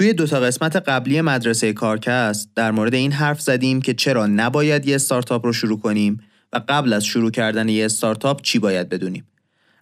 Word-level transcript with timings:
توی 0.00 0.12
دوتا 0.12 0.40
قسمت 0.40 0.76
قبلی 0.76 1.20
مدرسه 1.20 1.72
کارکست 1.72 2.50
در 2.54 2.70
مورد 2.70 2.94
این 2.94 3.12
حرف 3.12 3.40
زدیم 3.40 3.82
که 3.82 3.94
چرا 3.94 4.26
نباید 4.26 4.86
یه 4.86 4.94
استارتاپ 4.94 5.46
رو 5.46 5.52
شروع 5.52 5.80
کنیم 5.80 6.20
و 6.52 6.60
قبل 6.68 6.92
از 6.92 7.04
شروع 7.04 7.30
کردن 7.30 7.68
یه 7.68 7.84
استارتاپ 7.84 8.42
چی 8.42 8.58
باید 8.58 8.88
بدونیم. 8.88 9.26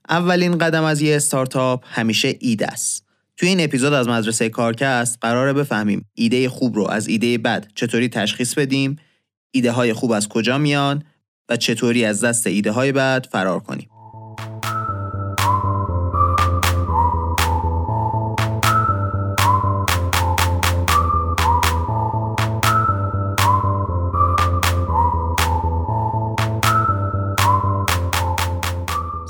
اولین 0.08 0.58
قدم 0.58 0.84
از 0.84 1.02
یه 1.02 1.16
استارتاپ 1.16 1.84
همیشه 1.86 2.34
ایده 2.40 2.66
است. 2.66 3.04
توی 3.36 3.48
این 3.48 3.60
اپیزود 3.60 3.92
از 3.92 4.08
مدرسه 4.08 4.48
کارکست 4.48 5.18
قراره 5.20 5.52
بفهمیم 5.52 6.06
ایده 6.14 6.48
خوب 6.48 6.76
رو 6.76 6.88
از 6.90 7.08
ایده 7.08 7.38
بد 7.38 7.66
چطوری 7.74 8.08
تشخیص 8.08 8.54
بدیم، 8.54 8.96
ایده 9.50 9.72
های 9.72 9.92
خوب 9.92 10.12
از 10.12 10.28
کجا 10.28 10.58
میان 10.58 11.04
و 11.48 11.56
چطوری 11.56 12.04
از 12.04 12.24
دست 12.24 12.46
ایده 12.46 12.72
های 12.72 12.92
بد 12.92 13.26
فرار 13.26 13.60
کنیم. 13.60 13.88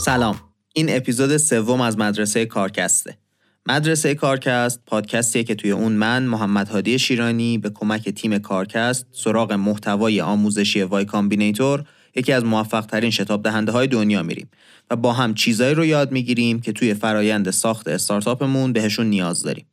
سلام 0.09 0.41
این 0.75 0.97
اپیزود 0.97 1.37
سوم 1.37 1.81
از 1.81 1.99
مدرسه 1.99 2.47
کارکسته 2.47 3.19
مدرسه 3.67 4.15
کارکست 4.15 4.81
پادکستیه 4.87 5.45
که 5.45 5.55
توی 5.55 5.71
اون 5.71 5.93
من 5.93 6.23
محمد 6.23 6.69
هادی 6.69 6.99
شیرانی 6.99 7.59
به 7.59 7.71
کمک 7.71 8.09
تیم 8.09 8.39
کارکست 8.39 9.07
سراغ 9.13 9.53
محتوای 9.53 10.21
آموزشی 10.21 10.83
Y 10.83 11.05
Combinator 11.05 11.85
یکی 12.15 12.33
از 12.33 12.45
موفق 12.45 12.87
ترین 12.87 13.11
شتاب 13.11 13.43
دهنده 13.43 13.73
های 13.73 13.87
دنیا 13.87 14.23
میریم 14.23 14.51
و 14.91 14.97
با 14.97 15.13
هم 15.13 15.35
چیزایی 15.35 15.75
رو 15.75 15.85
یاد 15.85 16.13
می‌گیریم 16.13 16.61
که 16.61 16.73
توی 16.73 16.95
فرایند 16.95 17.51
ساخت 17.51 17.89
استارتاپمون 17.89 18.73
بهشون 18.73 19.07
نیاز 19.07 19.43
داریم. 19.43 19.67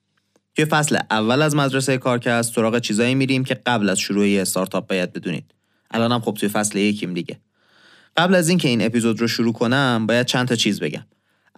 توی 0.56 0.66
فصل 0.66 0.98
اول 1.12 1.42
از 1.42 1.56
مدرسه 1.56 1.98
کارکست 1.98 2.54
سراغ 2.54 2.80
چیزایی 2.80 3.16
میریم 3.16 3.44
که 3.44 3.54
قبل 3.66 3.90
از 3.90 4.00
شروع 4.00 4.26
استارتاپ 4.27 4.88
باید 4.88 5.14
بدونید. 5.14 5.46
الانم 5.92 6.20
خب 6.20 6.34
توی 6.34 6.49
فصل 6.49 6.77
یکیم 6.77 7.14
دیگه. 7.14 7.40
قبل 8.18 8.35
از 8.35 8.49
اینکه 8.49 8.68
این 8.68 8.85
اپیزود 8.85 9.21
رو 9.21 9.27
شروع 9.27 9.54
کنم 9.54 10.05
باید 10.08 10.26
چند 10.26 10.48
تا 10.48 10.55
چیز 10.55 10.80
بگم. 10.80 11.05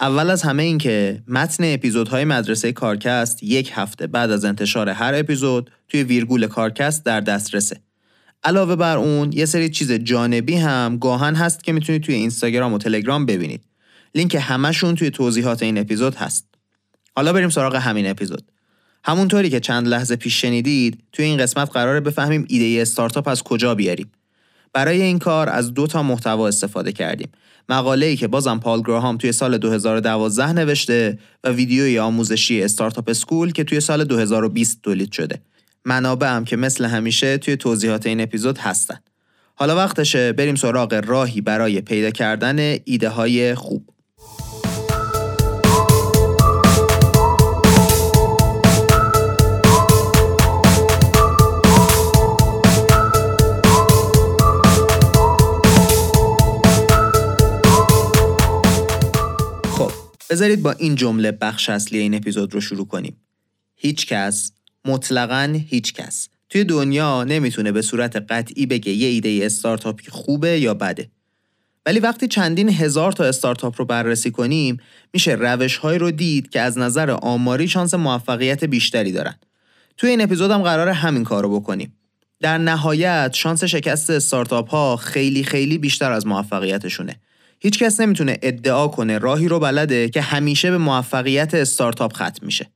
اول 0.02 0.30
از 0.30 0.44
همه 0.44 0.64
این 0.64 0.78
که 0.78 1.24
متن 1.28 1.74
اپیزودهای 1.74 2.26
مدرسه 2.26 2.72
کارکست 2.72 3.44
یک 3.44 3.72
هفته 3.74 4.08
بعد 4.08 4.32
از 4.32 4.46
انتشار 4.46 4.90
هر 4.90 5.14
اپیزود 5.16 5.72
توی 5.88 6.04
ویرگول 6.04 6.48
کارکست 6.48 7.06
در 7.06 7.22
دسترسه. 7.22 7.82
علاوه 8.44 8.76
بر 8.76 8.98
اون 8.98 9.34
یه 9.34 9.46
سری 9.46 9.70
چیز 9.70 9.92
جانبی 9.92 10.56
هم 10.56 10.98
گاهن 11.02 11.36
هست 11.36 11.64
که 11.64 11.72
می‌تونید 11.72 12.04
توی 12.04 12.16
اینستاگرام 12.16 12.74
و 12.74 12.78
تلگرام 12.78 13.26
ببینید. 13.26 13.64
لینک 14.16 14.38
همشون 14.42 14.96
توی 14.96 15.10
توضیحات 15.10 15.64
این 15.64 15.78
اپیزود 15.78 16.16
هست. 16.16 16.48
حالا 17.16 17.34
بریم 17.34 17.50
سراغ 17.50 17.76
همین 17.76 18.08
اپیزود. 18.08 18.52
همونطوری 19.04 19.50
که 19.50 19.60
چند 19.60 19.88
لحظه 19.88 20.16
پیش 20.16 20.42
شنیدید 20.42 21.04
توی 21.12 21.26
این 21.26 21.38
قسمت 21.38 21.72
قراره 21.72 22.00
بفهمیم 22.00 22.46
ایده 22.50 22.82
استارتاپ 22.82 23.28
از 23.28 23.44
کجا 23.44 23.76
بیاریم. 23.76 24.12
برای 24.74 25.02
این 25.02 25.20
کار 25.20 25.50
از 25.50 25.74
دو 25.74 25.88
تا 25.88 26.04
محتوا 26.04 26.48
استفاده 26.48 26.92
کردیم. 26.92 27.30
مقاله‌ای 27.70 28.16
که 28.16 28.28
بازم 28.28 28.60
پال 28.60 28.82
گراهام 28.82 29.18
توی 29.18 29.32
سال 29.32 29.58
2012 29.58 30.54
نوشته 30.54 31.20
و 31.44 31.50
ویدیوی 31.50 32.00
آموزشی 32.00 32.64
استارتاپ 32.64 33.10
اسکول 33.10 33.52
که 33.52 33.64
توی 33.64 33.80
سال 33.80 34.04
2020 34.04 34.82
تولید 34.82 35.12
شده. 35.12 35.42
منابع 35.86 36.28
هم 36.28 36.46
که 36.46 36.56
مثل 36.58 36.86
همیشه 36.86 37.38
توی 37.38 37.58
توضیحات 37.58 38.06
این 38.06 38.22
اپیزود 38.22 38.58
هستن. 38.58 38.98
حالا 39.56 39.76
وقتشه 39.76 40.34
بریم 40.34 40.56
سراغ 40.56 41.02
راهی 41.06 41.42
برای 41.42 41.82
پیدا 41.82 42.12
کردن 42.12 42.78
ایده 42.86 43.10
های 43.10 43.56
خوب. 43.56 43.90
بذارید 60.30 60.62
با 60.62 60.72
این 60.72 60.96
جمله 60.96 61.32
بخش 61.32 61.70
اصلی 61.70 62.00
این 62.00 62.16
اپیزود 62.16 62.54
رو 62.54 62.62
شروع 62.62 62.88
کنیم. 62.88 63.18
هیچ 63.76 64.08
کس 64.08 64.52
مطلقا 64.86 65.60
هیچ 65.68 65.94
کس 65.94 66.30
توی 66.50 66.64
دنیا 66.64 67.24
نمی‌تونه 67.24 67.72
به 67.72 67.82
صورت 67.82 68.16
قطعی 68.16 68.66
بگه 68.66 68.92
یه 68.92 69.08
ایده 69.08 69.40
استارتاپی 69.44 70.12
خوبه 70.12 70.60
یا 70.60 70.74
بده. 70.74 71.10
ولی 71.86 72.00
وقتی 72.00 72.28
چندین 72.28 72.70
هزار 72.70 73.12
تا 73.12 73.24
استارتاپ 73.24 73.76
رو 73.78 73.86
بررسی 73.86 74.32
کنیم 74.32 74.78
میشه 75.14 75.32
روش 75.32 75.78
های 75.78 75.98
رو 75.98 76.12
دید 76.12 76.50
که 76.50 76.62
از 76.62 76.78
نظر 76.78 77.12
آماری 77.12 77.68
شانس 77.68 77.94
موفقیت 77.94 78.64
بیشتری 78.64 79.12
دارن. 79.12 79.36
توی 79.98 80.10
این 80.10 80.22
اپیزود 80.22 80.52
هم 80.52 80.62
قرار 80.62 80.90
همین 80.90 81.24
کار 81.24 81.44
رو 81.44 81.60
بکنیم. 81.60 81.94
در 82.40 82.58
نهایت 82.58 83.32
شانس 83.34 83.64
شکست 83.64 84.10
استارتاپ 84.10 84.70
ها 84.70 84.96
خیلی 84.96 85.44
خیلی 85.44 85.78
بیشتر 85.78 86.12
از 86.12 86.28
موفقیتشونه. 86.28 87.20
هیچ 87.60 87.80
کس 87.80 88.00
نمی‌تونه 88.00 88.38
ادعا 88.42 88.88
کنه 88.88 89.18
راهی 89.18 89.48
رو 89.48 89.60
بلده 89.60 90.10
که 90.10 90.22
همیشه 90.22 90.72
به 90.72 90.78
موفقیت 90.78 91.54
استارتاپ 91.54 92.14
ختم 92.14 92.46
میشه. 92.46 92.72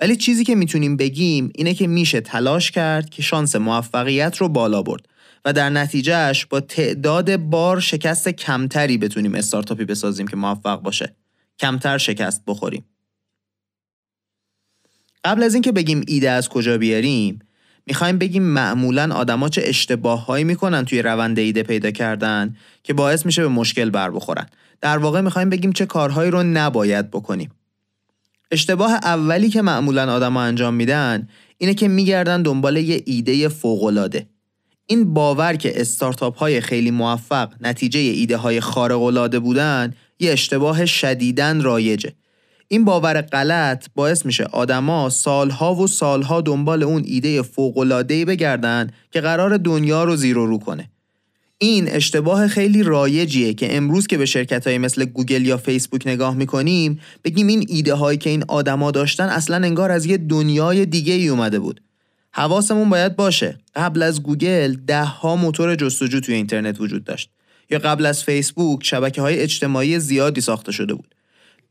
ولی 0.00 0.16
چیزی 0.16 0.44
که 0.44 0.54
می‌تونیم 0.54 0.96
بگیم 0.96 1.50
اینه 1.54 1.74
که 1.74 1.86
میشه 1.86 2.20
تلاش 2.20 2.70
کرد 2.70 3.10
که 3.10 3.22
شانس 3.22 3.56
موفقیت 3.56 4.36
رو 4.36 4.48
بالا 4.48 4.82
برد 4.82 5.08
و 5.44 5.52
در 5.52 5.70
نتیجهش 5.70 6.46
با 6.46 6.60
تعداد 6.60 7.36
بار 7.36 7.80
شکست 7.80 8.28
کمتری 8.28 8.98
بتونیم 8.98 9.34
استارتاپی 9.34 9.84
بسازیم 9.84 10.26
که 10.26 10.36
موفق 10.36 10.82
باشه. 10.82 11.16
کمتر 11.58 11.98
شکست 11.98 12.42
بخوریم. 12.46 12.84
قبل 15.24 15.42
از 15.42 15.54
اینکه 15.54 15.72
بگیم 15.72 16.04
ایده 16.06 16.30
از 16.30 16.48
کجا 16.48 16.78
بیاریم 16.78 17.38
می‌خوایم 17.86 18.18
بگیم 18.18 18.42
معمولا 18.42 19.14
آدما 19.14 19.48
چه 19.48 19.62
اشتباههایی 19.64 20.44
می‌کنن 20.44 20.84
توی 20.84 21.02
روند 21.02 21.38
ایده 21.38 21.62
پیدا 21.62 21.90
کردن 21.90 22.56
که 22.82 22.94
باعث 22.94 23.26
میشه 23.26 23.42
به 23.42 23.48
مشکل 23.48 23.90
بر 23.90 24.10
بخورن. 24.10 24.46
در 24.80 24.98
واقع 24.98 25.20
می‌خوایم 25.20 25.50
بگیم 25.50 25.72
چه 25.72 25.86
کارهایی 25.86 26.30
رو 26.30 26.42
نباید 26.42 27.10
بکنیم. 27.10 27.50
اشتباه 28.50 28.92
اولی 28.92 29.48
که 29.48 29.62
معمولا 29.62 30.12
آدما 30.12 30.42
انجام 30.42 30.74
میدن 30.74 31.28
اینه 31.58 31.74
که 31.74 31.88
میگردن 31.88 32.42
دنبال 32.42 32.76
یه 32.76 33.02
ایده 33.06 33.48
فوقالعاده. 33.48 34.26
این 34.86 35.14
باور 35.14 35.56
که 35.56 35.80
استارتاپ 35.80 36.38
های 36.38 36.60
خیلی 36.60 36.90
موفق 36.90 37.52
نتیجه 37.60 38.00
ایده 38.00 38.36
های 38.36 38.60
خارق 38.60 39.02
العاده 39.02 39.38
بودن 39.38 39.94
یه 40.18 40.32
اشتباه 40.32 40.86
شدیدن 40.86 41.60
رایجه. 41.60 42.12
این 42.72 42.84
باور 42.84 43.20
غلط 43.20 43.86
باعث 43.94 44.26
میشه 44.26 44.44
آدما 44.44 45.10
سالها 45.10 45.74
و 45.74 45.86
سالها 45.86 46.40
دنبال 46.40 46.82
اون 46.82 47.02
ایده 47.06 47.42
فوق‌العاده‌ای 47.42 48.24
بگردن 48.24 48.90
که 49.10 49.20
قرار 49.20 49.56
دنیا 49.56 50.04
رو 50.04 50.16
زیر 50.16 50.38
و 50.38 50.46
رو 50.46 50.58
کنه. 50.58 50.90
این 51.58 51.88
اشتباه 51.88 52.48
خیلی 52.48 52.82
رایجیه 52.82 53.54
که 53.54 53.76
امروز 53.76 54.06
که 54.06 54.18
به 54.18 54.26
شرکت 54.26 54.66
های 54.66 54.78
مثل 54.78 55.04
گوگل 55.04 55.46
یا 55.46 55.56
فیسبوک 55.56 56.06
نگاه 56.06 56.34
می‌کنیم 56.34 57.00
بگیم 57.24 57.46
این 57.46 57.66
ایده 57.68 57.94
هایی 57.94 58.18
که 58.18 58.30
این 58.30 58.44
آدما 58.48 58.90
داشتن 58.90 59.28
اصلا 59.28 59.56
انگار 59.56 59.90
از 59.90 60.06
یه 60.06 60.16
دنیای 60.16 60.86
دیگه 60.86 61.12
ای 61.12 61.28
اومده 61.28 61.58
بود. 61.58 61.80
حواسمون 62.30 62.90
باید 62.90 63.16
باشه 63.16 63.58
قبل 63.74 64.02
از 64.02 64.22
گوگل 64.22 64.76
ده 64.86 65.04
ها 65.04 65.36
موتور 65.36 65.74
جستجو 65.74 66.20
توی 66.20 66.34
اینترنت 66.34 66.80
وجود 66.80 67.04
داشت 67.04 67.30
یا 67.70 67.78
قبل 67.78 68.06
از 68.06 68.24
فیسبوک 68.24 68.84
شبکه 68.84 69.22
های 69.22 69.40
اجتماعی 69.40 69.98
زیادی 69.98 70.40
ساخته 70.40 70.72
شده 70.72 70.94
بود. 70.94 71.14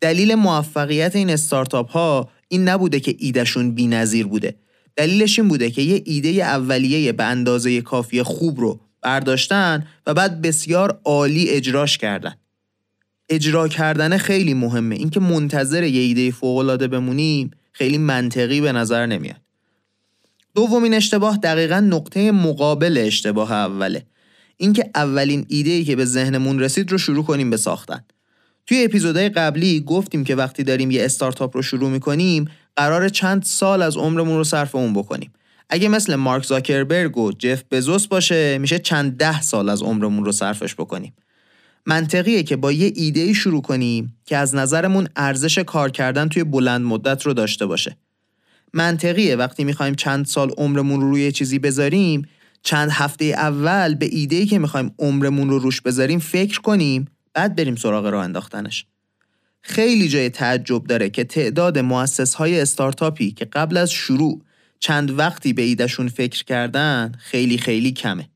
دلیل 0.01 0.35
موفقیت 0.35 1.15
این 1.15 1.29
استارتاپ 1.29 1.91
ها 1.91 2.29
این 2.47 2.69
نبوده 2.69 2.99
که 2.99 3.15
ایدهشون 3.19 3.71
بی‌نظیر 3.71 4.27
بوده. 4.27 4.55
دلیلش 4.95 5.39
این 5.39 5.47
بوده 5.47 5.71
که 5.71 5.81
یه 5.81 6.01
ایده 6.05 6.29
اولیه 6.29 7.11
به 7.11 7.23
اندازه 7.23 7.81
کافی 7.81 8.23
خوب 8.23 8.59
رو 8.59 8.79
برداشتن 9.01 9.87
و 10.07 10.13
بعد 10.13 10.41
بسیار 10.41 11.01
عالی 11.05 11.49
اجراش 11.49 11.97
کردن. 11.97 12.35
اجرا 13.29 13.67
کردن 13.67 14.17
خیلی 14.17 14.53
مهمه. 14.53 14.95
اینکه 14.95 15.19
منتظر 15.19 15.83
یه 15.83 16.01
ایده 16.01 16.31
فوق‌العاده 16.31 16.87
بمونیم 16.87 17.51
خیلی 17.71 17.97
منطقی 17.97 18.61
به 18.61 18.71
نظر 18.71 19.05
نمیاد. 19.05 19.41
دومین 20.55 20.93
اشتباه 20.93 21.37
دقیقا 21.37 21.79
نقطه 21.79 22.31
مقابل 22.31 23.03
اشتباه 23.05 23.51
اوله. 23.51 24.05
اینکه 24.57 24.91
اولین 24.95 25.45
ایده 25.49 25.83
که 25.83 25.95
به 25.95 26.05
ذهنمون 26.05 26.59
رسید 26.59 26.91
رو 26.91 26.97
شروع 26.97 27.23
کنیم 27.23 27.49
به 27.49 27.57
ساختن. 27.57 28.05
توی 28.71 28.83
اپیزودهای 28.83 29.29
قبلی 29.29 29.79
گفتیم 29.79 30.23
که 30.23 30.35
وقتی 30.35 30.63
داریم 30.63 30.91
یه 30.91 31.05
استارتاپ 31.05 31.55
رو 31.55 31.61
شروع 31.61 31.89
می‌کنیم 31.89 32.49
قرار 32.75 33.09
چند 33.09 33.43
سال 33.43 33.81
از 33.81 33.97
عمرمون 33.97 34.37
رو 34.37 34.43
صرف 34.43 34.75
اون 34.75 34.93
بکنیم. 34.93 35.33
اگه 35.69 35.89
مثل 35.89 36.15
مارک 36.15 36.45
زاکربرگ 36.45 37.17
و 37.17 37.31
جف 37.31 37.63
بزوس 37.71 38.07
باشه 38.07 38.57
میشه 38.57 38.79
چند 38.79 39.17
ده 39.17 39.41
سال 39.41 39.69
از 39.69 39.81
عمرمون 39.81 40.25
رو 40.25 40.31
صرفش 40.31 40.75
بکنیم. 40.75 41.13
منطقیه 41.85 42.43
که 42.43 42.55
با 42.55 42.71
یه 42.71 42.93
ایده 42.95 43.33
شروع 43.33 43.61
کنیم 43.61 44.17
که 44.25 44.37
از 44.37 44.55
نظرمون 44.55 45.07
ارزش 45.15 45.57
کار 45.57 45.91
کردن 45.91 46.29
توی 46.29 46.43
بلند 46.43 46.81
مدت 46.81 47.25
رو 47.25 47.33
داشته 47.33 47.65
باشه. 47.65 47.97
منطقیه 48.73 49.35
وقتی 49.35 49.63
می‌خوایم 49.63 49.95
چند 49.95 50.25
سال 50.25 50.49
عمرمون 50.57 51.01
رو 51.01 51.09
روی 51.09 51.31
چیزی 51.31 51.59
بذاریم 51.59 52.27
چند 52.63 52.89
هفته 52.91 53.25
اول 53.25 53.95
به 53.95 54.05
ایده‌ای 54.05 54.45
که 54.45 54.59
می‌خوایم 54.59 54.91
عمرمون 54.99 55.49
رو 55.49 55.59
روش 55.59 55.81
بذاریم 55.81 56.19
فکر 56.19 56.61
کنیم 56.61 57.07
بعد 57.33 57.55
بریم 57.55 57.75
سراغ 57.75 58.05
راه 58.05 58.23
انداختنش 58.23 58.85
خیلی 59.61 60.07
جای 60.07 60.29
تعجب 60.29 60.83
داره 60.83 61.09
که 61.09 61.23
تعداد 61.23 61.79
مؤسس 61.79 62.33
های 62.33 62.61
استارتاپی 62.61 63.31
که 63.31 63.45
قبل 63.45 63.77
از 63.77 63.91
شروع 63.91 64.41
چند 64.79 65.19
وقتی 65.19 65.53
به 65.53 65.61
ایدهشون 65.61 66.07
فکر 66.07 66.43
کردن 66.43 67.11
خیلی 67.19 67.57
خیلی 67.57 67.91
کمه. 67.91 68.29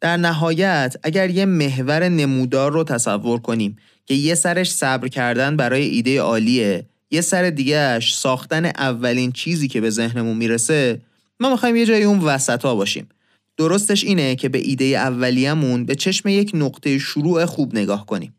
در 0.00 0.16
نهایت 0.16 0.96
اگر 1.02 1.30
یه 1.30 1.44
محور 1.44 2.08
نمودار 2.08 2.72
رو 2.72 2.84
تصور 2.84 3.40
کنیم 3.40 3.76
که 4.06 4.14
یه 4.14 4.34
سرش 4.34 4.72
صبر 4.72 5.08
کردن 5.08 5.56
برای 5.56 5.84
ایده 5.84 6.20
عالیه 6.20 6.86
یه 7.10 7.20
سر 7.20 7.50
دیگهش 7.50 8.14
ساختن 8.14 8.64
اولین 8.64 9.32
چیزی 9.32 9.68
که 9.68 9.80
به 9.80 9.90
ذهنمون 9.90 10.36
می‌رسه 10.36 11.00
ما 11.40 11.50
می‌خوایم 11.50 11.76
یه 11.76 11.86
جای 11.86 12.02
اون 12.02 12.18
وسطا 12.18 12.74
باشیم 12.74 13.08
درستش 13.56 14.04
اینه 14.04 14.36
که 14.36 14.48
به 14.48 14.58
ایده 14.58 14.84
اولیه‌مون 14.84 15.84
به 15.84 15.94
چشم 15.94 16.28
یک 16.28 16.50
نقطه 16.54 16.98
شروع 16.98 17.44
خوب 17.44 17.74
نگاه 17.74 18.06
کنیم. 18.06 18.34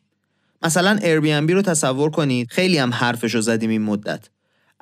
مثلا 0.64 0.98
Airbnb 0.98 1.52
رو 1.52 1.62
تصور 1.62 2.10
کنید 2.10 2.52
خیلی 2.52 2.78
هم 2.78 2.94
حرفش 2.94 3.36
رو 3.36 3.42
زدیم 3.42 3.70
این 3.70 3.82
مدت. 3.82 4.30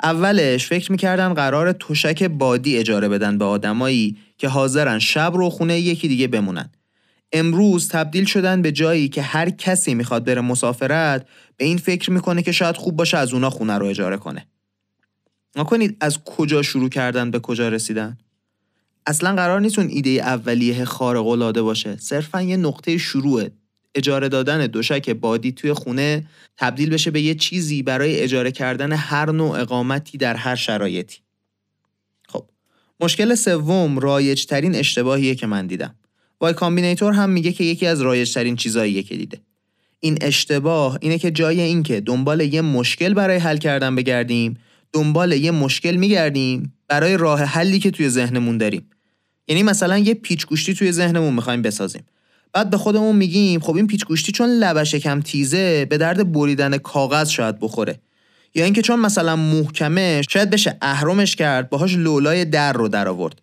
اولش 0.04 0.68
فکر 0.68 0.92
می‌کردن 0.92 1.34
قرار 1.34 1.72
تشک 1.72 2.24
بادی 2.24 2.78
اجاره 2.78 3.10
بدن 3.10 3.38
به 3.38 3.46
آدمایی 3.46 4.18
که 4.38 4.48
حاضرن 4.48 5.00
شب 5.00 5.32
رو 5.36 5.50
خونه 5.50 5.80
یکی 5.80 6.08
دیگه 6.08 6.28
بمونن. 6.28 6.70
امروز 7.32 7.90
تبدیل 7.90 8.26
شدن 8.26 8.62
به 8.62 8.72
جایی 8.72 9.10
که 9.10 9.22
هر 9.22 9.50
کسی 9.50 9.94
می‌خواد 9.94 10.26
بره 10.26 10.42
مسافرت 10.42 11.28
به 11.58 11.66
این 11.66 11.78
فکر 11.78 12.12
می‌کنه 12.12 12.42
که 12.42 12.52
شاید 12.52 12.78
خوب 12.78 12.96
باشه 12.96 13.18
از 13.18 13.34
اونا 13.34 13.50
خونه 13.50 13.78
رو 13.78 13.86
اجاره 13.86 14.18
کنه. 14.18 14.48
کنید 15.56 15.98
از 16.02 16.24
کجا 16.24 16.62
شروع 16.62 16.90
کردن 16.90 17.32
به 17.32 17.40
کجا 17.40 17.70
رسیدن؟ 17.70 18.18
اصلا 19.06 19.36
قرار 19.36 19.62
نیست 19.62 19.80
اون 19.80 19.88
ایده 19.88 20.10
اولیه 20.10 20.86
خارق 20.86 21.28
العاده 21.28 21.62
باشه. 21.62 21.98
صرفا 22.00 22.42
یه 22.42 22.58
نقطه 22.58 22.98
شروع 22.98 23.50
اجاره 23.96 24.30
دادن 24.30 24.68
دوشک 24.68 25.10
بادی 25.10 25.52
توی 25.52 25.74
خونه 25.74 26.28
تبدیل 26.58 26.90
بشه 26.90 27.12
به 27.12 27.22
یه 27.22 27.36
چیزی 27.36 27.84
برای 27.84 28.20
اجاره 28.20 28.52
کردن 28.52 28.92
هر 28.92 29.32
نوع 29.32 29.60
اقامتی 29.60 30.18
در 30.18 30.36
هر 30.36 30.56
شرایطی. 30.56 31.18
خب 32.28 32.46
مشکل 33.00 33.36
سوم 33.36 34.00
رایج 34.00 34.46
ترین 34.46 34.76
اشتباهیه 34.76 35.36
که 35.36 35.48
من 35.48 35.68
دیدم. 35.68 35.96
Y 36.42 36.54
Combinator 36.54 37.14
هم 37.14 37.30
میگه 37.30 37.52
که 37.52 37.64
یکی 37.64 37.86
از 37.86 38.02
رایج 38.02 38.34
ترین 38.34 38.56
چیزاییه 38.56 39.04
که 39.04 39.18
دیده. 39.18 39.42
این 40.00 40.18
اشتباه 40.22 40.98
اینه 41.02 41.18
که 41.18 41.32
جای 41.32 41.62
اینکه 41.62 42.02
دنبال 42.02 42.42
یه 42.42 42.62
مشکل 42.62 43.14
برای 43.14 43.38
حل 43.38 43.58
کردن 43.58 43.96
بگردیم 43.96 44.58
دنبال 44.94 45.32
یه 45.32 45.52
مشکل 45.52 45.96
میگردیم 45.96 46.74
برای 46.88 47.18
راه 47.18 47.44
حلی 47.44 47.80
که 47.80 47.92
توی 47.92 48.10
ذهنمون 48.10 48.58
داریم. 48.58 48.90
یعنی 49.48 49.64
مثلا 49.64 49.98
یه 49.98 50.14
پیچ 50.14 50.46
گوشتی 50.46 50.74
توی 50.74 50.92
ذهنمون 50.92 51.34
می‌خوایم 51.34 51.62
بسازیم. 51.62 52.04
بعد 52.54 52.70
به 52.70 52.78
خودمون 52.78 53.16
میگیم 53.16 53.60
خب 53.60 53.76
این 53.76 53.88
پیچ 53.88 54.06
گوشتی 54.06 54.32
چون 54.32 54.50
لبش 54.50 54.96
کم 54.96 55.22
تیزه 55.22 55.86
به 55.86 55.98
درد 55.98 56.32
بریدن 56.32 56.78
کاغذ 56.78 57.30
شاید 57.30 57.60
بخوره. 57.60 58.00
یا 58.56 58.66
اینکه 58.66 58.82
چون 58.82 59.00
مثلا 59.00 59.36
محکمه 59.36 60.22
شاید 60.30 60.50
بشه 60.50 60.78
اهرمش 60.82 61.36
کرد 61.36 61.70
باهاش 61.70 61.96
لولای 61.96 62.46
در 62.46 62.74
رو 62.74 62.88
در 62.88 63.08
آورد 63.08 63.42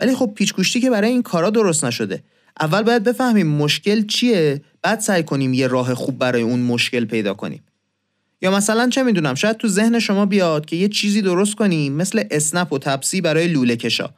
ولی 0.00 0.14
خب 0.14 0.32
پیچ 0.34 0.54
گوشتی 0.54 0.80
که 0.80 0.90
برای 0.90 1.10
این 1.10 1.22
کارا 1.22 1.50
درست 1.50 1.84
نشده. 1.84 2.22
اول 2.60 2.82
باید 2.82 3.04
بفهمیم 3.04 3.46
مشکل 3.46 4.06
چیه 4.06 4.62
بعد 4.82 5.00
سعی 5.00 5.22
کنیم 5.22 5.54
یه 5.54 5.66
راه 5.66 5.94
خوب 5.94 6.18
برای 6.18 6.42
اون 6.42 6.60
مشکل 6.60 7.04
پیدا 7.04 7.34
کنیم. 7.34 7.62
یا 8.42 8.50
مثلا 8.50 8.88
چه 8.88 9.02
می‌دونم 9.02 9.34
شاید 9.34 9.56
تو 9.56 9.68
ذهن 9.68 9.98
شما 9.98 10.26
بیاد 10.26 10.66
که 10.66 10.76
یه 10.76 10.88
چیزی 10.88 11.22
درست 11.22 11.54
کنیم 11.54 11.92
مثل 11.92 12.24
اسنپ 12.30 12.72
و 12.72 12.78
تپسی 12.78 13.20
برای 13.20 13.48
لوله 13.48 13.76
کشا. 13.76 14.10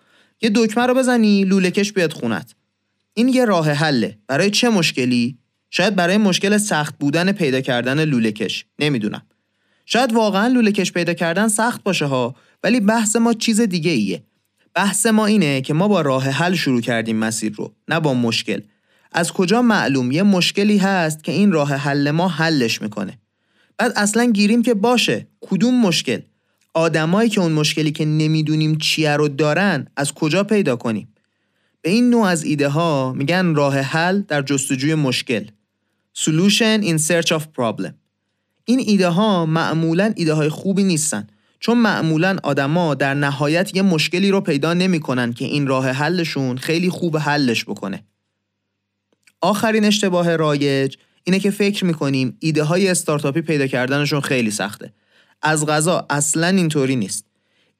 یه 0.45 0.51
دکمه 0.55 0.87
رو 0.87 0.95
بزنی 0.95 1.45
لوله 1.45 1.71
کش 1.71 1.93
بیاد 1.93 2.13
خونت. 2.13 2.55
این 3.15 3.29
یه 3.29 3.45
راه 3.45 3.71
حله. 3.71 4.19
برای 4.27 4.51
چه 4.51 4.69
مشکلی؟ 4.69 5.39
شاید 5.71 5.97
برای 5.97 6.17
مشکل 6.17 6.59
سخت 6.59 6.95
بودن 6.99 7.33
پیدا 7.33 7.61
کردن 7.61 8.05
لوله 8.05 8.33
کش 8.33 8.65
نمی‌دونم. 8.79 9.23
شاید 9.87 10.13
واقعا 10.13 10.47
لوله 10.47 10.73
کش 10.73 10.93
پیدا 10.93 11.15
کردن 11.15 11.49
سخت 11.49 11.83
باشه 11.83 12.05
ها 12.05 12.35
ولی 12.65 12.81
بحث 12.81 13.17
ما 13.17 13.35
چیز 13.35 13.61
دیگه 13.61 13.91
ایه. 13.91 14.23
بحث 14.75 15.07
ما 15.07 15.27
اینه 15.27 15.61
که 15.61 15.75
ما 15.75 15.89
با 15.89 16.01
راه 16.01 16.29
حل 16.29 16.55
شروع 16.55 16.81
کردیم 16.81 17.17
مسیر 17.17 17.53
رو 17.53 17.75
نه 17.89 18.01
با 18.01 18.15
مشکل. 18.15 18.61
از 19.13 19.33
کجا 19.33 19.63
معلوم؟ 19.63 20.13
یه 20.13 20.23
مشکلی 20.23 20.79
هست 20.79 21.25
که 21.25 21.33
این 21.33 21.53
راه 21.53 21.75
حل 21.75 22.11
ما 22.11 22.29
حلش 22.29 22.83
می‌کنه. 22.83 23.19
بعد 23.79 23.93
اصلا 23.97 24.25
گیریم 24.25 24.63
که 24.63 24.75
باشه. 24.75 25.27
کدوم 25.41 25.81
مشکل؟ 25.81 26.21
آدمایی 26.75 27.31
که 27.31 27.41
اون 27.41 27.53
مشکلی 27.53 27.93
که 27.93 28.05
نمی‌دونیم 28.05 28.79
چیه 28.79 29.17
رو 29.17 29.29
دارن 29.29 29.87
از 29.97 30.13
کجا 30.13 30.45
پیدا 30.45 30.77
کنیم؟ 30.77 31.09
به 31.83 31.91
این 31.91 32.11
نوع 32.11 32.27
از 32.27 32.45
ایده 32.45 32.69
ها 32.69 33.13
میگن 33.13 33.55
راه 33.55 33.79
حل 33.79 34.21
در 34.21 34.43
جستجوی 34.43 34.95
مشکل. 34.95 35.45
Solution 36.19 36.83
in 36.83 36.99
search 36.99 37.29
of 37.29 37.43
problem. 37.43 37.93
این 38.65 38.81
ایده 38.87 39.09
ها 39.09 39.47
معمولا 39.47 40.13
ایده 40.17 40.35
های 40.35 40.49
خوبی 40.49 40.85
نیستن 40.85 41.27
چون 41.61 41.79
معمولا 41.79 42.37
آدما 42.43 42.95
در 42.95 43.15
نهایت 43.15 43.77
یه 43.77 43.83
مشکلی 43.83 44.31
رو 44.31 44.41
پیدا 44.41 44.75
نمی‌کنن 44.75 45.33
که 45.33 45.45
این 45.45 45.67
راه 45.67 45.89
حلشون 45.89 46.57
خیلی 46.57 46.91
خوب 46.91 47.17
حلش 47.17 47.65
بکنه. 47.65 48.05
آخرین 49.41 49.85
اشتباه 49.85 50.37
رایج 50.37 50.97
اینه 51.25 51.39
که 51.39 51.51
فکر 51.51 51.85
می‌کنیم 51.85 52.37
ایده 52.41 52.63
های 52.63 52.89
استارتاپی 52.89 53.41
پیدا 53.41 53.67
کردنشون 53.67 54.21
خیلی 54.21 54.51
سخته. 54.51 54.93
از 55.45 55.67
غذا 55.67 56.07
اصلا 56.11 56.47
اینطوری 56.47 56.97
نیست. 56.97 57.25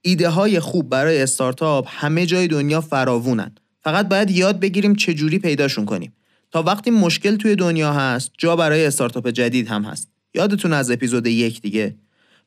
ایده 0.03 0.29
های 0.29 0.61
خوب 0.61 0.89
برای 0.89 1.23
استارتاپ 1.23 1.87
همه 1.89 2.27
جای 2.27 2.49
دنیا 2.49 2.81
فراوونن. 2.81 3.55
فقط 3.81 4.09
باید 4.09 4.31
یاد 4.31 4.61
بگیریم 4.61 4.95
چجوری 4.95 5.39
پیداشون 5.39 5.85
کنیم. 5.85 6.13
تا 6.51 6.63
وقتی 6.63 6.91
مشکل 6.91 7.37
توی 7.37 7.57
دنیا 7.57 7.93
هست 7.93 8.31
جا 8.39 8.57
برای 8.57 8.87
استارتاپ 8.87 9.29
جدید 9.29 9.69
هم 9.69 9.85
هست. 9.85 10.09
یادتون 10.35 10.73
از 10.73 10.91
اپیزود 10.91 11.27
یک 11.27 11.61
دیگه؟ 11.61 11.95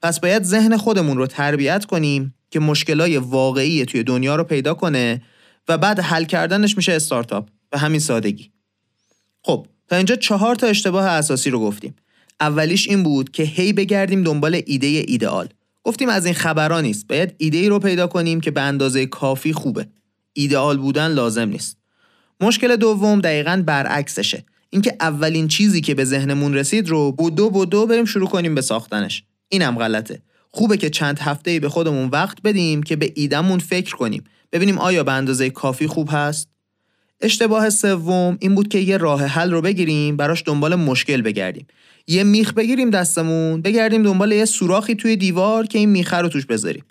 پس 0.02 0.20
باید 0.20 0.44
ذهن 0.44 0.78
خودمون 0.78 1.18
رو 1.18 1.28
تربیت 1.28 1.86
کنیم 1.86 2.36
که 2.52 2.60
مشکلای 2.60 3.18
واقعی 3.18 3.86
توی 3.86 4.04
دنیا 4.04 4.36
رو 4.36 4.44
پیدا 4.44 4.74
کنه 4.74 5.22
و 5.68 5.78
بعد 5.78 6.00
حل 6.00 6.24
کردنش 6.24 6.78
میشه 6.78 6.92
استارتاپ. 6.94 7.50
به 7.70 7.78
همین 7.78 8.00
سادگی. 8.00 8.52
خب 9.42 9.68
تا 9.88 9.96
اینجا 9.96 10.16
چهار 10.16 10.56
تا 10.56 10.68
اشتباه 10.68 11.06
اساسی 11.06 11.50
رو 11.50 11.60
گفتیم. 11.60 11.96
اولیش 12.40 12.88
این 12.88 13.04
بود 13.04 13.32
که 13.32 13.44
هی 13.44 13.74
بگردیم 13.74 14.24
دنبال 14.24 14.62
ایده 14.66 14.88
ایدئال. 14.88 15.50
گفتیم 15.84 16.10
از 16.10 16.26
این 16.26 16.34
خبران 16.34 16.84
نیست 16.84 17.08
باید 17.08 17.36
ایده 17.38 17.58
ای 17.58 17.70
رو 17.70 17.80
پیدا 17.80 18.08
کنیم 18.08 18.42
که 18.42 18.52
به 18.52 18.62
اندازه 18.62 19.06
کافی 19.06 19.54
خوبه. 19.54 19.88
ایدئال 20.34 20.78
بودن 20.78 21.08
لازم 21.08 21.50
نیست. 21.50 21.78
مشکل 22.42 22.76
دوم 22.76 23.22
دقیقا 23.22 23.64
برعکسشه. 23.66 24.46
اینکه 24.70 24.96
اولین 25.00 25.48
چیزی 25.48 25.82
که 25.82 25.96
به 25.96 26.06
ذهنمون 26.06 26.54
رسید 26.54 26.90
رو 26.90 27.12
بودو 27.12 27.50
بودو 27.50 27.86
بریم 27.86 28.06
شروع 28.06 28.30
کنیم 28.30 28.56
به 28.56 28.62
ساختنش. 28.62 29.24
اینم 29.50 29.78
غلطه. 29.78 30.22
خوبه 30.50 30.78
که 30.78 30.90
چند 30.90 31.20
هفته 31.20 31.60
به 31.60 31.70
خودمون 31.70 32.10
وقت 32.10 32.42
بدیم 32.42 32.84
که 32.84 32.96
به 32.96 33.14
ایدمون 33.16 33.60
فکر 33.60 33.96
کنیم. 33.96 34.24
ببینیم 34.52 34.78
آیا 34.78 35.04
به 35.04 35.12
اندازه 35.12 35.50
کافی 35.50 35.88
خوب 35.88 36.10
هست؟ 36.12 36.50
اشتباه 37.22 37.70
سوم 37.70 38.38
این 38.40 38.56
بود 38.56 38.68
که 38.68 38.80
یه 38.80 38.98
راه 38.98 39.26
حل 39.26 39.52
رو 39.52 39.62
بگیریم 39.62 40.18
براش 40.18 40.44
دنبال 40.46 40.76
مشکل 40.76 41.22
بگردیم. 41.22 41.68
یه 42.08 42.24
میخ 42.24 42.54
بگیریم 42.54 42.90
دستمون 42.90 43.62
بگردیم 43.62 44.04
دنبال 44.04 44.32
یه 44.32 44.46
سوراخی 44.46 44.96
توی 44.96 45.16
دیوار 45.16 45.68
که 45.68 45.80
این 45.80 45.90
میخه 45.90 46.18
رو 46.18 46.30
توش 46.30 46.46
بذاریم. 46.46 46.84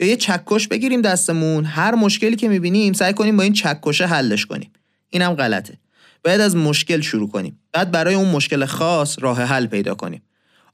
یا 0.00 0.06
یه 0.06 0.16
چکش 0.16 0.68
بگیریم 0.68 1.02
دستمون 1.02 1.64
هر 1.64 1.94
مشکلی 1.94 2.36
که 2.36 2.48
می‌بینیم 2.48 2.92
سعی 2.92 3.12
کنیم 3.12 3.36
با 3.36 3.42
این 3.42 3.52
چکشه 3.52 4.06
حلش 4.06 4.46
کنیم. 4.46 4.70
اینم 5.10 5.34
غلطه. 5.34 5.78
باید 6.24 6.40
از 6.40 6.56
مشکل 6.56 7.00
شروع 7.00 7.28
کنیم. 7.28 7.58
بعد 7.72 7.90
برای 7.90 8.14
اون 8.14 8.28
مشکل 8.28 8.64
خاص 8.64 9.16
راه 9.20 9.42
حل 9.42 9.66
پیدا 9.66 9.94
کنیم. 9.94 10.22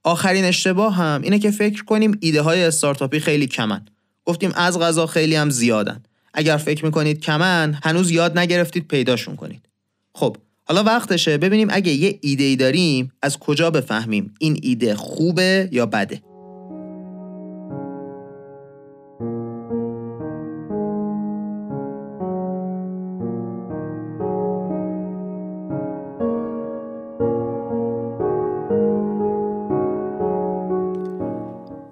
آخرین 0.02 0.44
اشتباه 0.44 0.94
هم 0.94 1.22
اینه 1.22 1.38
که 1.38 1.50
فکر 1.50 1.84
کنیم 1.84 2.18
ایده 2.20 2.42
های 2.42 2.64
استارتاپی 2.64 3.20
خیلی 3.20 3.46
کمن. 3.46 3.84
گفتیم 4.24 4.52
از 4.54 4.78
غذا 4.78 5.06
خیلی 5.06 5.34
هم 5.34 5.50
زیادن. 5.50 6.02
اگر 6.34 6.56
فکر 6.56 6.84
می‌کنید 6.84 7.20
کمن 7.20 7.78
هنوز 7.84 8.10
یاد 8.10 8.38
نگرفتید 8.38 8.88
پیداشون 8.88 9.36
کنید. 9.36 9.68
خب 10.14 10.36
حالا 10.64 10.82
وقتشه 10.82 11.38
ببینیم 11.38 11.68
اگه 11.70 11.92
یه 11.92 12.18
ایده 12.22 12.44
ای 12.44 12.56
داریم 12.56 13.12
از 13.22 13.38
کجا 13.38 13.70
بفهمیم 13.70 14.34
این 14.38 14.58
ایده 14.62 14.94
خوبه 14.94 15.68
یا 15.72 15.86
بده. 15.86 16.22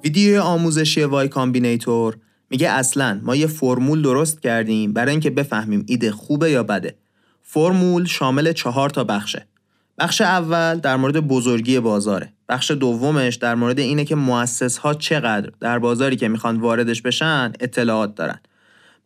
ویدیو 0.04 0.40
آموزشی 0.40 1.02
وای 1.02 1.28
کامبینیتور 1.28 2.16
میگه 2.50 2.70
اصلا 2.70 3.20
ما 3.22 3.36
یه 3.36 3.46
فرمول 3.46 4.02
درست 4.02 4.40
کردیم 4.40 4.92
برای 4.92 5.10
اینکه 5.10 5.30
بفهمیم 5.30 5.84
ایده 5.88 6.12
خوبه 6.12 6.50
یا 6.50 6.62
بده. 6.62 6.94
فرمول 7.42 8.04
شامل 8.04 8.52
چهار 8.52 8.90
تا 8.90 9.04
بخشه. 9.04 9.46
بخش 9.98 10.20
اول 10.20 10.78
در 10.78 10.96
مورد 10.96 11.20
بزرگی 11.20 11.80
بازاره. 11.80 12.32
بخش 12.48 12.70
دومش 12.70 13.34
در 13.34 13.54
مورد 13.54 13.78
اینه 13.78 14.04
که 14.04 14.14
مؤسس 14.14 14.78
ها 14.78 14.94
چقدر 14.94 15.50
در 15.60 15.78
بازاری 15.78 16.16
که 16.16 16.28
می‌خوان 16.28 16.56
واردش 16.56 17.02
بشن 17.02 17.52
اطلاعات 17.60 18.14
دارن. 18.14 18.40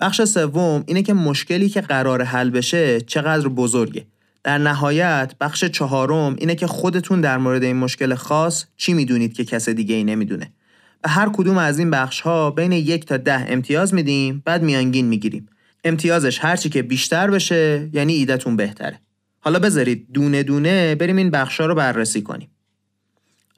بخش 0.00 0.24
سوم 0.24 0.84
اینه 0.86 1.02
که 1.02 1.14
مشکلی 1.14 1.68
که 1.68 1.80
قرار 1.80 2.22
حل 2.22 2.50
بشه 2.50 3.00
چقدر 3.00 3.48
بزرگه. 3.48 4.06
در 4.44 4.58
نهایت 4.58 5.34
بخش 5.40 5.64
چهارم 5.64 6.36
اینه 6.38 6.54
که 6.54 6.66
خودتون 6.66 7.20
در 7.20 7.38
مورد 7.38 7.62
این 7.62 7.76
مشکل 7.76 8.14
خاص 8.14 8.64
چی 8.76 8.92
می‌دونید 8.92 9.32
که 9.32 9.44
کس 9.44 9.68
دیگه 9.68 9.94
ای 9.94 10.04
نمی‌دونه. 10.04 10.52
به 11.04 11.10
هر 11.10 11.28
کدوم 11.28 11.58
از 11.58 11.78
این 11.78 11.90
بخش 11.90 12.20
ها 12.20 12.50
بین 12.50 12.72
یک 12.72 13.06
تا 13.06 13.16
ده 13.16 13.44
امتیاز 13.48 13.94
میدیم 13.94 14.42
بعد 14.44 14.62
میانگین 14.62 15.06
می‌گیریم. 15.06 15.48
امتیازش 15.84 16.38
هرچی 16.38 16.68
که 16.68 16.82
بیشتر 16.82 17.30
بشه 17.30 17.90
یعنی 17.92 18.12
ایدهتون 18.12 18.56
بهتره. 18.56 19.00
حالا 19.40 19.58
بذارید 19.58 20.06
دونه 20.12 20.42
دونه 20.42 20.94
بریم 20.94 21.16
این 21.16 21.30
بخش 21.30 21.60
ها 21.60 21.66
رو 21.66 21.74
بررسی 21.74 22.22
کنیم. 22.22 22.50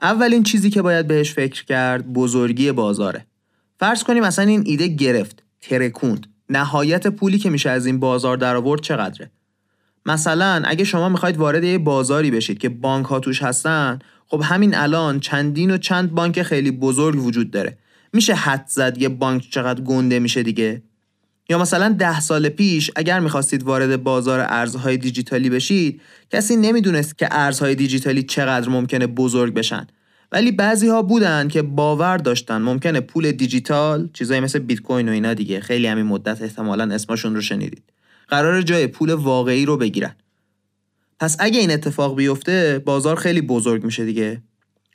اولین 0.03 0.43
چیزی 0.43 0.71
که 0.71 0.83
باید 0.83 1.07
بهش 1.07 1.33
فکر 1.33 1.65
کرد 1.65 2.13
بزرگی 2.13 2.73
بازاره. 2.73 3.27
فرض 3.81 4.03
کنیم 4.03 4.23
اصلا 4.23 4.45
این 4.45 4.63
ایده 4.67 4.89
گرفت 4.89 5.43
ترکوند. 5.61 6.27
نهایت 6.51 7.07
پولی 7.07 7.39
که 7.39 7.51
میشه 7.51 7.71
از 7.71 7.87
این 7.87 8.01
بازار 8.01 8.37
در 8.37 8.57
آورد 8.57 8.81
چقدره؟ 8.81 9.31
مثلا 10.07 10.63
اگه 10.65 10.85
شما 10.85 11.09
می‌خواید 11.09 11.37
وارد 11.37 11.65
یه 11.65 11.79
بازاری 11.79 12.31
بشید 12.31 12.59
که 12.59 12.69
بانک 12.69 13.07
ها 13.07 13.21
توش 13.21 13.43
هستن 13.43 13.99
خب 14.27 14.41
همین 14.45 14.75
الان 14.75 15.21
چندین 15.21 15.71
و 15.71 15.79
چند 15.79 16.11
بانک 16.11 16.43
خیلی 16.43 16.71
بزرگ 16.71 17.25
وجود 17.25 17.51
داره. 17.51 17.79
میشه 18.13 18.35
حد 18.35 18.65
زد 18.69 18.99
یه 18.99 19.09
بانک 19.09 19.51
چقدر 19.51 19.81
گنده 19.81 20.19
میشه 20.19 20.43
دیگه؟ 20.43 20.83
یا 21.49 21.59
مثلا 21.59 21.97
ده 21.99 22.21
سال 22.21 22.49
پیش 22.49 22.91
اگر 22.97 23.21
می‌خواستید 23.21 23.63
وارد 23.63 24.03
بازار 24.03 24.41
ارزهای 24.49 24.97
دیجیتالی 24.97 25.51
بشید 25.51 26.01
کسی 26.31 26.57
نمی‌دونست 26.57 27.19
که 27.19 27.29
ارزهای 27.31 27.75
دیجیتالی 27.75 28.23
چقدر 28.23 28.69
ممکنه 28.69 29.07
بزرگ 29.07 29.55
بشن. 29.55 29.87
ولی 30.33 30.53
بعضی 30.53 30.89
ها 30.89 31.03
بودن 31.03 31.49
که 31.49 31.63
باور 31.63 32.17
داشتن 32.17 32.63
ممکنه 32.63 33.01
پول 33.01 33.33
دیجیتال 33.33 34.09
چیزایی 34.13 34.41
مثل 34.41 34.59
بیت 34.59 34.81
کوین 34.81 35.09
و 35.09 35.13
اینا 35.13 35.35
دیگه 35.35 35.61
خیلی 35.61 35.87
همین 35.87 36.07
مدت 36.07 36.43
احتمالا 36.43 36.95
اسمشون 36.95 37.35
رو 37.35 37.41
شنیدید 37.41 37.83
قرار 38.29 38.63
جای 38.63 38.87
پول 38.87 39.11
واقعی 39.11 39.65
رو 39.65 39.77
بگیرن. 39.77 40.15
پس 41.21 41.37
اگه 41.39 41.61
این 41.61 41.71
اتفاق 41.71 42.17
بیفته 42.17 42.83
بازار 42.85 43.17
خیلی 43.17 43.41
بزرگ 43.41 43.85
میشه 43.85 44.05
دیگه. 44.05 44.43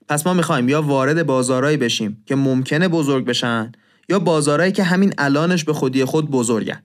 پس 0.08 0.28
ما 0.28 0.34
می‌خوایم 0.34 0.70
یا 0.70 0.82
وارد 0.82 1.26
بازارهایی 1.26 1.78
بشیم 1.78 2.24
که 2.26 2.36
ممکنه 2.36 2.88
بزرگ 2.88 3.26
بشن 3.26 3.72
یا 4.10 4.20
بازارهایی 4.20 4.72
که 4.72 4.84
همین 4.84 5.14
الانش 5.18 5.64
به 5.64 5.74
خودی 5.74 6.06
خود 6.06 6.32
بزرگن. 6.32 6.84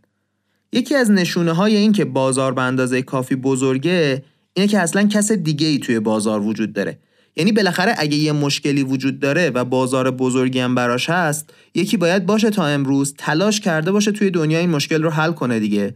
یکی 0.72 0.94
از 0.94 1.10
نشونه 1.10 1.52
های 1.52 1.76
این 1.76 1.92
که 1.92 2.04
بازار 2.04 2.52
به 2.52 2.62
اندازه 2.62 3.02
کافی 3.02 3.36
بزرگه 3.36 4.24
اینه 4.54 4.68
که 4.68 4.78
اصلا 4.78 5.02
کس 5.02 5.32
دیگه 5.32 5.66
ای 5.66 5.78
توی 5.78 6.00
بازار 6.00 6.40
وجود 6.40 6.72
داره. 6.72 6.98
یعنی 7.36 7.52
بالاخره 7.52 7.94
اگه 7.98 8.16
یه 8.16 8.32
مشکلی 8.32 8.82
وجود 8.82 9.20
داره 9.20 9.50
و 9.50 9.64
بازار 9.64 10.10
بزرگی 10.10 10.58
هم 10.58 10.74
براش 10.74 11.10
هست 11.10 11.50
یکی 11.74 11.96
باید 11.96 12.26
باشه 12.26 12.50
تا 12.50 12.66
امروز 12.66 13.14
تلاش 13.18 13.60
کرده 13.60 13.92
باشه 13.92 14.12
توی 14.12 14.30
دنیا 14.30 14.58
این 14.58 14.70
مشکل 14.70 15.02
رو 15.02 15.10
حل 15.10 15.32
کنه 15.32 15.60
دیگه. 15.60 15.94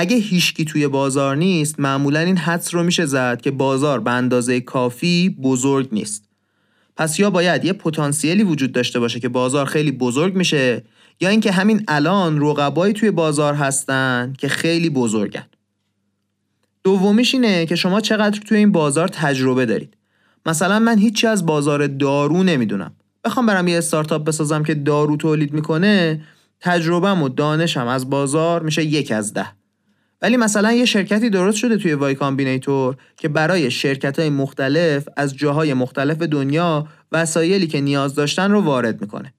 اگه 0.00 0.16
هیچکی 0.16 0.64
توی 0.64 0.88
بازار 0.88 1.36
نیست 1.36 1.80
معمولا 1.80 2.20
این 2.20 2.36
حدس 2.36 2.74
رو 2.74 2.82
میشه 2.82 3.06
زد 3.06 3.40
که 3.40 3.50
بازار 3.50 4.00
به 4.00 4.10
اندازه 4.10 4.60
کافی 4.60 5.36
بزرگ 5.42 5.88
نیست. 5.92 6.24
پس 6.96 7.18
یا 7.18 7.30
باید 7.30 7.64
یه 7.64 7.72
پتانسیلی 7.72 8.42
وجود 8.42 8.72
داشته 8.72 9.00
باشه 9.00 9.20
که 9.20 9.28
بازار 9.28 9.66
خیلی 9.66 9.92
بزرگ 9.92 10.34
میشه 10.34 10.84
یا 11.20 11.28
اینکه 11.28 11.52
همین 11.52 11.84
الان 11.88 12.40
رقبایی 12.40 12.92
توی 12.92 13.10
بازار 13.10 13.54
هستن 13.54 14.32
که 14.38 14.48
خیلی 14.48 14.90
بزرگن. 14.90 15.46
دومیش 16.84 17.34
اینه 17.34 17.66
که 17.66 17.76
شما 17.76 18.00
چقدر 18.00 18.40
توی 18.40 18.58
این 18.58 18.72
بازار 18.72 19.08
تجربه 19.08 19.66
دارید. 19.66 19.96
مثلا 20.46 20.78
من 20.78 20.98
هیچی 20.98 21.26
از 21.26 21.46
بازار 21.46 21.86
دارو 21.86 22.42
نمی‌دونم. 22.42 22.92
بخوام 23.24 23.46
برم 23.46 23.68
یه 23.68 23.78
استارتاپ 23.78 24.24
بسازم 24.24 24.62
که 24.62 24.74
دارو 24.74 25.16
تولید 25.16 25.52
می‌کنه 25.52 26.22
تجربهم 26.60 27.22
و 27.22 27.28
دانشم 27.28 27.86
از 27.86 28.10
بازار 28.10 28.62
میشه 28.62 28.84
یک 28.84 29.12
از 29.12 29.34
ده. 29.34 29.57
ولی 30.22 30.36
مثلا 30.36 30.72
یه 30.72 30.84
شرکتی 30.84 31.30
درست 31.30 31.58
شده 31.58 31.76
توی 31.76 31.94
وای 31.94 32.14
کامبینیتور 32.14 32.96
که 33.16 33.28
برای 33.28 33.70
شرکت 33.70 34.18
های 34.18 34.30
مختلف 34.30 35.08
از 35.16 35.36
جاهای 35.36 35.74
مختلف 35.74 36.18
دنیا 36.18 36.88
وسایلی 37.12 37.66
که 37.66 37.80
نیاز 37.80 38.14
داشتن 38.14 38.50
رو 38.50 38.60
وارد 38.60 39.00
می‌کنه. 39.00 39.34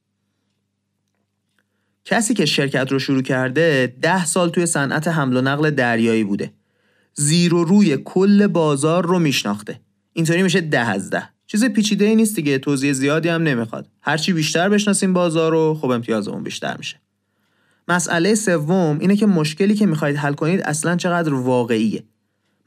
کسی 2.06 2.34
که 2.34 2.46
شرکت 2.46 2.92
رو 2.92 3.00
شروع 3.00 3.22
کرده 3.22 3.96
ده 4.02 4.26
سال 4.26 4.50
توی 4.50 4.66
صنعت 4.66 5.08
حمل 5.08 5.38
و 5.38 5.42
نقل 5.42 5.70
دریایی 5.70 6.24
بوده. 6.24 6.54
زیر 7.14 7.54
و 7.54 7.64
روی 7.64 7.98
کل 7.98 8.48
بازار 8.48 9.06
رو 9.06 9.20
میشناخته. 9.20 9.80
اینطوری 10.14 10.44
میشه 10.44 10.62
ده 10.62 10.80
از 10.80 11.10
ده. 11.10 11.30
چیز 11.48 11.66
پیچیده 11.66 12.06
ای 12.06 12.16
نیست 12.16 12.36
دیگه 12.36 12.58
توضیح 12.58 12.94
زیادی 12.94 13.30
هم 13.30 13.44
نمی‌خواد. 13.44 13.88
هرچی 14.02 14.34
بیشتر 14.34 14.70
بشناسیم 14.70 15.14
بازار 15.14 15.52
رو 15.52 15.78
خب 15.82 15.90
امتیازمون 15.90 16.44
بیشتر 16.44 16.78
میشه. 16.78 17.00
مسئله 17.90 18.36
سوم 18.36 18.98
اینه 19.00 19.16
که 19.16 19.26
مشکلی 19.26 19.76
که 19.76 19.86
می‌خواید 19.86 20.16
حل 20.16 20.34
کنید 20.34 20.62
اصلا 20.62 20.96
چقدر 20.96 21.34
واقعیه. 21.34 22.04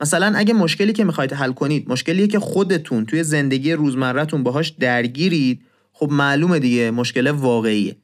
مثلا 0.01 0.33
اگه 0.37 0.55
مشکلی 0.55 0.93
که 0.93 1.05
می‌خواید 1.05 1.33
حل 1.33 1.53
کنید 1.53 1.91
مشکلیه 1.91 2.27
که 2.27 2.39
خودتون 2.39 3.07
توی 3.07 3.25
زندگی 3.25 3.73
روزمرهتون 3.73 4.43
باهاش 4.43 4.69
درگیرید 4.69 5.63
خب 5.93 6.11
معلومه 6.11 6.59
دیگه 6.59 6.91
مشکل 6.91 7.31
واقعیه. 7.31 7.97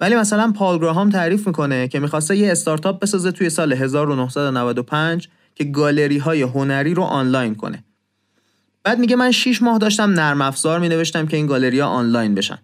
ولی 0.00 0.16
مثلا 0.16 0.52
پال 0.52 0.78
گراهام 0.78 1.10
تعریف 1.10 1.46
می‌کنه 1.46 1.88
که 1.88 2.00
می‌خواسته 2.00 2.36
یه 2.36 2.52
استارتاپ 2.52 3.00
بسازه 3.00 3.30
توی 3.32 3.50
سال 3.50 3.72
1995 3.72 5.28
که 5.54 5.64
گالری 5.64 6.18
های 6.18 6.42
هنری 6.42 6.94
رو 6.94 7.02
آنلاین 7.02 7.54
کنه. 7.54 7.84
بعد 8.84 8.98
میگه 8.98 9.16
من 9.16 9.30
6 9.30 9.62
ماه 9.62 9.78
داشتم 9.78 10.10
نرم 10.10 10.42
افزار 10.42 10.80
می 10.80 11.04
که 11.28 11.36
این 11.36 11.46
گالری 11.46 11.80
ها 11.80 11.86
آنلاین 11.86 12.34
بشن. 12.34 12.58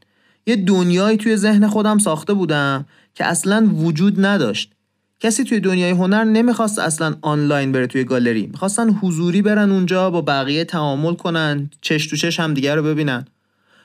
یه 0.47 0.57
دنیایی 0.57 1.17
توی 1.17 1.37
ذهن 1.37 1.69
خودم 1.69 1.99
ساخته 1.99 2.35
بودم 2.35 2.87
که 3.15 3.25
اصلا 3.25 3.71
وجود 3.75 4.27
نداشت. 4.27 4.73
کسی 5.21 5.45
توی 5.45 5.61
دنیای 5.61 5.91
هنر 5.91 6.25
نمی‌خواست 6.25 6.79
اصلا 6.79 7.15
آنلاین 7.23 7.73
بره 7.73 7.87
توی 7.87 8.05
گالری. 8.05 8.47
می‌خواستن 8.47 8.91
حضوری 8.91 9.43
برن 9.43 9.71
اونجا 9.71 10.11
با 10.11 10.23
بقیه 10.23 10.65
تعامل 10.65 11.15
کنن 11.15 11.71
چش 11.81 12.07
تو 12.07 12.17
چش 12.17 12.41
هم 12.41 12.55
دیگه 12.55 12.75
رو 12.75 12.83
ببینن. 12.83 13.25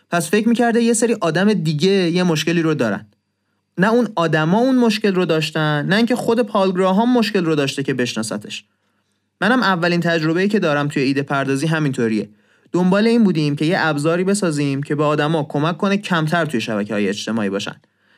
پس 0.10 0.29
فکر 0.29 0.50
می‌کرده 0.50 0.82
یه 0.82 0.94
سری 0.94 1.17
آدم 1.22 1.53
دیگه 1.53 1.91
یه 1.91 2.24
مشکلی 2.24 2.62
رو 2.62 2.74
دارن. 2.74 3.05
نه 3.77 3.89
اون 3.89 4.08
آدما 4.15 4.58
اون 4.58 4.75
مشکل 4.75 5.15
رو 5.15 5.25
داشتن 5.25 5.86
نه 5.89 5.96
اینکه 5.96 6.15
خود 6.15 6.39
پالگراهام 6.39 7.13
مشکل 7.13 7.46
رو 7.46 7.55
داشته 7.55 7.84
که 7.84 7.94
بشناستش 7.94 8.63
منم 9.41 9.63
اولین 9.63 10.00
تجربه‌ای 10.00 10.48
که 10.48 10.60
دارم 10.60 10.88
توی 10.88 11.03
ایده 11.03 11.22
پردازی 11.22 11.67
همینطوریه. 11.67 12.29
دنبال 12.72 13.08
این 13.08 13.24
بودیم 13.24 13.55
که 13.55 13.65
یه 13.65 13.75
ابزاری 13.79 14.24
بسازیم 14.24 14.84
که 14.84 14.96
به 14.96 15.03
آدما 15.03 15.44
کمک 15.44 15.77
کنه 15.77 15.98
کمتر 15.98 16.46
توی 16.46 16.62
شبکه 16.62 16.94
های 16.94 17.10
اجتماعی 17.10 17.50
باشن. 17.50 17.75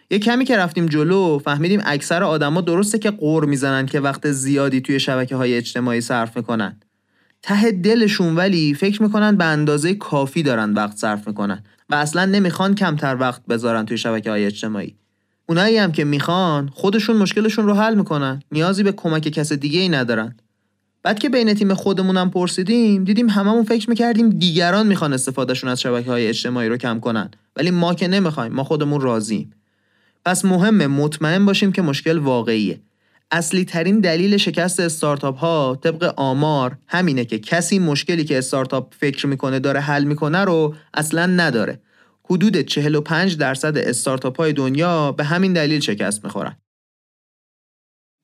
یه 0.10 0.20
کمی 0.20 0.46
که 0.46 0.58
رفتیم 0.58 0.86
جلو 0.86 1.40
فهمیدیم 1.40 1.82
اکثر 1.86 2.24
آدما 2.24 2.62
درسته 2.62 3.00
که 3.00 3.12
قور 3.12 3.46
می‌زنن 3.46 3.86
که 3.86 4.00
وقت 4.00 4.32
زیادی 4.32 4.82
توی 4.82 5.00
شبکه 5.00 5.36
های 5.36 5.58
اجتماعی 5.58 6.02
صرف 6.02 6.38
می‌کنن. 6.38 6.80
ته 7.42 7.72
دلشون 7.72 8.36
ولی 8.36 8.74
فکر 8.74 9.04
می‌کنن 9.04 9.36
به 9.36 9.46
اندازه 9.46 9.94
کافی 9.94 10.44
دارن 10.44 10.74
وقت 10.74 10.98
صرف 10.98 11.28
می‌کنن 11.28 11.64
و 11.90 11.96
اصلا 11.96 12.26
نمی‌خوان 12.26 12.76
کمتر 12.76 13.18
وقت 13.20 13.46
بذارن 13.46 13.86
توی 13.86 13.98
شبکه 13.98 14.30
های 14.30 14.46
اجتماعی. 14.46 14.96
اونایی 15.50 15.78
هم 15.78 15.92
که 15.92 16.04
می‌خوان 16.04 16.70
خودشون 16.74 17.18
مشکلشون 17.18 17.66
رو 17.66 17.74
حل 17.74 17.96
می‌کنن. 17.96 18.42
نیازی 18.52 18.84
به 18.84 18.92
کمک 18.92 19.22
کس 19.22 19.54
دیگه 19.54 19.80
ای 19.80 19.90
ندارن. 19.90 20.36
بعد 21.04 21.20
که 21.20 21.30
بین 21.30 21.54
تیم 21.54 21.74
خودمونم 21.74 22.30
پرسیدیم 22.30 23.04
دیدیم 23.04 23.30
هممون 23.30 23.64
فکر 23.64 23.90
می‌کردیم 23.90 24.30
دیگران 24.30 24.88
می‌خوان 24.88 25.14
استفادهشون 25.14 25.70
از 25.70 25.82
شبکه 25.82 26.12
های 26.12 26.28
اجتماعی 26.28 26.70
رو 26.70 26.78
کم 26.78 27.00
کنن. 27.00 27.32
ولی 27.56 27.72
ما 27.72 27.94
که 27.94 28.08
نمی‌خوایم 28.08 28.54
ما 28.54 28.64
خودمون 28.64 29.02
راضیم 29.02 29.54
پس 30.28 30.46
مهمه 30.46 30.88
مطمئن 30.88 31.46
باشیم 31.46 31.72
که 31.72 31.82
مشکل 31.82 32.18
واقعیه. 32.18 32.82
اصلی 33.32 33.66
ترین 33.66 34.00
دلیل 34.00 34.38
شکست 34.38 34.80
استارتاپ 34.80 35.38
ها 35.38 35.80
طبق 35.84 36.14
آمار 36.18 36.78
همینه 36.88 37.26
که 37.26 37.40
کسی 37.40 37.80
مشکلی 37.80 38.24
که 38.24 38.38
استارتاپ 38.38 38.94
فکر 39.00 39.28
می‌کنه 39.28 39.60
داره 39.60 39.80
حل 39.80 40.04
می‌کنه 40.04 40.46
رو 40.46 40.76
اصلا 40.94 41.26
نداره. 41.26 41.82
حدود 42.24 42.58
45 42.62 43.38
درصد 43.38 43.78
استارتاپ 43.78 44.38
های 44.38 44.54
دنیا 44.54 45.12
به 45.12 45.24
همین 45.24 45.54
دلیل 45.54 45.80
شکست 45.80 46.24
می‌خورن. 46.24 46.56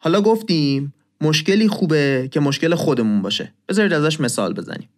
حالا 0.02 0.22
گفتیم 0.22 0.94
مشکلی 1.22 1.68
خوبه 1.68 2.30
که 2.32 2.40
مشکل 2.40 2.76
خودمون 2.76 3.22
باشه. 3.22 3.54
بذارید 3.70 3.94
ازش 3.94 4.20
مثال 4.20 4.54
بزنیم. 4.54 4.90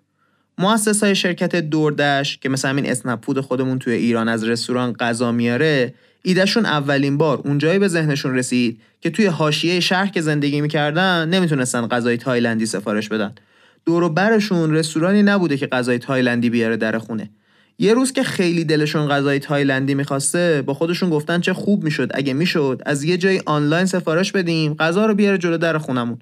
مؤسس 0.58 1.04
های 1.04 1.16
شرکت 1.16 1.56
دوردش 1.56 2.38
که 2.38 2.50
مثل 2.50 2.70
همین 2.70 2.86
اسنپ 2.86 3.40
خودمون 3.40 3.80
توی 3.80 3.94
ایران 3.94 4.30
از 4.30 4.44
رستوران 4.44 4.94
غذا 4.94 5.32
میاره 5.32 5.94
ایدهشون 6.28 6.66
اولین 6.66 7.18
بار 7.18 7.42
اونجایی 7.46 7.80
به 7.80 7.88
ذهنشون 7.88 8.36
رسید 8.36 8.82
که 9.02 9.10
توی 9.10 9.26
حاشیه 9.26 9.80
شهر 9.80 10.08
که 10.08 10.22
زندگی 10.22 10.62
می‌کردن 10.62 11.30
نمی‌تونستن 11.30 11.88
غذای 11.88 12.18
تایلندی 12.18 12.66
سفارش 12.66 13.10
بدن. 13.10 13.36
دور 13.86 14.04
و 14.04 14.10
برشون 14.10 14.74
رستورانی 14.74 15.24
نبوده 15.24 15.58
که 15.58 15.68
غذای 15.68 16.00
تایلندی 16.00 16.50
بیاره 16.50 16.78
در 16.78 16.98
خونه. 16.98 17.30
یه 17.80 17.94
روز 17.94 18.12
که 18.12 18.24
خیلی 18.24 18.64
دلشون 18.64 19.08
غذای 19.08 19.40
تایلندی 19.40 19.96
می‌خواسته 19.96 20.64
با 20.66 20.74
خودشون 20.74 21.10
گفتن 21.10 21.42
چه 21.42 21.54
خوب 21.54 21.84
می‌شد. 21.84 22.12
اگه 22.14 22.34
می‌شد 22.34 22.82
از 22.86 23.04
یه 23.04 23.18
جای 23.18 23.42
آنلاین 23.46 23.86
سفارش 23.86 24.32
بدیم 24.32 24.74
غذا 24.74 25.06
رو 25.06 25.14
بیاره 25.16 25.38
جلو 25.38 25.58
در 25.58 25.78
خونمون. 25.78 26.20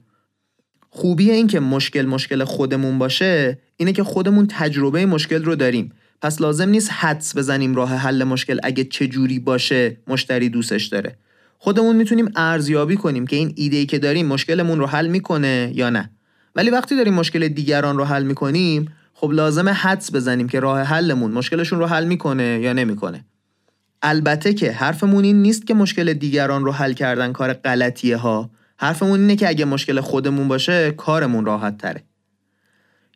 خوبی 0.90 1.32
این 1.32 1.48
که 1.48 1.60
مشکل 1.60 2.06
مشکل 2.06 2.44
خودمون 2.44 3.00
باشه 3.00 3.58
اینه 3.78 3.94
که 3.94 4.04
خودمون 4.04 4.48
تجربه 4.50 5.06
مشکل 5.06 5.44
رو 5.44 5.56
داریم. 5.56 5.92
پس 6.24 6.42
لازم 6.42 6.70
نیست 6.70 6.90
حدس 6.92 7.38
بزنیم 7.38 7.76
راه 7.76 7.96
حل 7.96 8.24
مشکل 8.24 8.60
اگه 8.64 8.84
چه 8.84 9.08
جوری 9.08 9.40
باشه 9.40 9.98
مشتری 10.08 10.50
دوستش 10.50 10.86
داره. 10.86 11.18
خودمون 11.58 11.96
می‌تونیم 11.96 12.32
ارزیابی 12.36 12.96
کنیم 12.96 13.28
که 13.28 13.36
این 13.36 13.54
ایده 13.56 13.78
ای 13.78 13.86
که 13.86 14.00
داریم 14.00 14.26
مشکلمون 14.26 14.80
رو 14.80 14.86
حل 14.86 15.08
می‌کنه 15.08 15.72
یا 15.76 15.90
نه. 15.90 16.10
ولی 16.56 16.70
وقتی 16.70 16.96
داریم 16.96 17.14
مشکل 17.14 17.48
دیگران 17.48 17.98
رو 17.98 18.04
حل 18.04 18.24
می‌کنیم 18.24 18.92
خب 19.14 19.32
لازمه 19.32 19.72
حدس 19.72 20.16
بزنیم 20.16 20.50
که 20.50 20.60
راه 20.60 20.82
حلمون 20.82 21.32
مشکلشون 21.32 21.80
رو 21.80 21.86
حل 21.86 22.06
می‌کنه 22.06 22.60
یا 22.62 22.74
نمی‌کنه. 22.74 23.26
البته 24.02 24.54
که 24.54 24.72
حرفمون 24.72 25.24
این 25.24 25.42
نیست 25.42 25.68
که 25.68 25.74
مشکل 25.74 26.14
دیگران 26.14 26.66
رو 26.66 26.72
حل 26.72 26.94
کردن 26.94 27.32
کار 27.32 27.54
غلطیه 27.54 28.18
ها. 28.18 28.52
حرفمون 28.78 29.20
اینه 29.20 29.36
که 29.36 29.48
اگه 29.48 29.66
مشکل 29.66 30.02
خودمون 30.02 30.48
باشه 30.48 30.92
کارمون 30.92 31.46
راحت 31.46 31.78
تره. 31.78 32.04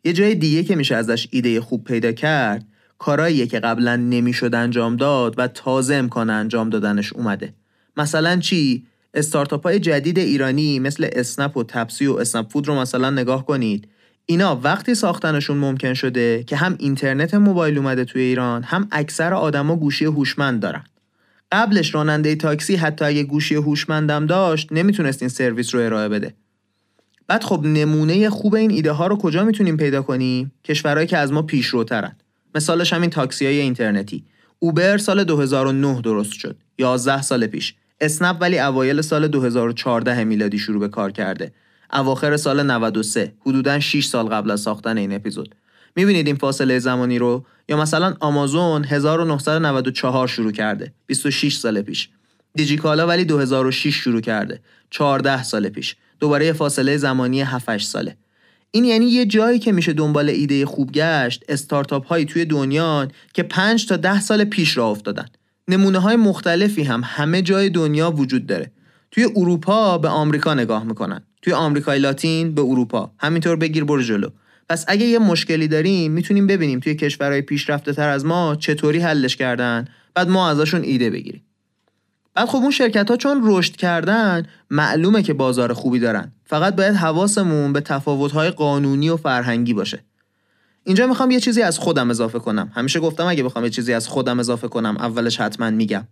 یه 0.04 0.14
جای 0.14 0.36
دیگه 0.36 0.64
که 0.64 0.76
میشه 0.76 0.96
ازش 0.96 1.28
ایده 1.32 1.62
خوب 1.62 1.84
پیدا 1.84 2.12
کرد 2.12 2.66
کاراییه 3.00 3.48
که 3.48 3.60
قبلا 3.60 3.96
نمی‌شد 3.96 4.56
انجام 4.56 4.96
داد 4.96 5.36
و 5.38 5.48
تازه 5.48 5.96
امکان 5.96 6.30
انجام 6.30 6.70
دادنش 6.70 7.14
اومده. 7.14 7.54
مثلا 7.98 8.40
چی؟ 8.40 8.86
استارتاپ 9.14 9.64
های 9.64 9.80
جدید 9.80 10.20
ایرانی 10.20 10.80
مثل 10.80 11.10
اسنپ 11.12 11.58
و 11.58 11.64
تپسی 11.64 12.08
و 12.08 12.14
اسنپ 12.14 12.52
فود 12.52 12.68
رو 12.68 12.76
مثلا 12.76 13.10
نگاه 13.10 13.46
کنید. 13.46 13.88
اینا 14.26 14.60
وقتی 14.64 14.96
ساختنشون 14.96 15.58
ممکن 15.58 15.94
شده 15.94 16.44
که 16.44 16.56
هم 16.56 16.76
اینترنت 16.80 17.34
موبایل 17.34 17.78
اومده 17.78 18.06
توی 18.06 18.22
ایران 18.22 18.64
هم 18.64 18.88
اکثر 18.92 19.34
آدما 19.34 19.76
گوشی 19.76 20.06
هوشمند 20.06 20.60
دارن. 20.60 20.84
قبلش 21.52 21.96
راننده 21.96 22.36
تاکسی 22.36 22.76
حتی 22.76 23.06
اگه 23.06 23.24
گوشی 23.24 23.56
هوشمندم 23.56 24.26
داشت 24.26 24.68
نمی‌تونست 24.72 25.22
این 25.22 25.30
سرویس 25.30 25.76
رو 25.76 25.82
ارائه 25.82 26.10
بده. 26.10 26.34
بعد 27.28 27.44
خب 27.44 27.66
نمونه 27.66 28.30
خوب 28.30 28.56
این 28.56 28.72
ایده 28.72 28.92
ها 28.92 29.08
رو 29.08 29.18
کجا 29.18 29.44
می‌تونیم 29.44 29.78
پیدا 29.78 30.02
کنیم؟ 30.02 30.52
کشورهایی 30.64 31.08
که 31.08 31.18
از 31.18 31.32
ما 31.32 31.42
پیشروترن. 31.42 32.16
مثالش 32.58 32.94
همین 32.94 33.10
تاکسی 33.10 33.46
های 33.46 33.60
اینترنتی. 33.60 34.24
اوبر 34.60 34.98
سال 34.98 35.24
2009 35.24 36.02
درست 36.02 36.34
شد. 36.34 36.58
11 36.78 37.22
سال 37.22 37.48
پیش. 37.48 37.76
اسنپ 38.02 38.38
ولی 38.42 38.60
اوایل 38.60 39.02
سال 39.02 39.28
2014 39.28 40.24
میلادی 40.24 40.58
شروع 40.58 40.80
به 40.80 40.88
کار 40.88 41.12
کرده. 41.12 41.52
اواخر 41.94 42.38
سال 42.38 42.64
93 42.64 43.34
حدودا 43.46 43.80
6 43.80 44.06
سال 44.06 44.26
قبل 44.26 44.52
از 44.52 44.62
ساختن 44.62 44.98
این 44.98 45.14
اپیزود. 45.14 45.56
می‌بینید 45.96 46.28
این 46.28 46.36
فاصله 46.36 46.80
زمانی 46.80 47.20
رو؟ 47.20 47.46
یا 47.70 47.78
مثلا 47.78 48.14
آمازون 48.20 48.84
1994 48.84 50.28
شروع 50.28 50.52
کرده. 50.52 50.94
26 51.06 51.58
سال 51.58 51.82
پیش. 51.82 52.10
دیجیکالا 52.54 53.08
ولی 53.08 53.26
2006 53.26 53.96
شروع 53.96 54.22
کرده. 54.22 54.60
14 54.90 55.44
سال 55.44 55.70
پیش. 55.70 55.96
دوباره 56.20 56.54
فاصله 56.54 56.98
زمانی 56.98 57.42
7 57.42 57.78
ساله. 57.78 58.18
این 58.72 58.86
یعنی 58.86 59.06
یه 59.06 59.26
جایی 59.26 59.60
که 59.60 59.72
میشه 59.72 59.94
دنبال 59.94 60.30
ایده 60.30 60.66
خوب 60.66 60.92
گشت 60.92 61.44
استارتاپ 61.50 62.06
هایی 62.06 62.26
توی 62.26 62.46
دنیا 62.46 63.08
که 63.34 63.44
5 63.44 63.86
تا 63.86 63.98
10 63.98 64.20
سال 64.20 64.44
پیش 64.44 64.78
را 64.78 64.88
افتادن. 64.88 65.26
نمونه 65.68 66.00
های 66.00 66.16
مختلفی 66.16 66.84
هم 66.84 67.02
همه 67.06 67.42
جای 67.42 67.70
دنیا 67.70 68.12
وجود 68.12 68.46
داره. 68.46 68.72
توی 69.12 69.28
اروپا 69.36 69.98
به 69.98 70.08
آمریکا 70.08 70.54
نگاه 70.54 70.84
می‌کنن. 70.84 71.24
توی 71.42 71.54
آمریکای 71.54 72.00
لاتین 72.00 72.56
به 72.56 72.62
اروپا. 72.62 73.12
همینطور 73.20 73.56
بگیر 73.56 73.84
برو 73.84 74.02
جلو. 74.02 74.30
پس 74.70 74.86
اگه 74.88 75.06
یه 75.06 75.20
مشکلی 75.20 75.68
داریم 75.68 76.12
می‌تونیم 76.12 76.48
ببینیم 76.48 76.80
توی 76.80 76.96
کشورهای 76.96 77.42
پیشرفته 77.42 77.94
تر 77.94 78.10
از 78.10 78.26
ما 78.26 78.56
چطوری 78.56 79.00
حلش 79.00 79.36
کردن 79.36 79.86
بعد 80.16 80.30
ما 80.30 80.50
ازشون 80.50 80.84
ایده 80.84 81.10
بگیریم. 81.10 81.42
بعد 82.38 82.48
خب 82.48 82.58
اون 82.58 82.72
شرکت 82.72 83.12
ها 83.12 83.18
چون 83.18 83.42
رشد 83.44 83.76
کردن 83.76 84.46
معلومه 84.70 85.24
که 85.24 85.34
بازار 85.34 85.74
خوبی 85.74 86.00
دارن. 86.00 86.32
فقط 86.46 86.76
باید 86.76 86.96
حواسمون 86.96 87.74
به 87.74 87.82
تفاوت 87.82 88.32
های 88.32 88.50
قانونی 88.50 89.10
و 89.10 89.18
فرهنگی 89.18 89.74
باشه. 89.74 90.04
اینجا 90.84 91.08
می‌خوام 91.08 91.32
یه 91.32 91.40
چیزی 91.40 91.62
از 91.62 91.80
خودم 91.80 92.10
اضافه 92.10 92.40
کنم. 92.40 92.72
همیشه 92.76 93.00
گفتم 93.00 93.26
اگه 93.26 93.44
بخوام 93.44 93.64
یه 93.64 93.70
چیزی 93.70 93.94
از 93.94 94.08
خودم 94.08 94.40
اضافه 94.40 94.68
کنم 94.68 94.98
اولش 95.00 95.40
حتما 95.42 95.70
میگم. 95.70 96.08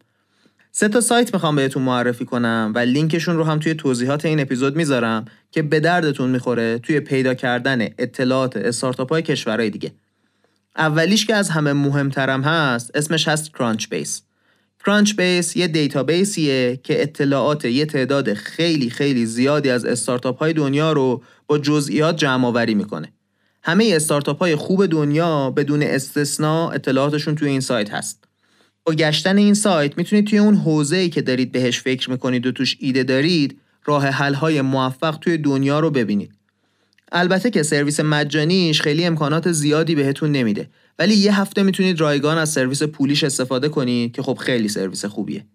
سه 0.72 0.88
تا 0.88 1.01
سایت 1.01 1.34
می‌خوام 1.34 1.55
بهتون 1.55 1.84
معرفی 1.84 2.25
کنم 2.25 2.72
و 2.75 2.79
لینکشون 2.79 3.38
رو 3.38 3.44
هم 3.44 3.60
توی 3.60 3.74
توضیحات 3.74 4.25
این 4.25 4.39
اپیزود 4.39 4.75
می‌ذارم 4.75 5.25
که 5.51 5.62
به 5.62 5.79
دردتون 5.79 6.29
می‌خوره 6.29 6.79
توی 6.79 7.00
پیدا 7.00 7.34
کردن 7.34 7.82
اطلاعات 7.82 8.58
استارتاپ 8.58 9.12
های 9.12 9.22
کشورهای 9.22 9.70
دیگه. 9.70 9.91
اولیش 10.77 11.25
که 11.25 11.36
از 11.36 11.50
همه 11.50 11.74
مهمترم 11.74 12.41
هست 12.41 12.91
اسمش 12.96 13.27
هست 13.27 13.53
Crunchbase 13.53 14.22
Crunchbase 14.86 15.55
یه 15.56 15.68
database 15.67 16.57
یه 16.57 16.79
که 16.84 17.01
اطلاعات 17.01 17.65
یه 17.65 17.86
تعداد 17.86 18.34
خیلی 18.34 18.89
خیلی 18.89 19.25
زیادی 19.25 19.70
از 19.70 19.86
استارتاپ 19.86 20.39
های 20.39 20.54
دنیا 20.54 20.94
رو 20.94 21.24
با 21.48 21.58
جزئیات 21.58 22.17
جمع 22.17 22.48
آوری 22.48 22.74
می‌کنه 22.74 23.13
همه 23.63 23.91
استارتاپ 23.95 24.39
های 24.39 24.56
خوب 24.56 24.86
دنیا 24.86 25.52
بدون 25.52 25.84
استثنا 25.84 26.71
اطلاعاتشون 26.71 27.36
توی 27.36 27.50
این 27.50 27.62
سایت 27.62 27.89
هست 27.89 28.24
با 28.84 28.93
گشتن 28.93 29.38
این 29.38 29.54
سایت 29.54 29.98
می‌تونید 29.98 30.28
توی 30.28 30.38
اون 30.38 30.56
حوزه‌ای 30.56 31.10
که 31.10 31.21
دارید 31.21 31.52
بهش 31.52 31.80
فکر 31.80 32.12
می‌کنید 32.12 32.48
و 32.48 32.52
توش 32.52 32.78
ایده 32.80 33.04
دارید 33.04 33.60
راه 33.86 34.08
های 34.12 34.62
موفق 34.62 35.17
توی 35.17 35.38
دنیا 35.38 35.80
رو 35.80 35.89
ببینید. 35.89 36.32
البته 37.17 37.49
که 37.49 37.63
سرویس 37.63 37.99
مجانیش 37.99 38.82
خیلی 38.82 39.06
امکانات 39.06 39.51
زیادی 39.51 39.95
بهتون 39.95 40.32
نمیده 40.32 40.69
ولی 40.99 41.15
یه 41.15 41.39
هفته 41.39 41.63
می‌تونید 41.63 42.01
رایگان 42.01 42.38
از 42.38 42.49
سرویس 42.49 42.84
پولیش 42.84 43.23
استفاده 43.23 43.69
کنید 43.69 44.12
که 44.12 44.21
خب 44.21 44.38
خیلی 44.41 44.67
سرویس 44.69 45.06
خوبیه. 45.06 45.45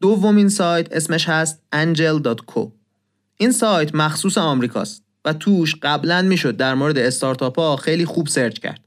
دومین 0.00 0.48
سایت 0.48 0.92
اسمش 0.92 1.28
هست 1.28 1.62
angel.co. 1.74 2.68
این 3.36 3.52
سایت 3.52 3.94
مخصوص 3.94 4.38
آمریکاست 4.38 5.02
و 5.24 5.32
توش 5.32 5.74
قبلا 5.82 6.22
می‌شد 6.22 6.56
در 6.56 6.74
مورد 6.74 6.98
استارتاپ 6.98 7.58
ها 7.58 7.76
خیلی 7.76 8.04
خوب 8.04 8.28
search 8.28 8.58
کرد. 8.58 8.84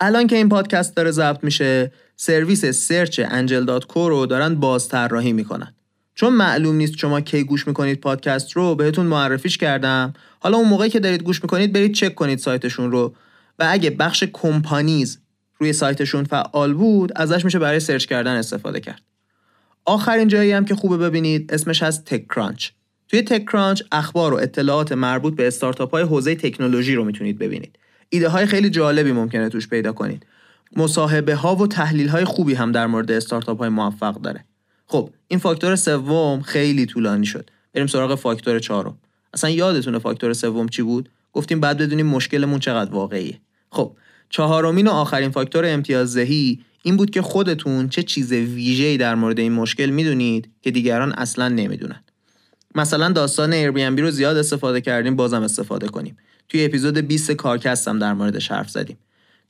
الان 0.00 0.26
که 0.26 0.36
این 0.36 0.48
پادکست 0.48 0.96
داره 0.96 1.10
ضبط 1.10 1.44
میشه 1.44 1.92
سرویس 2.16 2.64
search 2.64 3.20
angel.co 3.20 3.96
رو 3.96 4.26
دارن 4.26 4.54
باز 4.54 4.88
طراحی 4.88 5.32
می‌کنن 5.32 5.74
چون 6.14 6.32
معلوم 6.32 6.76
نیست 6.76 6.96
شما 6.96 7.20
کی 7.20 7.44
گوش 7.44 7.66
می‌کنید 7.66 8.00
پادکست 8.00 8.52
رو 8.52 8.74
بهتون 8.74 9.06
معرفیش 9.06 9.58
کردم. 9.58 10.12
حالا 10.40 10.56
اون 10.56 10.68
موقعی 10.68 10.90
که 10.90 11.00
دارید 11.00 11.22
گوش 11.22 11.42
می‌کنید 11.42 11.72
برید 11.72 11.94
چک 11.94 12.14
کنید 12.14 12.38
سایتشون 12.38 12.90
رو. 12.90 13.14
و 13.58 13.66
اگه 13.70 13.90
بخش 13.90 14.24
companies 14.32 15.18
روی 15.58 15.72
سایتشون 15.72 16.24
فعال 16.24 16.74
بود 16.74 17.12
ازش 17.16 17.44
میشه 17.44 17.58
برای 17.58 17.80
search 17.80 18.06
کردن 18.06 18.36
استفاده 18.36 18.80
کرد. 18.80 19.02
آخرین 19.84 20.28
جایی 20.28 20.52
هم 20.52 20.64
که 20.64 20.74
خوبه 20.74 20.96
ببینید 20.96 21.54
اسمش 21.54 21.82
هست 21.82 22.04
TechCrunch 22.04 22.68
توی 23.08 23.22
TechCrunch 23.22 23.82
اخبار 23.92 24.34
و 24.34 24.36
اطلاعات 24.36 24.92
مربوط 24.92 25.36
به 25.36 25.46
استارتاپ 25.46 25.90
های 25.90 26.02
حوزه 26.02 26.34
تکنولوژی 26.34 26.94
رو 26.94 27.04
می‌تونید 27.04 27.38
ببینید. 27.38 27.78
ایده 28.08 28.28
های 28.28 28.46
خیلی 28.46 28.70
جالبی 28.70 29.12
ممکنه 29.12 29.48
توش 29.48 29.68
پیدا 29.68 29.92
کنید. 29.92 30.26
مصاحبه 30.76 31.34
ها 31.34 31.56
و 31.56 31.66
تحلیل 31.66 32.08
های 32.08 32.24
خوبی 32.24 32.54
هم 32.54 32.72
در 32.72 32.86
مورد 32.86 33.10
استارتاپ 33.10 33.58
های 33.58 33.68
موفق 33.68 34.20
داره. 34.20 34.44
خب 34.92 35.10
این 35.28 35.40
فاکتور 35.40 35.76
سوم 35.76 36.40
خیلی 36.40 36.86
طولانی 36.86 37.26
شد. 37.26 37.50
بریم 37.74 37.86
سراغ 37.86 38.14
فاکتور 38.14 38.58
چهارم. 38.58 38.98
اصلا 39.34 39.50
یادتونه 39.50 39.98
فاکتور 39.98 40.32
سوم 40.32 40.68
چی 40.68 40.82
بود؟ 40.82 41.08
گفتیم 41.32 41.60
بعد 41.60 41.78
بدونیم 41.78 42.06
مشکلمون 42.06 42.60
چقدر 42.60 42.90
واقعیه. 42.90 43.40
خب 43.70 43.96
چهارمین 44.30 44.86
و 44.86 44.90
آخرین 44.90 45.30
فاکتور 45.30 45.64
امتیازدهی 45.66 46.60
این 46.82 46.96
بود 46.96 47.10
که 47.10 47.22
خودتون 47.22 47.88
چه 47.88 48.02
چیز 48.02 48.32
ویژه‌ای 48.32 48.96
در 48.96 49.14
مورد 49.14 49.38
این 49.38 49.52
مشکل 49.52 49.86
می‌دونید 49.86 50.50
که 50.62 50.70
دیگران 50.70 51.12
اصلا 51.12 51.48
نمی‌دونن. 51.48 52.04
مثلا 52.74 53.08
داستان 53.08 53.52
ایربی 53.52 54.02
رو 54.02 54.10
زیاد 54.10 54.36
استفاده 54.36 54.80
کردیم 54.80 55.16
بازم 55.16 55.42
استفاده 55.42 55.88
کنیم. 55.88 56.16
توی 56.48 56.64
اپیزود 56.64 56.98
20 56.98 57.32
کارکستم 57.32 57.98
در 57.98 58.12
موردش 58.12 58.50
حرف 58.50 58.70
زدیم. 58.70 58.98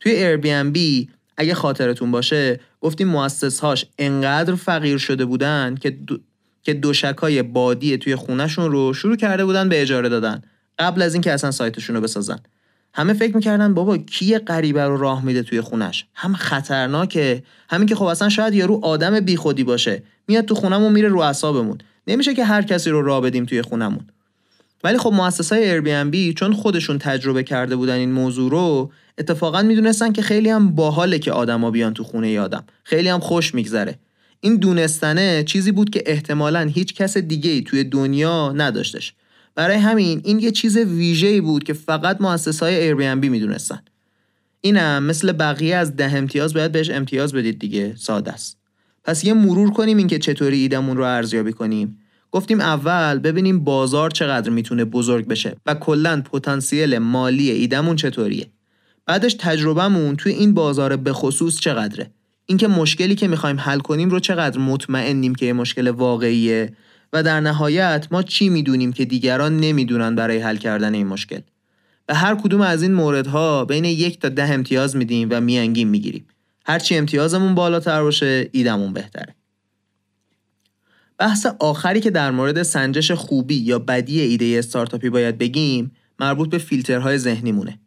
توی 0.00 0.12
Airbnb 0.12 1.08
اگه 1.36 1.54
خاطرتون 1.54 2.10
باشه 2.10 2.60
گفتیم 2.80 3.08
مؤسسهاش 3.08 3.86
انقدر 3.98 4.54
فقیر 4.54 4.98
شده 4.98 5.24
بودن 5.24 5.74
که 5.80 5.90
دو... 5.90 6.18
که 6.62 6.74
دوشکای 6.74 7.42
بادی 7.42 7.98
توی 7.98 8.16
خونهشون 8.16 8.72
رو 8.72 8.94
شروع 8.94 9.16
کرده 9.16 9.44
بودن 9.44 9.68
به 9.68 9.82
اجاره 9.82 10.08
دادن 10.08 10.42
قبل 10.78 11.02
از 11.02 11.14
اینکه 11.14 11.32
اصلا 11.32 11.50
سایتشون 11.50 11.96
رو 11.96 12.02
بسازن. 12.02 12.38
همه 12.94 13.12
فکر 13.12 13.36
می‌کردن 13.36 13.74
بابا 13.74 13.98
کی 13.98 14.38
غریبه 14.38 14.84
رو 14.84 14.96
راه 14.96 15.24
میده 15.24 15.42
توی 15.42 15.60
خونش 15.60 16.06
هم 16.14 16.34
خطرناکه. 16.34 17.42
همین 17.70 17.88
که 17.88 17.94
خب 17.94 18.04
اصلا 18.04 18.28
شاید 18.28 18.54
یارو 18.54 18.80
آدم 18.82 19.20
بیخودی 19.20 19.64
باشه 19.64 20.02
میاد 20.28 20.44
تو 20.44 20.54
خونمون 20.54 20.92
میره 20.92 21.08
رو 21.08 21.18
اعصابمون. 21.18 21.78
نمیشه 22.06 22.34
که 22.34 22.44
هر 22.44 22.62
کسی 22.62 22.90
رو 22.90 23.02
راه 23.02 23.20
بدیم 23.20 23.44
توی 23.44 23.62
خونمون 23.62 24.06
ولی 24.84 24.98
خب 24.98 25.12
مؤسسای 25.12 25.80
Airbnb 25.80 26.34
چون 26.34 26.52
خودشون 26.52 26.98
تجربه 26.98 27.42
کرده 27.42 27.76
بودن 27.76 27.94
این 27.94 28.12
موضوع 28.12 28.50
رو 28.50 28.92
اتفاقا 29.18 29.62
می‌دونستن 29.62 30.12
که 30.12 30.22
خیلی 30.22 30.50
هم 30.50 30.74
باحاله 30.74 31.18
که 31.18 31.32
آدما 31.32 31.70
بیان 31.70 31.94
تو 31.94 32.04
خونه 32.04 32.40
آدم. 32.40 32.64
خیلی 32.84 33.08
هم 33.08 33.20
خوش 33.20 33.54
میگذره. 33.54 33.98
این 34.40 34.56
دونستنه 34.56 35.44
چیزی 35.46 35.72
بود 35.72 35.90
که 35.90 36.02
احتمالا 36.06 36.60
هیچ 36.60 36.94
کس 36.94 37.16
دیگه 37.16 37.50
ای 37.50 37.62
توی 37.62 37.84
دنیا 37.84 38.52
نداشتش. 38.52 39.14
برای 39.54 39.76
همین 39.76 40.20
این 40.24 40.38
یه 40.38 40.50
چیز 40.50 40.76
ویژه‌ای 40.76 41.40
بود 41.40 41.64
که 41.64 41.72
فقط 41.72 42.20
مؤسسای 42.20 42.90
Airbnb 42.90 43.24
می‌دونستن. 43.24 43.82
اینم 44.60 45.02
مثل 45.02 45.32
بقیه 45.32 45.76
از 45.76 45.96
ده 45.96 46.16
امتیاز 46.16 46.54
باید 46.54 46.72
بهش 46.72 46.90
امتیاز 46.90 47.32
بدید 47.32 47.58
دیگه 47.58 47.94
ساده 47.96 48.32
است. 48.32 48.58
پس 49.04 49.24
یه 49.24 49.32
مرور 49.34 49.70
کنیم 49.70 49.96
اینکه 49.96 50.18
چطوری 50.18 50.58
ایدمون 50.58 50.96
رو 50.96 51.04
ارزیابی 51.04 51.52
کنیم. 51.52 51.98
گفتیم 52.32 52.60
اول 52.60 53.18
ببینیم 53.18 53.64
بازار 53.64 54.10
چقدر 54.10 54.50
می‌تونه 54.50 54.84
بزرگ 54.84 55.26
بشه 55.26 55.56
و 55.66 55.74
کلا 55.74 56.22
پتانسیل 56.32 56.98
مالی 56.98 57.50
ایدمون 57.50 57.96
چطوریه. 57.96 58.46
بعدش 59.06 59.36
تجربهمون 59.38 60.16
توی 60.16 60.32
این 60.32 60.54
بازار 60.54 60.96
به 60.96 61.12
خصوص 61.12 61.60
چقدره. 61.60 62.10
اینکه 62.46 62.68
مشکلی 62.68 63.14
که 63.14 63.28
می‌خوایم 63.28 63.60
حل 63.60 63.78
کنیم 63.78 64.10
رو 64.10 64.20
چقدر 64.20 64.58
مطمئنیم 64.58 65.34
که 65.34 65.46
یه 65.46 65.52
مشکل 65.52 65.88
واقعیه 65.88 66.72
و 67.12 67.22
در 67.22 67.40
نهایت 67.40 68.06
ما 68.10 68.22
چی 68.22 68.48
می‌دونیم 68.48 68.92
که 68.92 69.04
دیگران 69.04 69.56
نمی‌دونن 69.56 70.14
برای 70.14 70.38
حل 70.38 70.56
کردن 70.56 70.94
این 70.94 71.06
مشکل. 71.06 71.40
به 72.06 72.14
هر 72.14 72.34
کدوم 72.34 72.60
از 72.60 72.82
این 72.82 72.92
موردها 72.92 73.64
بین 73.64 73.84
یک 73.84 74.20
تا 74.20 74.28
ده 74.28 74.52
امتیاز 74.52 74.96
میدیم 74.96 75.28
و 75.30 75.40
میانگین 75.40 75.88
می‌گیریم. 75.88 76.26
هرچی 76.66 76.96
امتیازمون 76.96 77.54
بالاتر 77.54 78.02
باشه 78.02 78.48
ایدمون 78.52 78.92
بهتره. 78.92 79.34
بحث 81.22 81.46
آخری 81.58 82.00
که 82.00 82.10
در 82.10 82.30
مورد 82.30 82.62
سنجش 82.62 83.10
خوبی 83.10 83.54
یا 83.54 83.78
بدی 83.78 84.20
ایده 84.20 84.54
استارتاپی 84.58 85.10
باید 85.10 85.38
بگیم 85.38 85.92
مربوط 86.18 86.50
به 86.50 86.58
فیلترهای 86.58 87.18
ذهنیمونه. 87.18 87.78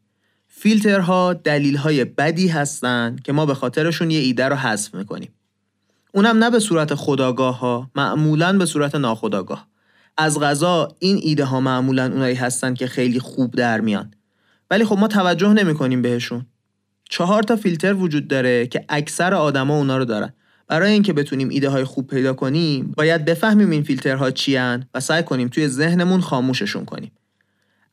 فیلترها 0.48 1.34
دلیلهای 1.34 2.06
بدی 2.06 2.48
هستند 2.48 3.24
که 3.24 3.34
ما 3.34 3.46
به 3.46 3.54
خاطرشون 3.54 4.12
یه 4.12 4.20
ایده 4.20 4.46
رو 4.46 4.56
حذف 4.56 4.96
می‌کنیم. 4.96 5.30
اونم 6.14 6.38
نه 6.38 6.50
به 6.50 6.60
صورت 6.60 6.96
خداگاه 6.96 7.60
ها 7.60 7.92
معمولا 7.96 8.58
به 8.58 8.66
صورت 8.66 8.96
ناخداگاه. 8.96 9.68
از 10.18 10.40
غذا 10.40 10.96
این 11.00 11.20
ایده 11.24 11.46
ها 11.46 11.60
معمولا 11.60 12.06
اونایی 12.06 12.36
هستن 12.36 12.74
که 12.74 12.88
خیلی 12.88 13.20
خوب 13.20 13.56
در 13.56 13.82
میان. 13.82 14.14
ولی 14.72 14.86
خب 14.86 14.98
ما 14.98 15.08
توجه 15.08 15.54
نمی 15.54 15.74
کنیم 15.74 16.02
بهشون. 16.02 16.46
چهار 17.10 17.44
تا 17.44 17.56
فیلتر 17.56 17.94
وجود 17.94 18.28
داره 18.28 18.68
که 18.68 18.86
اکثر 18.90 19.34
آدما 19.34 19.78
اونا 19.78 19.98
رو 19.98 20.06
دارن. 20.06 20.34
برای 20.68 20.92
اینکه 20.92 21.14
بتونیم 21.14 21.50
ایده 21.50 21.70
های 21.70 21.84
خوب 21.84 22.08
پیدا 22.08 22.34
کنیم 22.34 22.94
باید 22.98 23.26
بفهمیم 23.26 23.70
این 23.70 23.84
فیلترها 23.84 24.32
چی 24.32 24.58
و 24.94 25.00
سعی 25.00 25.24
کنیم 25.24 25.48
توی 25.48 25.68
ذهنمون 25.68 26.22
خاموششون 26.22 26.86
کنیم. 26.86 27.12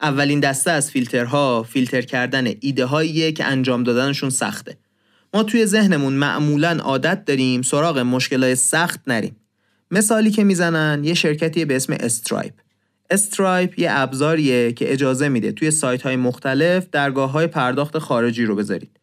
اولین 0.00 0.40
دسته 0.40 0.70
از 0.70 0.90
فیلترها 0.90 1.62
فیلتر 1.62 2.02
کردن 2.02 2.46
ایده 2.60 2.84
هاییه 2.84 3.32
که 3.32 3.44
انجام 3.44 3.82
دادنشون 3.82 4.30
سخته. 4.30 4.76
ما 5.34 5.42
توی 5.42 5.66
ذهنمون 5.66 6.12
معمولا 6.12 6.78
عادت 6.82 7.24
داریم 7.24 7.62
سراغ 7.62 7.98
مشکلات 7.98 8.54
سخت 8.54 9.00
نریم. 9.06 9.36
مثالی 9.90 10.30
که 10.30 10.44
می‌زنن 10.44 11.04
یه 11.04 11.14
شرکتی 11.14 11.64
به 11.64 11.76
اسم 11.76 11.92
Stripe 11.92 12.52
Stripe 13.10 13.78
یه 13.78 13.88
ابزاریه 13.90 14.72
که 14.72 14.92
اجازه 14.92 15.28
میده 15.28 15.52
توی 15.52 15.70
سایت 15.70 16.02
های 16.02 16.16
مختلف 16.16 16.86
درگاه 16.92 17.30
های 17.30 17.46
پرداخت 17.46 17.98
خارجی 17.98 18.44
رو 18.44 18.56
بذارید. 18.56 19.01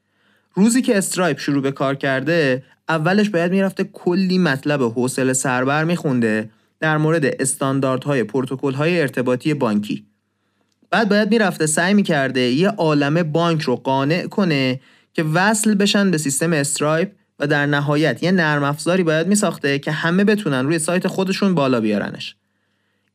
روزی 0.53 0.81
که 0.81 0.97
Stripe 0.97 1.39
شروع 1.39 1.61
به 1.61 1.71
کار 1.71 1.95
کرده 1.95 2.63
اولش 2.89 3.29
باید 3.29 3.51
می‌رفته 3.51 3.83
کلی 3.83 4.37
مطلب 4.37 4.81
حوصله 4.81 5.33
سربر 5.33 5.83
میخونده 5.83 6.49
در 6.79 6.97
مورد 6.97 7.25
استانداردهای 7.25 8.25
های 8.75 9.01
ارتباطی 9.01 9.53
بانکی. 9.53 10.05
بعد 10.91 11.09
باید 11.09 11.31
می‌رفته 11.31 11.65
سعی 11.65 11.93
می‌کرده 11.93 12.41
یه 12.41 12.69
عالمه 12.69 13.23
بانک 13.23 13.61
رو 13.61 13.75
قانع 13.75 14.27
کنه 14.27 14.79
که 15.13 15.23
وصل 15.23 15.75
بشن 15.75 16.11
به 16.11 16.17
سیستم 16.17 16.53
Stripe 16.53 17.11
و 17.39 17.47
در 17.47 17.65
نهایت 17.65 18.23
یه 18.23 18.31
نرم 18.31 18.63
افزاری 18.63 19.03
باید 19.03 19.27
میساخته 19.27 19.79
که 19.79 19.91
همه 19.91 20.23
بتونن 20.23 20.65
روی 20.65 20.79
سایت 20.79 21.07
خودشون 21.07 21.55
بالا 21.55 21.81
بیارنش. 21.81 22.35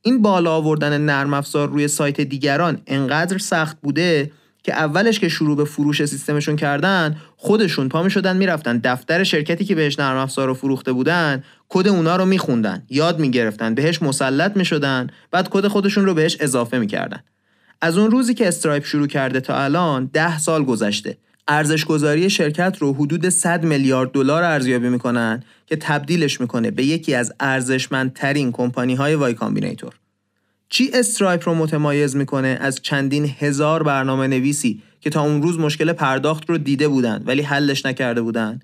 این 0.03 0.23
بالا 0.23 0.53
آوردن 0.57 1.01
نرم 1.01 1.35
افزار 1.35 1.69
روی 1.69 1.89
سایت 1.89 2.21
دیگران 2.21 2.83
انقدر 2.87 3.39
سخت 3.39 3.81
بوده 3.81 4.31
که 4.65 4.73
اولش 4.73 5.19
که 5.19 5.29
شروع 5.29 5.57
به 5.57 5.65
فروش 5.65 6.05
سیستمشون 6.05 6.57
کردن 6.57 7.17
خودشون 7.37 7.89
پا 7.89 8.03
می 8.03 8.11
شدن 8.11 8.37
می‌رفتن 8.37 8.79
دفتر 8.79 9.25
شرکتی 9.25 9.65
که 9.65 9.75
بهش 9.75 9.99
نرم 9.99 10.17
افزار 10.17 10.47
رو 10.47 10.55
فروخته 10.55 10.93
بودن 10.93 11.45
کد 11.69 11.89
اونا 11.89 12.17
رو 12.17 12.25
میخوندن 12.25 12.83
یاد 12.91 13.19
می‌گرفتن 13.19 13.75
بهش 13.75 14.03
مسلط 14.03 14.57
می‌شدن 14.57 15.07
بعد 15.31 15.49
کد 15.49 15.67
خودشون 15.67 16.05
رو 16.05 16.15
بهش 16.15 16.37
اضافه 16.41 16.79
می‌کردن. 16.79 17.21
از 17.81 17.99
اون 17.99 18.11
روزی 18.11 18.35
که 18.35 18.49
Stripe 18.49 18.85
شروع 18.85 19.07
کرده 19.07 19.41
تا 19.41 19.57
الان 19.57 20.11
ده 20.13 20.39
سال 20.39 20.65
گذشته. 20.65 21.17
ارزش 21.49 21.85
گذاری 21.85 22.31
شرکت 22.31 22.77
رو 22.79 22.95
حدود 22.95 23.29
100 23.29 23.65
میلیارد 23.65 24.13
دلار 24.13 24.43
ارزیابی 24.43 24.89
می‌کنن 24.89 25.43
که 25.67 25.77
تبدیلش 25.77 26.41
می‌کنه 26.41 26.71
به 26.71 26.85
یکی 26.85 27.15
از 27.15 27.33
ارزشمندترین 27.41 28.53
کمپانی 28.53 28.95
های 28.95 29.15
Y 29.15 29.35
Combinator. 29.35 29.93
چی 30.69 30.91
Stripe 30.95 31.49
رو 31.49 31.55
متمایز 31.55 32.17
می‌کنه 32.17 32.59
از 32.61 32.83
چندین 32.83 33.35
هزار 33.39 33.83
برنامه 33.83 34.27
نویسی 34.27 34.83
که 35.01 35.11
تا 35.11 35.23
اون 35.23 35.43
روز 35.43 35.59
مشکل 35.59 35.93
پرداخت 35.93 36.51
رو 36.51 36.59
دیده 36.59 36.89
بودن 36.89 37.23
ولی 37.27 37.43
حلش 37.43 37.87
نکرده 37.87 38.23
بودن؟ 38.23 38.61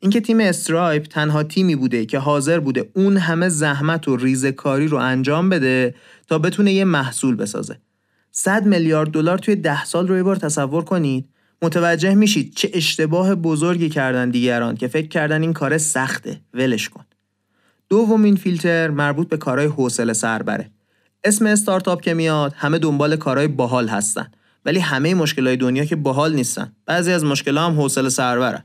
اینکه 0.00 0.20
تیم 0.20 0.40
Stripe 0.40 1.06
تنها 1.06 1.42
تیمی 1.42 1.76
بوده 1.76 2.06
که 2.06 2.18
حاضر 2.18 2.60
بوده 2.60 2.90
اون 2.94 3.16
همه 3.16 3.48
زحمت 3.48 4.08
و 4.08 4.16
ریزکاری 4.16 4.88
رو 4.88 4.96
انجام 4.96 5.48
بده 5.48 5.94
تا 6.28 6.38
بتونه 6.38 6.72
یه 6.72 6.84
محصول 6.84 7.36
بسازه. 7.36 7.78
100 8.32 8.66
میلیارد 8.66 9.10
دلار 9.10 9.38
توی 9.38 9.56
ده 9.56 9.84
سال 9.84 10.08
رو 10.08 10.16
یه 10.16 10.22
بار 10.22 10.36
تصور 10.36 10.84
کنید. 10.84 11.28
متوجه 11.62 12.14
میشید 12.14 12.54
چه 12.54 12.70
اشتباه 12.74 13.34
بزرگی 13.34 13.88
کردن 13.88 14.30
دیگران 14.30 14.76
که 14.76 14.88
فکر 14.88 15.08
کردن 15.08 15.42
این 15.42 15.52
کار 15.52 15.78
سخته. 15.78 16.40
ولش 16.54 16.88
کن. 16.88 17.04
دومین 17.88 18.36
فیلتر 18.36 18.90
مربوط 18.90 19.28
به 19.28 19.36
کارهای 19.36 19.68
حوصله 19.68 20.12
سربره 20.12 20.70
اسم 21.26 21.46
استارتاپ 21.46 22.00
که 22.00 22.14
میاد 22.14 22.52
همه 22.56 22.78
دنبال 22.78 23.16
کارهای 23.16 23.48
باحال 23.48 23.88
هستن. 23.88 24.26
ولی 24.64 24.80
همه 24.80 25.14
مشکلات 25.14 25.58
دنیا 25.58 25.84
که 25.84 25.96
باحال 25.96 26.34
نیستن. 26.34 26.72
بعضی 26.86 27.12
از 27.12 27.24
مشکلات 27.24 27.70
هم 27.70 27.80
حوصله 27.80 28.08
سربرن 28.08 28.64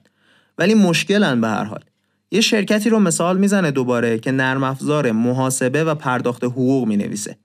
ولی 0.58 0.74
مشکلن 0.74 1.41
به 1.41 1.47
هر 1.47 1.63
حال. 1.63 1.84
یه 2.32 2.41
شرکتی 2.41 2.89
رو 2.89 3.00
مثال 3.00 3.38
می‌زنه 3.38 3.71
دوباره 3.71 4.19
که 4.19 4.32
نرم 4.32 4.63
افزار 4.63 5.12
محاسبه 5.12 5.84
و 5.84 5.95
پرداخت 5.95 6.43
حقوق 6.43 6.88
می‌نویسه. 6.88 7.38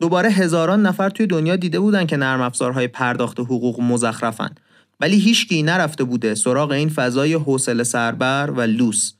دوباره 0.00 0.30
هزاران 0.30 0.86
نفر 0.86 1.08
توی 1.08 1.26
دنیا 1.26 1.56
دیده 1.56 1.80
بودن 1.80 2.06
که 2.06 2.16
نرم 2.16 2.40
افزارهای 2.40 2.88
پرداخت 2.88 3.40
حقوق 3.40 3.80
مزخرفن. 3.80 4.50
ولی 5.00 5.18
هیچکی 5.18 5.62
نرفته 5.62 6.04
بوده 6.04 6.34
سراغ 6.34 6.70
این 6.70 6.88
فضای 6.88 7.34
حوصله 7.34 7.84
سربر 7.84 8.50
و 8.56 8.60
لوس. 8.60 9.12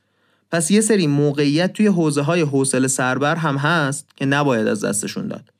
پس 0.52 0.70
یه 0.70 0.80
سری 0.80 1.06
موقعیت 1.06 1.72
توی 1.72 1.86
حوزه 1.86 2.22
های 2.22 2.40
حوصله 2.40 2.88
سربر 2.88 3.36
هم 3.36 3.56
هست 3.56 4.08
که 4.16 4.26
نباید 4.26 4.66
از 4.66 4.84
دستشون 4.84 5.28
داد. 5.28 5.52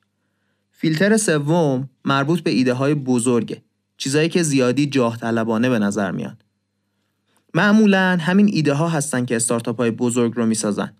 فیلتر 0.71 1.17
سوم 1.17 1.89
مربوط 2.05 2.39
به 2.39 2.51
ایده 2.51 2.73
های 2.73 2.93
بزرگه 2.93 3.61
چیزایی 3.97 4.29
که 4.29 4.43
زیادی 4.43 4.85
جاه 4.85 5.17
طلبانه 5.17 5.69
به 5.69 5.79
نظر 5.79 6.11
میاد 6.11 6.45
معمولا 7.53 8.17
همین 8.21 8.49
ایده 8.53 8.73
ها 8.73 8.89
هستن 8.89 9.25
که 9.25 9.35
استارتاپ 9.35 9.77
های 9.77 9.91
بزرگ 9.91 10.33
رو 10.35 10.45
می‌سازن. 10.45 10.93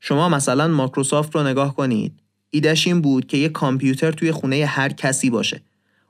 شما 0.00 0.28
مثلا 0.28 0.68
مایکروسافت 0.68 1.34
رو 1.34 1.42
نگاه 1.42 1.76
کنید. 1.76 2.20
ایدهش 2.50 2.86
این 2.86 3.00
بود 3.00 3.26
که 3.26 3.36
یه 3.36 3.48
کامپیوتر 3.48 4.12
توی 4.12 4.32
خونه 4.32 4.66
هر 4.66 4.88
کسی 4.88 5.30
باشه. 5.30 5.62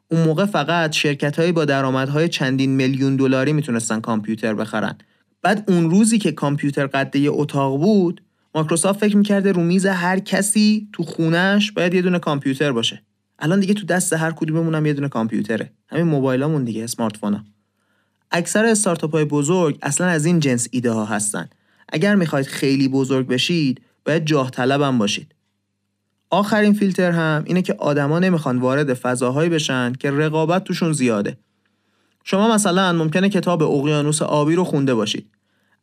اون 0.08 0.22
موقع 0.22 0.44
فقط 0.44 0.92
شرکت 0.92 1.40
با 1.40 1.64
درآمدهای 1.64 2.28
چندین 2.28 2.70
میلیون 2.70 3.16
دلاری 3.16 3.52
می‌تونستن 3.52 4.00
کامپیوتر 4.00 4.54
بخرن. 4.54 4.98
بعد 5.42 5.70
اون 5.70 5.90
روزی 5.90 6.18
که 6.18 6.32
کامپیوتر 6.32 6.86
قده 6.86 7.26
اتاق 7.28 7.80
بود 7.80 8.22
مایکروسافت 8.54 9.00
فکر 9.00 9.16
می‌کرده 9.16 9.52
رو 9.52 9.62
میز 9.62 9.86
هر 9.86 10.18
کسی 10.18 10.88
تو 10.92 11.02
خونش 11.02 11.72
باید 11.72 11.94
یه 11.94 12.02
دونه 12.02 12.18
کامپیوتر 12.18 12.72
باشه. 12.72 13.02
الان 13.38 13.60
دیگه 13.60 13.74
تو 13.74 13.86
دست 13.86 14.12
هر 14.12 14.30
کدوممون 14.30 14.74
هم 14.74 14.86
یه 14.86 14.92
دونه 14.92 15.08
کامپیوتره. 15.08 15.72
همین 15.88 16.06
موبایلامون 16.06 16.64
دیگه 16.64 16.84
smartphone 16.84 17.16
ا 17.16 17.44
اکثر 18.30 18.64
استارتاپ 18.64 19.12
های 19.12 19.24
بزرگ 19.24 19.78
اصلا 19.82 20.06
از 20.06 20.24
این 20.24 20.40
جنس 20.40 20.68
ایده 20.70 20.90
ها 20.90 21.04
هستن. 21.04 21.48
اگر 21.88 22.14
می‌خواید 22.14 22.46
خیلی 22.46 22.88
بزرگ 22.88 23.26
بشید 23.26 23.80
باید 24.04 24.24
جاه 24.24 24.50
طلبم 24.50 24.98
باشید. 24.98 25.34
آخرین 26.30 26.72
فیلتر 26.72 27.10
هم 27.10 27.44
اینه 27.46 27.62
که 27.62 27.74
آدما 27.74 28.18
نمی‌خوان 28.18 28.58
وارد 28.58 28.94
فضاهایی 28.94 29.50
بشن 29.50 29.92
که 29.92 30.10
رقابت 30.10 30.64
توشون 30.64 30.92
زیاده. 30.92 31.38
شما 32.24 32.54
مثلا 32.54 32.92
ممکنه 32.92 33.28
کتاب 33.28 33.62
اقیانوس 33.62 34.22
آبی 34.22 34.54
رو 34.54 34.64
خونده 34.64 34.94
باشید. 34.94 35.26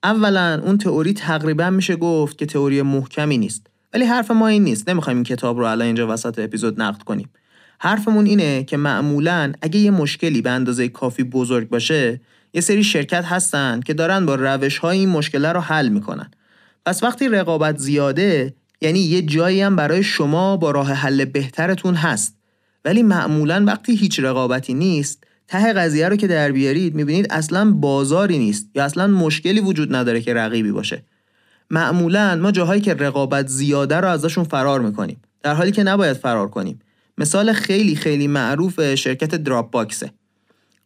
اولا 0.04 0.62
اون 0.66 0.78
تئوری 0.78 1.14
تقریبا 1.14 1.70
میشه 1.70 1.96
گفت 1.96 2.38
که 2.38 2.46
تئوری 2.46 2.82
محکمی 2.82 3.38
نیست. 3.38 3.68
ولی 3.94 4.06
حرف 4.06 4.32
ما 4.32 4.48
این 4.48 4.64
نیست. 4.64 4.90
نمی‌خوایم 4.90 5.18
این 5.18 5.24
کتاب 5.24 5.58
رو 5.58 5.66
الان 5.66 5.86
اینجا 5.86 6.08
وسط 6.08 6.40
اپیزود 6.40 6.82
نقد 6.82 7.04
کنیم. 7.04 7.30
حرفمون 7.80 8.26
اینه 8.26 8.64
که 8.64 8.78
معمولا 8.78 9.54
اگه 9.62 9.80
یه 9.80 9.92
مشکلی 9.92 10.42
به 10.42 10.50
اندازه 10.50 10.88
کافی 10.88 11.24
بزرگ 11.24 11.70
باشه 11.70 12.22
یه 12.54 12.62
سری 12.62 12.84
شرکت 12.84 13.26
هستن 13.26 13.80
که 13.80 13.94
دارن 13.94 14.26
با 14.26 14.36
روش 14.36 14.78
های 14.78 14.98
این 15.00 15.10
مشکله 15.10 15.52
رو 15.52 15.60
حل 15.60 15.90
می‌کنن. 15.90 16.32
پس 16.86 17.04
وقتی 17.04 17.30
رقابت 17.30 17.78
زیاده 17.78 18.54
یعنی 18.82 19.00
یه 19.00 19.22
جایی 19.22 19.62
هم 19.62 19.76
برای 19.76 20.04
شما 20.04 20.58
با 20.58 20.72
راه 20.72 20.94
حل 20.94 21.26
بهترتون 21.26 21.96
هست 21.96 22.36
ولی 22.86 23.04
معمولا 23.04 23.64
وقتی 23.68 23.96
هیچ 23.96 24.20
رقابتی 24.20 24.74
نیست 24.74 25.24
ته 25.50 25.74
قضیه 25.74 26.10
رو 26.10 26.16
که 26.16 26.28
در 26.28 26.52
بیارید 26.52 26.96
می‌بینید 26.96 27.28
اصلا 27.30 27.72
بازاری 27.72 28.38
نیست 28.38 28.70
یا 28.76 28.86
اصلا 28.86 29.08
مشکلی 29.08 29.60
وجود 29.60 29.96
نداره 29.96 30.22
که 30.22 30.34
رقیبی 30.34 30.72
باشه. 30.72 31.04
معمولا 31.70 32.36
ما 32.36 32.52
جاهایی 32.52 32.82
که 32.82 32.94
رقابت 32.94 33.48
زیاده 33.48 33.96
رو 33.96 34.08
ازشون 34.08 34.44
فرار 34.44 34.80
می‌کنیم 34.80 35.22
در 35.44 35.54
حالی 35.54 35.72
که 35.72 35.84
نباید 35.84 36.18
فرار 36.18 36.48
کنیم. 36.48 36.80
مثال 37.18 37.54
خیلی 37.54 37.96
خیلی 37.96 38.28
معروف 38.28 38.96
شرکت 38.96 39.36
دراپ 39.36 39.72
باکسه 39.72 40.12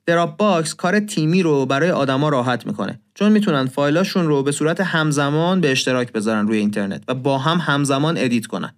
Dropbox 0.05 0.73
کار 0.73 0.99
تیمی 0.99 1.43
رو 1.43 1.65
برای 1.65 1.91
آدما 1.91 2.29
راحت 2.29 2.67
می‌کنه. 2.67 2.99
چون 3.13 3.31
می‌تونن 3.31 3.65
فایلاشون 3.65 4.27
رو 4.27 4.43
به 4.43 4.51
صورت 4.51 4.81
همزمان 4.81 5.61
به 5.61 5.71
اشتراک 5.71 6.11
بذارن 6.11 6.47
روی 6.47 6.57
اینترنت 6.57 7.03
و 7.07 7.13
با 7.13 7.37
هم 7.37 7.57
همزمان 7.57 8.17
edit 8.17 8.45
کنن. 8.45 8.73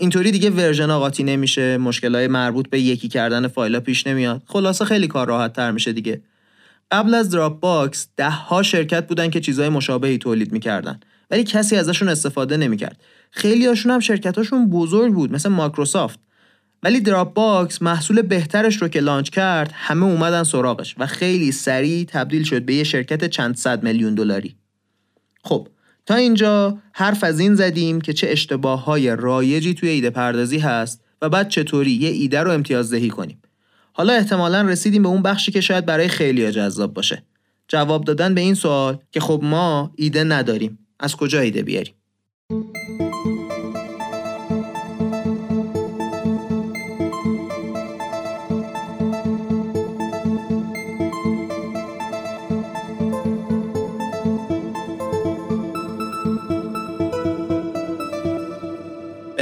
اینطوری 0.00 0.30
دیگه 0.30 0.50
version 0.50 0.98
قاطی 0.98 1.24
نمیشه 1.24 1.78
مشکلات 1.78 2.30
مربوط 2.30 2.68
به 2.70 2.80
یکی 2.80 3.08
کردن 3.08 3.48
فایلا 3.48 3.80
پیش 3.80 4.06
نمیاد. 4.06 4.42
خلاصه 4.46 4.84
خیلی 4.84 5.06
کار 5.06 5.26
راحت 5.26 5.52
تر 5.52 5.70
میشه 5.70 5.92
دیگه. 5.92 6.22
قبل 6.90 7.14
از 7.14 7.30
Dropbox 7.30 8.08
ده 8.16 8.30
ها 8.30 8.62
شرکت 8.62 9.08
بودن 9.08 9.30
که 9.30 9.40
چیزای 9.40 9.68
مشابهی 9.68 10.18
تولید 10.18 10.52
می‌کردن 10.52 11.00
ولی 11.30 11.44
کسی 11.44 11.76
ازشون 11.76 12.08
استفاده 12.08 12.56
نمی‌کرد. 12.56 13.00
خیلی 13.30 13.66
هاشون 13.66 13.92
هم 13.92 14.00
شرکتاشون 14.00 14.70
بزرگ 14.70 15.14
بود 15.14 15.32
مثل 15.32 15.48
مایکروسافت. 15.48 16.18
ولی 16.82 17.00
Dropbox 17.00 17.82
محصول 17.82 18.22
بهترش 18.22 18.82
رو 18.82 18.88
که 18.88 19.00
launch 19.00 19.30
کرد 19.30 19.70
همه 19.74 20.06
اومدن 20.06 20.42
سراغش 20.42 20.94
و 20.98 21.06
خیلی 21.06 21.52
سریع 21.52 22.04
تبدیل 22.04 22.42
شد 22.42 22.62
به 22.62 22.74
یه 22.74 22.84
شرکت 22.84 23.24
چند 23.24 23.56
صد 23.56 23.82
میلیون 23.82 24.14
دلاری. 24.14 24.56
خب 25.44 25.68
تا 26.08 26.14
اینجا 26.14 26.78
حرف 26.92 27.24
از 27.24 27.40
این 27.40 27.54
زدیم 27.54 28.00
که 28.00 28.12
چه 28.12 28.28
اشتباه 28.30 28.84
های 28.84 29.16
رایجی 29.16 29.74
توی 29.74 29.88
ایده 29.88 30.10
پردازی 30.10 30.58
هست 30.58 31.04
و 31.22 31.28
بعد 31.28 31.48
چطوری 31.48 31.90
یه 31.90 32.08
ایده 32.08 32.40
رو 32.40 32.50
امتیازدهی 32.50 33.08
کنیم. 33.08 33.42
حالا 33.92 34.12
احتمالا 34.12 34.62
رسیدیم 34.62 35.02
به 35.02 35.08
اون 35.08 35.22
بخشی 35.22 35.52
که 35.52 35.60
شاید 35.60 35.86
برای 35.86 36.08
خیلی 36.08 36.52
جذاب 36.52 36.94
باشه. 36.94 37.22
جواب 37.68 38.04
دادن 38.04 38.34
به 38.34 38.40
این 38.40 38.54
سوال 38.54 38.98
که 39.12 39.20
خب 39.20 39.40
ما 39.42 39.92
ایده 39.96 40.24
نداریم. 40.24 40.78
از 41.00 41.16
کجا 41.16 41.40
ایده 41.40 41.62
بیاریم؟ 41.62 41.94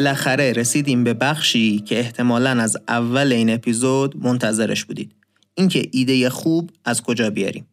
بالاخره 0.07 0.53
رسیدیم 0.53 1.05
به 1.05 1.15
بخشی 1.15 1.79
که 1.79 1.99
احتمالا 1.99 2.51
از 2.51 2.77
اول 2.89 3.33
این 3.33 3.51
اپیزود 3.51 4.17
منتظرش 4.17 4.85
بودید. 4.85 5.13
اینکه 5.55 5.89
ایده 5.93 6.31
خوب 6.31 6.71
از 6.85 7.03
کجا 7.03 7.31
بیاریم؟ 7.31 7.67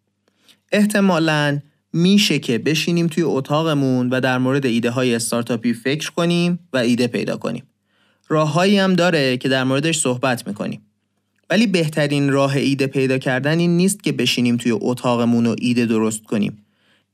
احتمالا 0.72 1.60
میشه 1.93 2.39
که 2.39 2.58
بشینیم 2.58 3.08
توی 3.08 3.24
اتاقمون 3.24 4.10
و 4.10 4.22
در 4.22 4.38
مورد 4.38 4.65
ایده 4.65 4.89
های 4.89 5.15
استارتاپی 5.15 5.74
فکر 5.74 6.12
کنیم 6.12 6.60
و 6.74 6.78
ایده 6.78 7.08
پیدا 7.08 7.38
کنیم. 7.38 7.63
راههایی 8.28 8.78
هم 8.78 8.93
داره 8.93 9.38
که 9.38 9.50
در 9.50 9.63
موردش 9.63 10.00
صحبت 10.00 10.48
می‌کنیم. 10.48 10.82
ولی 11.50 11.67
بهترین 11.67 12.30
راه 12.30 12.56
ایده 12.56 12.88
پیدا 12.88 13.17
کردن 13.17 13.60
این 13.60 13.78
نیست 13.78 14.04
که 14.04 14.12
بشینیم 14.12 14.58
توی 14.58 14.72
اتاقمون 14.72 15.46
و 15.46 15.56
ایده 15.62 15.86
درست 15.86 16.24
کنیم. 16.24 16.65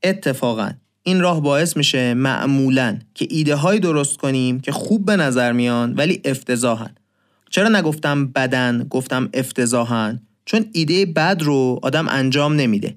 اتفاقا 0.03 0.71
این 1.09 1.21
راه 1.21 1.41
باعث 1.41 1.77
میشه 1.77 2.13
معمولا 2.13 2.99
که 3.15 3.27
ایده 3.29 3.55
های 3.55 3.79
درست 3.79 4.17
کنیم 4.17 4.59
که 4.59 4.71
خوب 4.71 5.05
به 5.05 5.15
نظر 5.15 5.51
میان 5.51 5.93
ولی 5.93 6.21
افتضاحن. 6.25 6.89
چرا 7.49 7.69
نگفتم 7.69 8.27
بدن 8.27 8.87
گفتم 8.89 9.29
افتضاحن؟ 9.33 10.21
چون 10.45 10.65
ایده 10.71 11.05
بد 11.05 11.41
رو 11.41 11.79
آدم 11.81 12.07
انجام 12.09 12.53
نمیده. 12.53 12.95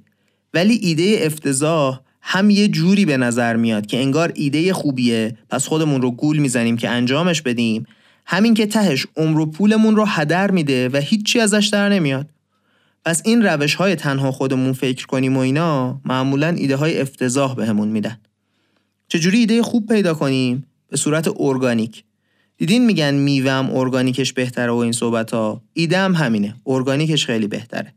ولی 0.54 0.74
ایده 0.82 1.18
افتضاح 1.22 2.00
هم 2.22 2.50
یه 2.50 2.68
جوری 2.68 3.04
به 3.04 3.16
نظر 3.16 3.56
میاد 3.56 3.86
که 3.86 4.00
انگار 4.00 4.32
ایده 4.34 4.72
خوبیه 4.72 5.36
پس 5.50 5.66
خودمون 5.66 6.02
رو 6.02 6.10
گول 6.10 6.38
می‌زنیم 6.38 6.76
که 6.76 6.88
انجامش 6.88 7.42
بدیم. 7.42 7.86
همین 8.26 8.54
که 8.54 8.66
تهش 8.66 9.06
عمر 9.16 9.40
و 9.40 9.46
پولمون 9.46 9.96
رو 9.96 10.04
هدر 10.04 10.50
میده 10.50 10.88
و 10.88 10.96
هیچی 10.96 11.40
ازش 11.40 11.68
در 11.72 11.88
نمیاد. 11.88 12.26
پس 13.04 13.22
این 13.24 13.42
روش 13.42 13.74
های 13.74 13.96
تنها 13.96 14.32
خودمون 14.32 14.72
فکر 14.72 15.06
کنیم 15.06 15.36
و 15.36 15.40
اینا 15.40 16.00
معمولا 16.04 16.48
ایده 16.48 16.76
های 16.76 17.00
افتضاح 17.00 17.54
بهمون 17.54 17.88
میدن. 17.88 18.20
چجوری 19.08 19.38
ایده 19.38 19.62
خوب 19.62 19.86
پیدا 19.86 20.14
کنیم؟ 20.14 20.66
به 20.88 20.96
صورت 20.96 21.28
ارگانیک. 21.36 22.04
دیدین 22.56 22.86
میگن 22.86 23.14
میوهم 23.14 23.76
ارگانیکش 23.76 24.32
بهتره 24.32 24.72
و 24.72 24.76
این 24.76 24.92
صحبت 24.92 25.30
ها 25.30 25.62
ایده 25.72 25.98
هم 25.98 26.14
همینه 26.14 26.54
ارگانیکش 26.66 27.26
خیلی 27.26 27.46
بهتره. 27.46 27.94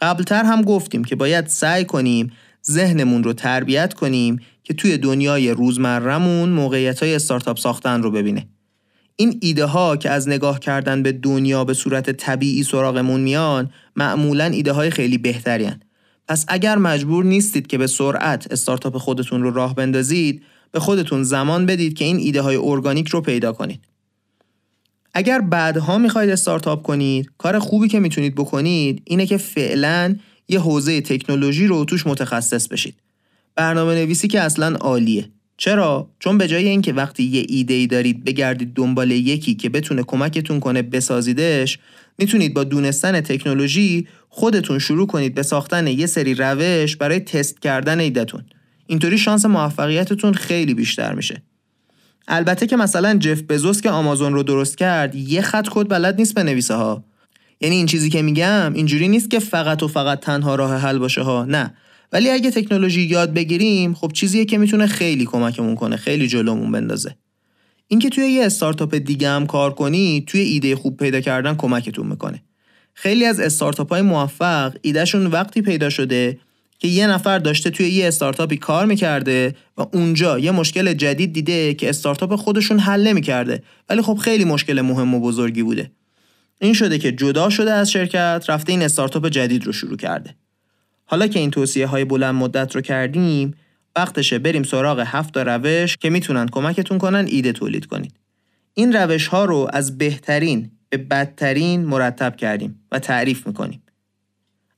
قبلتر 0.00 0.44
هم 0.44 0.62
گفتیم 0.62 1.04
که 1.04 1.16
باید 1.16 1.46
سعی 1.46 1.84
کنیم 1.84 2.32
ذهنمون 2.66 3.24
رو 3.24 3.32
تربیت 3.32 3.94
کنیم 3.94 4.40
که 4.64 4.74
توی 4.74 4.98
دنیای 4.98 5.50
روزمرهمون 5.50 6.48
موقعیت 6.48 7.02
های 7.02 7.14
استارتاپ 7.14 7.58
ساختن 7.58 8.02
رو 8.02 8.10
ببینه. 8.10 8.48
این 9.16 9.38
ایده 9.42 9.64
ها 9.64 9.96
که 9.96 10.10
از 10.10 10.28
نگاه 10.28 10.60
کردن 10.60 11.02
به 11.02 11.12
دنیا 11.12 11.64
به 11.64 11.74
صورت 11.74 12.10
طبیعی 12.10 12.62
سراغمون 12.62 13.20
میان 13.20 13.70
معمولا 13.96 14.44
ایده 14.44 14.72
های 14.72 14.90
خیلی 14.90 15.18
بهتری 15.18 15.70
پس 16.28 16.44
اگر 16.48 16.78
مجبور 16.78 17.24
نیستید 17.24 17.66
که 17.66 17.78
به 17.78 17.86
سرعت 17.86 18.52
استارتاپ 18.52 18.98
خودتون 18.98 19.42
رو 19.42 19.50
راه 19.50 19.74
بندازید 19.74 20.42
به 20.72 20.80
خودتون 20.80 21.22
زمان 21.22 21.66
بدید 21.66 21.94
که 21.94 22.04
این 22.04 22.16
ایده 22.16 22.40
های 22.40 22.56
ارگانیک 22.56 23.08
رو 23.08 23.20
پیدا 23.20 23.52
کنید. 23.52 23.80
اگر 25.14 25.40
بعدها 25.40 25.98
می‌خواید 25.98 26.30
استارتاپ 26.30 26.82
کنید 26.82 27.30
کار 27.38 27.58
خوبی 27.58 27.88
که 27.88 28.00
می‌تونید 28.00 28.34
بکنید 28.34 29.02
اینه 29.04 29.26
که 29.26 29.36
فعلا 29.36 30.16
یه 30.48 30.60
حوزه 30.60 31.00
تکنولوژی 31.00 31.66
رو 31.66 31.84
توش 31.84 32.06
متخصص 32.06 32.68
بشید. 32.68 32.94
برنامه 33.54 33.94
نویسی 33.94 34.28
که 34.28 34.40
اصلا 34.40 34.76
عالیه. 34.76 35.30
چرا؟ 35.56 36.10
چون 36.18 36.38
به 36.38 36.48
جای 36.48 36.68
اینکه 36.68 36.92
وقتی 36.92 37.22
یه 37.22 37.46
ایده 37.48 37.74
ای 37.74 37.86
دارید 37.86 38.24
بگردید 38.24 38.74
دنبال 38.74 39.10
یکی 39.10 39.54
که 39.54 39.68
بتونه 39.68 40.02
کمکتون 40.02 40.60
کنه 40.60 40.82
بسازیدش 40.82 41.78
می‌تونید 42.18 42.54
با 42.54 42.64
دونستن 42.64 43.20
تکنولوژی 43.20 44.08
خودتون 44.28 44.78
شروع 44.78 45.06
کنید 45.06 45.34
به 45.34 45.42
ساختن 45.42 45.86
یه 45.86 46.06
سری 46.06 46.34
روش 46.34 46.96
برای 46.96 47.20
تست 47.20 47.60
کردن 47.60 48.00
ایدهتون. 48.00 48.44
اینطوری 48.86 49.18
شانس 49.18 49.44
موفقیتتون 49.44 50.34
خیلی 50.34 50.74
بیشتر 50.74 51.14
میشه. 51.14 51.42
البته 52.28 52.66
که 52.66 52.76
مثلا 52.76 53.14
جف 53.14 53.42
بزوس 53.42 53.80
که 53.80 53.90
آمازون 53.90 54.32
رو 54.32 54.42
درست 54.42 54.78
کرد 54.78 55.14
یه 55.14 55.42
خط 55.42 55.68
کد 55.70 55.88
بلد 55.88 56.16
نیست 56.16 56.34
بنویسه 56.34 56.74
ها 56.74 57.04
یعنی 57.60 57.76
این 57.76 57.86
چیزی 57.86 58.10
که 58.10 58.22
میگم 58.22 58.72
اینجوری 58.74 59.08
نیست 59.08 59.30
که 59.30 59.38
فقط 59.38 59.82
و 59.82 59.88
فقط 59.88 60.20
تنها 60.20 60.54
راه 60.54 60.76
حل 60.76 60.98
باشه 60.98 61.22
ها. 61.22 61.44
نه. 61.44 61.74
ولی 62.12 62.30
اگه 62.30 62.50
تکنولوژی 62.50 63.02
یاد 63.02 63.32
بگیریم 63.32 63.94
خب 63.94 64.12
چیزیه 64.12 64.44
که 64.44 64.58
می‌تونه 64.58 64.86
خیلی 64.86 65.24
کمکمون 65.24 65.74
کنه 65.74 65.96
خیلی 65.96 66.28
جلومون 66.28 66.72
بندازه. 66.72 67.16
اینکه 67.88 68.08
توی 68.08 68.24
یه 68.24 68.44
استارتاپ 68.44 68.94
دیگه 68.94 69.28
هم 69.28 69.46
کار 69.46 69.74
کنی 69.74 70.24
توی 70.26 70.40
ایده 70.40 70.76
خوب 70.76 70.96
پیدا 70.96 71.20
کردن 71.20 71.54
کمکتون 71.54 72.06
می‌کنه. 72.06 72.42
خیلی 72.94 73.24
از 73.24 73.40
استارتاپ 73.40 73.88
های 73.88 74.02
موفق 74.02 74.74
ایدهشون 74.82 75.26
وقتی 75.26 75.62
پیدا 75.62 75.90
شده 75.90 76.38
که 76.78 76.88
یه 76.88 77.06
نفر 77.06 77.38
داشته 77.38 77.70
توی 77.70 77.88
یه 77.88 78.08
استارتاپی 78.08 78.56
کار 78.56 78.86
می‌کرده 78.86 79.54
و 79.78 79.86
اونجا 79.92 80.38
یه 80.38 80.50
مشکل 80.50 80.92
جدید 80.92 81.32
دیده 81.32 81.74
که 81.74 81.88
استارتاپ 81.88 82.36
خودشون 82.36 82.78
حل 82.78 83.06
نمی‌کرده. 83.06 83.62
ولی 83.88 84.02
خب 84.02 84.14
خیلی 84.14 84.44
مشکل 84.44 84.80
مهم 84.80 85.14
و 85.14 85.20
بزرگی 85.20 85.62
بوده. 85.62 85.90
این 86.60 86.72
شده 86.72 86.98
که 86.98 87.12
جدا 87.12 87.50
شده 87.50 87.72
از 87.72 87.90
شرکت 87.90 88.44
رفته 88.48 88.72
این 88.72 88.82
استارتاپ 88.82 89.28
جدید 89.28 89.64
رو 89.64 89.72
شروع 89.72 89.96
کرده. 89.96 90.34
حالا 91.06 91.26
که 91.26 91.38
این 91.38 91.50
توصیه 91.50 91.86
های 91.86 92.04
بلند 92.04 92.34
مدت 92.34 92.74
رو 92.74 92.80
کردیم 92.80 93.54
وقتشه 93.96 94.38
بریم 94.38 94.62
سراغ 94.62 95.04
هفت 95.06 95.36
روش 95.36 95.96
که 95.96 96.10
می‌تونن 96.10 96.48
کمکتون 96.48 96.98
کنن 96.98 97.26
ایده 97.28 97.52
تولید 97.52 97.86
کنید. 97.86 98.16
این 98.74 98.92
روش 98.92 99.26
ها 99.26 99.44
رو 99.44 99.68
از 99.72 99.98
بهترین 99.98 100.70
به 100.88 100.96
بدترین 100.96 101.84
مرتب 101.84 102.36
کردیم 102.36 102.80
و 102.92 102.98
تعریف 102.98 103.46
می‌کنیم. 103.46 103.82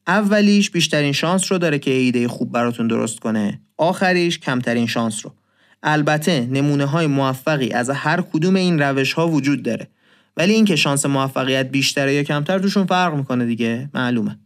اولیش 0.07 0.71
بیشترین 0.71 1.13
شانس 1.13 1.53
رو 1.53 1.59
داره 1.59 1.79
که 1.79 1.91
ایده 1.91 2.29
خوب 2.29 2.53
براتون 2.53 2.89
درست 2.89 3.19
کنه. 3.19 3.61
آخریش 3.77 4.39
کمترین 4.39 4.87
شانس 4.87 5.21
رو. 5.25 5.35
البته 5.83 6.41
نمونه 6.41 6.85
های 6.85 7.07
موفقی 7.07 7.71
از 7.71 7.91
هر 7.91 8.21
کدوم 8.21 8.57
این 8.57 8.83
روش 8.83 9.13
ها 9.13 9.29
وجود 9.29 9.63
داره. 9.63 9.89
ولی 10.37 10.53
اینکه 10.53 10.77
شانس 10.77 11.07
موفقیت 11.07 11.71
بیشتره 11.71 12.15
یا 12.15 12.23
کمتر 12.23 12.59
توشون 12.59 12.87
فرق 12.87 13.15
می‌کنه 13.15 13.47
دیگه 13.47 13.91
معلومه. 13.95 14.39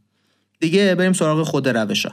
دیگه 0.62 0.94
بریم 0.94 1.12
سراغ 1.12 1.42
خود 1.42 1.68
روش 1.68 2.06
ها. 2.06 2.12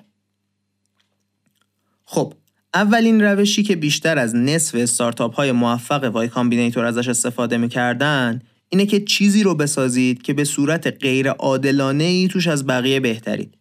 خب 2.06 2.34
اولین 2.74 3.22
روشی 3.22 3.64
که 3.64 3.76
بیشتر 3.76 4.18
از 4.18 4.36
نصف 4.36 4.76
استارتاپ 4.76 5.36
های 5.36 5.52
موفق 5.52 6.04
Y 6.04 6.28
Combinator 6.28 6.86
ازش 6.86 7.08
استفاده 7.08 7.58
می‌کردن 7.58 8.42
اینه 8.70 8.86
که 8.86 9.00
چیزی 9.00 9.44
رو 9.44 9.56
بسازید 9.56 10.22
که 10.22 10.34
به 10.34 10.44
صورت 10.44 10.88
غیر 10.88 11.30
عادلانه 11.30 12.04
ای 12.04 12.28
توش 12.28 12.48
از 12.48 12.68
بقیه 12.68 13.00
بهترید. 13.00 13.58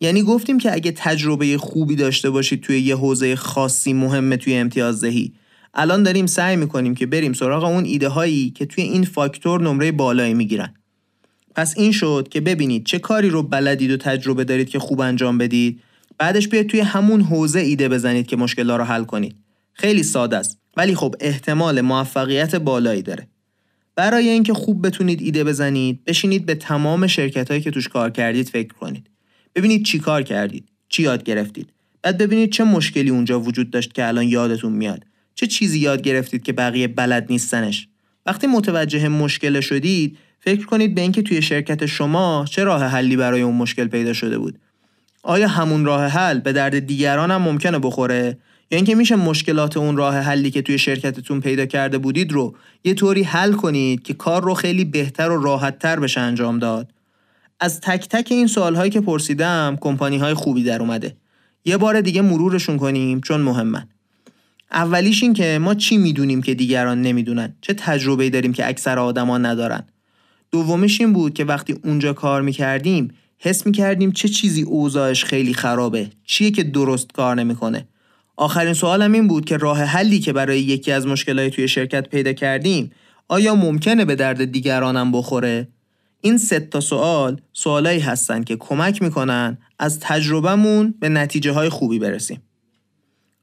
یعنی 0.00 0.22
گفتیم 0.22 0.58
که 0.58 0.72
اگه 0.72 0.92
تجربه 0.92 1.58
خوبی 1.58 1.96
داشته 1.96 2.30
باشید 2.30 2.62
توی 2.62 2.80
یه 2.80 2.96
حوزه 2.96 3.36
خاصی 3.36 3.92
مهمه 3.92 4.36
توی 4.36 4.54
امتیازدهی 4.54 5.32
الان 5.74 6.02
داریم 6.02 6.26
سعی 6.26 6.56
می‌کنیم 6.56 6.94
که 6.94 7.06
بریم 7.06 7.32
سراغ 7.32 7.64
اون 7.64 7.84
ایده 7.84 8.08
هایی 8.08 8.50
که 8.50 8.66
توی 8.66 8.84
این 8.84 9.04
فاکتور 9.04 9.62
نمره 9.62 9.92
بالایی 9.92 10.34
می‌گیرن. 10.34 10.74
پس 11.60 11.74
این 11.76 11.92
شد 11.92 12.28
که 12.30 12.40
ببینید 12.40 12.86
چه 12.86 12.98
کاری 12.98 13.28
رو 13.28 13.42
بلدید 13.42 13.90
و 13.90 13.96
تجربه 13.96 14.44
دارید 14.44 14.68
که 14.68 14.78
خوب 14.78 15.00
انجام 15.00 15.38
بدید. 15.38 15.82
بعدش 16.18 16.48
بیاید 16.48 16.66
توی 16.66 16.80
همون 16.80 17.20
حوزه 17.20 17.60
ایده 17.60 17.88
بزنید 17.88 18.26
که 18.26 18.36
مشکل 18.36 18.70
رو 18.70 18.84
حل 18.84 19.04
کنید. 19.04 19.36
خیلی 19.72 20.02
ساده 20.02 20.36
است 20.36 20.58
ولی 20.76 20.94
خب 20.94 21.14
احتمال 21.20 21.80
موفقیت 21.80 22.54
بالایی 22.54 23.02
داره. 23.02 23.28
برای 23.96 24.28
اینکه 24.28 24.54
خوب 24.54 24.86
بتونید 24.86 25.22
ایده 25.22 25.44
بزنید 25.44 26.04
بشینید 26.04 26.46
به 26.46 26.54
تمام 26.54 27.06
شرکت 27.06 27.48
هایی 27.48 27.62
که 27.62 27.70
توش 27.70 27.88
کار 27.88 28.10
کردید 28.10 28.48
فکر 28.48 28.74
کنید. 28.74 29.10
ببینید 29.54 29.84
چی 29.84 29.98
کار 29.98 30.22
کردید 30.22 30.68
چی 30.88 31.02
یاد 31.02 31.22
گرفتید. 31.22 31.68
بعد 32.02 32.18
ببینید 32.18 32.52
چه 32.52 32.64
مشکلی 32.64 33.10
اونجا 33.10 33.40
وجود 33.40 33.70
داشت 33.70 33.94
که 33.94 34.08
الان 34.08 34.28
یادتون 34.28 34.72
میاد. 34.72 35.04
چه 35.34 35.46
چیزی 35.46 35.78
یاد 35.78 36.02
گرفتید 36.02 36.42
که 36.42 36.52
بقیه 36.52 36.88
بلد 36.88 37.26
نیستنش. 37.30 37.88
وقتی 38.26 38.46
متوجه 38.46 39.08
مشکل 39.08 39.60
شدید 39.60 40.18
فکر 40.40 40.66
کنید 40.66 40.94
به 40.94 41.00
اینکه 41.00 41.22
توی 41.22 41.42
شرکت 41.42 41.86
شما 41.86 42.44
چه 42.50 42.64
راه 42.64 42.84
حلی 42.84 43.16
برای 43.16 43.42
اون 43.42 43.54
مشکل 43.54 43.88
پیدا 43.88 44.12
شده 44.12 44.38
بود؟ 44.38 44.58
آیا 45.22 45.48
همون 45.48 45.84
راه 45.84 46.06
حل 46.06 46.38
به 46.38 46.52
درد 46.52 46.78
دیگران 46.78 47.30
هم 47.30 47.42
ممکنه 47.42 47.78
بخوره؟ 47.78 48.38
یا 48.70 48.76
اینکه 48.76 48.94
میشه 48.94 49.16
مشکلات 49.16 49.76
اون 49.76 49.96
راه 49.96 50.16
حلی 50.16 50.50
که 50.50 50.62
توی 50.62 50.78
شرکتتون 50.78 51.40
پیدا 51.40 51.66
کرده 51.66 51.98
بودید 51.98 52.32
رو 52.32 52.54
یه 52.84 52.94
طوری 52.94 53.22
حل 53.22 53.52
کنید 53.52 54.02
که 54.02 54.14
کار 54.14 54.42
رو 54.42 54.54
خیلی 54.54 54.84
بهتر 54.84 55.30
و 55.30 55.42
راحتتر 55.42 56.00
بشه 56.00 56.20
انجام 56.20 56.58
داد؟ 56.58 56.92
از 57.60 57.80
تک 57.80 58.08
تک 58.08 58.28
این 58.30 58.46
سوالهایی 58.46 58.90
که 58.90 59.00
پرسیدم 59.00 59.78
کمپانی 59.80 60.18
های 60.18 60.34
خوبی 60.34 60.62
در 60.62 60.80
اومده. 60.80 61.16
یه 61.64 61.76
بار 61.76 62.00
دیگه 62.00 62.22
مرورشون 62.22 62.76
کنیم 62.76 63.20
چون 63.20 63.40
مهمن 63.40 63.88
اولیش 64.72 65.22
این 65.22 65.32
که 65.32 65.58
ما 65.58 65.74
چی 65.74 65.96
می‌دونیم 65.96 66.42
که 66.42 66.54
دیگران 66.54 67.02
نمی‌دونن؟ 67.02 67.54
چه 67.60 67.74
تجربه 67.74 68.30
داریم 68.30 68.52
که 68.52 68.68
اکثر 68.68 68.98
آدما 68.98 69.38
ندارن؟ 69.38 69.82
دومیش 70.52 71.00
این 71.00 71.12
بود 71.12 71.34
که 71.34 71.44
وقتی 71.44 71.76
اونجا 71.84 72.12
کار 72.12 72.42
می‌کردیم 72.42 73.10
حس 73.38 73.66
می‌کردیم 73.66 74.12
چه 74.12 74.28
چیزی 74.28 74.62
اوضاعش 74.62 75.24
خیلی 75.24 75.54
خرابه 75.54 76.10
چیه 76.24 76.50
که 76.50 76.62
درست 76.62 77.12
کار 77.12 77.36
نمی‌کنه. 77.36 77.88
آخرین 78.36 78.74
سوالم 78.74 79.12
این 79.12 79.28
بود 79.28 79.44
که 79.44 79.56
راه 79.56 79.82
حلی 79.82 80.20
که 80.20 80.32
برای 80.32 80.60
یکی 80.60 80.92
از 80.92 81.06
مشکلات 81.06 81.52
توی 81.52 81.68
شرکت 81.68 82.08
پیدا 82.08 82.32
کردیم 82.32 82.90
آیا 83.28 83.54
ممکنه 83.54 84.04
به 84.04 84.14
درد 84.14 84.44
دیگرانم 84.44 85.12
بخوره؟ 85.12 85.68
این 86.20 86.38
سه 86.38 86.60
تا 86.60 86.80
سوال 86.80 87.40
سوالایی 87.52 88.00
هستن 88.00 88.44
که 88.44 88.56
کمک 88.56 89.02
می‌کنن 89.02 89.58
از 89.78 90.00
تجربهمون 90.00 90.94
به 91.00 91.08
نتیجه 91.08 91.52
های 91.52 91.68
خوبی 91.68 91.98
برسیم. 91.98 92.42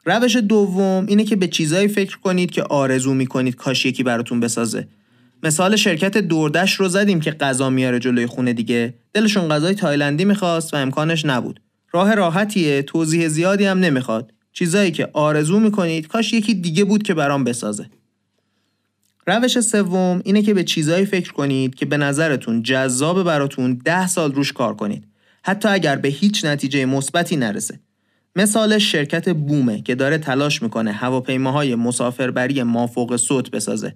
روش 0.06 0.36
دوم 0.36 1.06
اینه 1.08 1.24
که 1.24 1.36
به 1.36 1.48
چیزایی 1.48 1.88
فکر 1.88 2.18
کنید 2.18 2.52
که 2.52 2.64
آرزو 2.64 3.14
می‌کنید 3.14 3.56
کاش 3.56 3.86
یکی 3.86 4.04
براتون 4.04 4.40
بسازه. 4.40 4.88
مثال 5.44 5.76
شرکت 5.76 6.18
دوردش 6.18 6.74
رو 6.74 6.88
زدیم 6.90 7.20
که 7.20 7.32
غذا 7.32 7.70
میاره 7.70 8.00
جلوی 8.00 8.26
خونه 8.26 8.54
دیگه. 8.54 8.94
دلشون 9.14 9.50
غذای 9.50 9.74
تایلندی 9.74 10.26
می‌خواست 10.26 10.74
و 10.74 10.78
امکانش 10.78 11.26
نبود. 11.26 11.60
راه 11.92 12.16
راحتیه 12.16 12.82
توضیح 12.82 13.28
زیادی 13.28 13.66
هم 13.66 13.80
نمی‌خواد. 13.80 14.34
چیزایی 14.52 14.92
که 14.92 15.10
آرزو 15.14 15.60
می‌کنید 15.60 16.08
کاش 16.08 16.34
یکی 16.34 16.54
دیگه 16.54 16.84
بود 16.84 17.04
که 17.04 17.14
برام 17.14 17.44
بسازه. 17.44 17.90
روش 19.28 19.60
سوم 19.60 20.22
اینه 20.26 20.42
که 20.42 20.54
به 20.54 20.64
چیزایی 20.64 21.06
فکر 21.06 21.34
کنید 21.34 21.76
که 21.76 21.86
به 21.86 21.98
نظرتون 21.98 22.64
جذاب 22.64 23.24
براتون 23.24 23.82
ده 23.86 24.08
سال 24.08 24.34
روش 24.34 24.54
کار 24.54 24.76
کنید. 24.76 25.08
حتی 25.44 25.68
اگر 25.70 25.96
به 25.96 26.08
هیچ 26.08 26.46
نتیجه 26.46 26.86
مثبتی 26.86 27.36
نرسه. 27.36 27.80
مثال 28.36 28.78
شرکت 28.78 29.30
بومه 29.30 29.82
که 29.82 29.96
داره 29.96 30.18
تلاش 30.18 30.62
می‌کنه 30.62 30.92
هواپیماهای 30.92 31.76
مسافربری 31.76 32.64
مافوق 32.64 33.16
صوت 33.16 33.52
بسازه. 33.52 33.96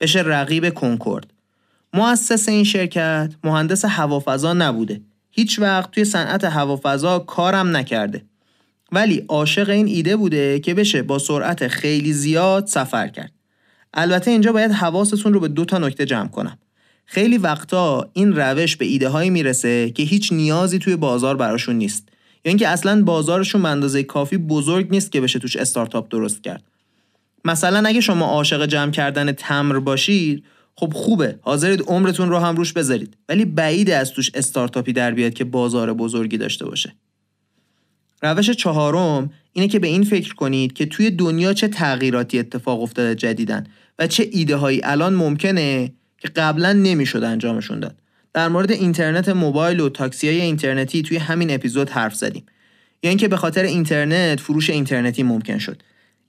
بشه 0.00 0.20
رقیب 0.20 0.74
کنکورد. 0.74 1.32
مؤسس 1.94 2.48
این 2.48 2.64
شرکت 2.64 3.32
مهندس 3.44 3.84
هوافضا 3.84 4.52
نبوده. 4.52 5.00
هیچ 5.30 5.58
وقت 5.58 5.90
توی 5.90 6.04
صنعت 6.04 6.44
هوافضا 6.44 7.18
کارم 7.18 7.76
نکرده. 7.76 8.24
ولی 8.92 9.24
عاشق 9.28 9.68
این 9.68 9.86
ایده 9.86 10.16
بوده 10.16 10.60
که 10.60 10.74
بشه 10.74 11.02
با 11.02 11.18
سرعت 11.18 11.68
خیلی 11.68 12.12
زیاد 12.12 12.66
سفر 12.66 13.08
کرد. 13.08 13.32
البته 13.94 14.30
اینجا 14.30 14.52
باید 14.52 14.70
حواستون 14.70 15.32
رو 15.32 15.40
به 15.40 15.48
دو 15.48 15.64
تا 15.64 15.78
نکته 15.78 16.06
جمع 16.06 16.28
کنم. 16.28 16.58
خیلی 17.06 17.38
وقتا 17.38 18.10
این 18.12 18.36
روش 18.36 18.76
به 18.76 18.84
ایده 18.84 19.08
هایی 19.08 19.30
می‌رسه 19.30 19.90
که 19.90 20.02
هیچ 20.02 20.32
نیازی 20.32 20.78
توی 20.78 20.96
بازار 20.96 21.36
براشون 21.36 21.76
نیست. 21.76 22.08
یا 22.44 22.48
اینکه 22.48 22.68
اصلا 22.68 23.02
بازارشون 23.02 23.62
به 23.62 23.68
اندازه 23.68 24.02
کافی 24.02 24.36
بزرگ 24.36 24.90
نیست 24.90 25.12
که 25.12 25.20
بشه 25.20 25.38
توش 25.38 25.56
استارتاپ 25.56 26.08
درست 26.10 26.42
کرد. 26.42 26.62
مثلا 27.44 27.88
اگه 27.88 28.00
شما 28.00 28.26
عاشق 28.26 28.66
جمع 28.66 28.90
کردن 28.90 29.32
تمر 29.32 29.78
باشید 29.78 30.44
خب 30.76 30.92
خوبه. 30.94 31.38
حاضرید 31.40 31.82
عمرتون 31.86 32.28
رو 32.28 32.38
هم 32.38 32.56
روش 32.56 32.72
بذارید. 32.72 33.16
ولی 33.28 33.44
بعید 33.44 33.90
از 33.90 34.12
توش 34.12 34.30
استارتاپی 34.34 34.92
در 34.92 35.10
بیاد 35.10 35.34
که 35.34 35.44
بازار 35.44 35.92
بزرگی 35.92 36.38
داشته 36.38 36.64
باشه. 36.64 36.94
روش 38.22 38.50
چهارم 38.50 39.30
اینه 39.52 39.68
که 39.68 39.78
به 39.78 39.86
این 39.86 40.04
فکر 40.04 40.34
کنید 40.34 40.72
که 40.72 40.86
توی 40.86 41.10
دنیا 41.10 41.52
چه 41.52 41.68
تغییراتی 41.68 42.38
اتفاق 42.38 42.82
افتاده 42.82 43.14
جدیدن 43.14 43.66
و 43.98 44.06
چه 44.06 44.28
ایده 44.32 44.56
هایی 44.56 44.80
الان 44.84 45.14
ممکنه 45.14 45.92
که 46.18 46.28
قبلا 46.28 46.72
نمی‌شد 46.72 47.24
انجامشون 47.24 47.80
داد. 47.80 47.96
در 48.34 48.48
مورد 48.48 48.72
اینترنت 48.72 49.28
موبایل 49.28 49.80
و 49.80 49.88
تاکسی 49.88 50.28
های 50.28 50.40
اینترنتی 50.40 51.02
توی 51.02 51.16
همین 51.16 51.54
اپیزود 51.54 51.90
حرف 51.90 52.14
زدیم. 52.14 52.46
یا 53.02 53.08
اینکه 53.08 53.28
به 53.28 53.36
خاطر 53.36 53.62
اینترنت 53.62 54.40
فروش 54.40 54.70
اینترنتی 54.70 55.22
ممکن 55.22 55.58
شد. 55.58 55.82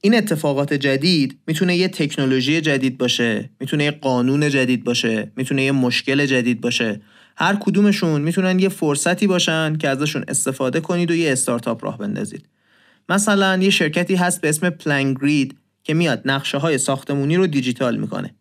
این 0.06 0.16
اتفاقات 0.16 0.74
جدید 0.74 1.40
می‌تونه 1.48 1.76
یه 1.76 1.88
تکنولوژی 1.88 2.62
جدید 2.62 2.98
باشه 2.98 3.50
می‌تونه 3.60 3.84
یه 3.84 3.92
قانون 3.92 4.50
جدید 4.50 4.84
باشه 4.84 5.32
می‌تونه 5.36 5.64
یه 5.64 5.72
مشکل 5.72 6.26
جدید 6.26 6.62
باشه. 6.62 7.02
هر 7.38 7.58
کدومشون 7.60 8.22
می‌تونن 8.22 8.60
یه 8.60 8.70
فرصتی 8.70 9.28
باشن 9.28 9.76
که 9.76 9.90
ازشون 9.90 10.26
استفاده 10.28 10.80
کنید 10.80 11.12
و 11.12 11.16
یه 11.16 11.32
استارتاپ 11.32 11.86
راه 11.86 11.98
بندازید. 11.98 12.46
مثلا 13.10 13.58
یه 13.62 13.70
شرکتی 13.70 14.16
هست 14.16 14.42
به 14.42 14.50
اسم 14.50 14.70
پلنگرید 14.70 15.56
که 15.84 15.94
میاد 15.94 16.22
نقشه 16.26 16.58
های 16.58 16.78
ساختمونی 16.78 17.36
رو 17.36 17.48
دیجیتال 17.48 17.98
می‌کنه. 17.98 18.36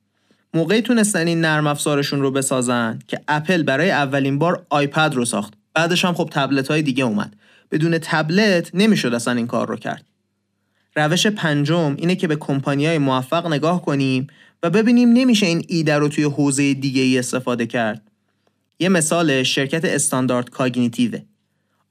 موقعی 0.55 0.81
تونستن 0.81 1.27
این 1.27 1.41
نرم 1.41 1.67
افزارشون 1.67 2.21
رو 2.21 2.31
بسازن 2.31 2.99
که 3.09 3.21
اپل 3.29 3.63
برای 3.63 3.91
اولین 3.91 4.39
بار 4.39 4.67
آیپد 4.71 5.15
رو 5.15 5.25
ساخت. 5.25 5.55
بعدش 5.75 6.05
هم 6.05 6.15
خب 6.15 6.29
تبلت 6.33 6.69
های 6.69 6.83
دیگه 6.83 7.05
اومد. 7.05 7.37
بدون 7.71 7.99
تبلت 7.99 8.71
نمی‌شد 8.75 9.15
اصلا 9.15 9.35
این 9.35 9.47
کار 9.47 9.69
رو 9.69 9.77
کرد. 9.77 10.05
روش 10.97 11.27
پنجم 11.27 11.95
اینه 11.99 12.17
که 12.17 12.29
به 12.29 12.37
کمپانی 12.37 12.87
های 12.87 12.99
موفق 12.99 13.47
نگاه 13.47 13.83
کنیم 13.83 14.27
و 14.63 14.71
ببینیم 14.71 15.09
نمیشه 15.13 15.47
این 15.47 15.65
ایده 15.69 15.99
رو 15.99 16.09
توی 16.09 16.25
حوزه 16.25 16.75
دیگه 16.75 17.03
ای 17.03 17.19
استفاده 17.19 17.67
کرد. 17.67 18.03
یه 18.79 18.89
مثال 18.89 19.43
شرکت 19.43 19.85
استاندارد 19.85 20.51
کاگنیتیوه. 20.51 21.23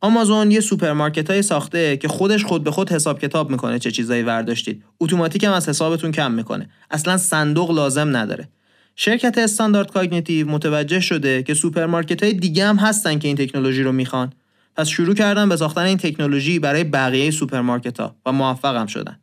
آمازون 0.01 0.51
یه 0.51 0.59
سوپرمارکت 0.59 1.29
های 1.29 1.41
ساخته 1.41 1.97
که 1.97 2.07
خودش 2.07 2.45
خود 2.45 2.63
به 2.63 2.71
خود 2.71 2.91
حساب 2.91 3.19
کتاب 3.19 3.49
می‌کنه 3.49 3.79
چه 3.79 3.91
چیزایی 3.91 4.23
ورداشتید. 4.23 4.83
اتوماتیک 4.99 5.43
هم 5.43 5.51
از 5.51 5.69
حسابتون 5.69 6.11
کم 6.11 6.31
می‌کنه. 6.31 6.69
اصلا 6.91 7.17
صندوق 7.17 7.71
لازم 7.71 8.17
نداره. 8.17 8.49
شرکت 8.95 9.37
Standard 9.37 9.91
Cognitive 9.91 10.49
متوجه 10.49 10.99
شده 10.99 11.43
که 11.43 11.53
سوپرمارکت 11.53 12.23
های 12.23 12.33
دیگه 12.33 12.65
هم 12.65 12.75
هستن 12.75 13.19
که 13.19 13.27
این 13.27 13.37
تکنولوژی 13.37 13.83
رو 13.83 13.91
می‌خوان. 13.91 14.33
پس 14.75 14.87
شروع 14.87 15.15
کردن 15.15 15.49
به 15.49 15.55
ساختن 15.55 15.81
این 15.81 15.97
تکنولوژی 15.97 16.59
برای 16.59 16.83
بقیه 16.83 17.31
سوپرمارکت 17.31 17.99
ها 17.99 18.15
و 18.25 18.31
هم 18.63 18.85
شدن 18.85 19.19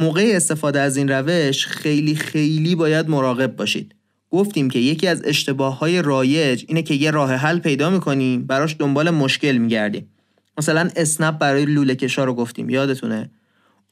موقع 0.00 0.32
استفاده 0.34 0.80
از 0.80 0.96
این 0.96 1.08
روش 1.08 1.66
خیلی 1.66 2.14
خیلی 2.14 2.74
باید 2.74 3.08
مراقب 3.08 3.56
باشید. 3.56 3.94
گفتیم 4.30 4.70
که 4.70 4.78
یکی 4.78 5.06
از 5.06 5.22
اشتباه 5.24 5.78
های 5.78 6.02
رایج 6.02 6.64
اینه 6.68 6.82
که 6.82 6.94
یه 6.94 7.10
راه 7.10 7.34
حل 7.34 7.58
پیدا 7.58 7.90
می‌کنیم 7.90 8.46
براش 8.46 8.76
دنبال 8.78 9.10
مشکل 9.10 9.56
میگردیم. 9.56 10.08
مثلا 10.58 10.90
اسنپ 10.96 11.38
برای 11.38 11.64
لوله 11.64 11.94
کشا 11.94 12.24
رو 12.24 12.34
گفتیم 12.34 12.70
یادتونه؟ 12.70 13.30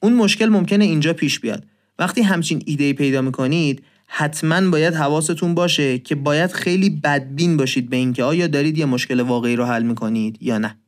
اون 0.03 0.13
مشکل 0.13 0.47
ممکنه 0.47 0.85
اینجا 0.85 1.13
پیش 1.13 1.41
بیاد. 1.41 1.65
وقتی 1.99 2.23
همچین 2.23 2.63
ایده 2.67 2.93
پیدا 2.93 3.23
می‌کنید 3.23 3.83
حتما 4.07 4.71
باید 4.71 4.95
حواستون 4.95 5.55
باشه 5.55 5.99
که 5.99 6.15
باید 6.15 6.53
خیلی 6.53 6.91
بدبین 6.91 7.57
باشید 7.57 7.91
به 7.91 7.97
اینکه 7.97 8.25
آیا 8.25 8.47
دارید 8.47 8.79
یه 8.79 8.85
مشکل 8.85 9.21
واقعی 9.21 9.57
رو 9.57 9.65
حل 9.65 9.83
می‌کنید 9.83 10.39
یا 10.41 10.59
نه. 10.59 10.79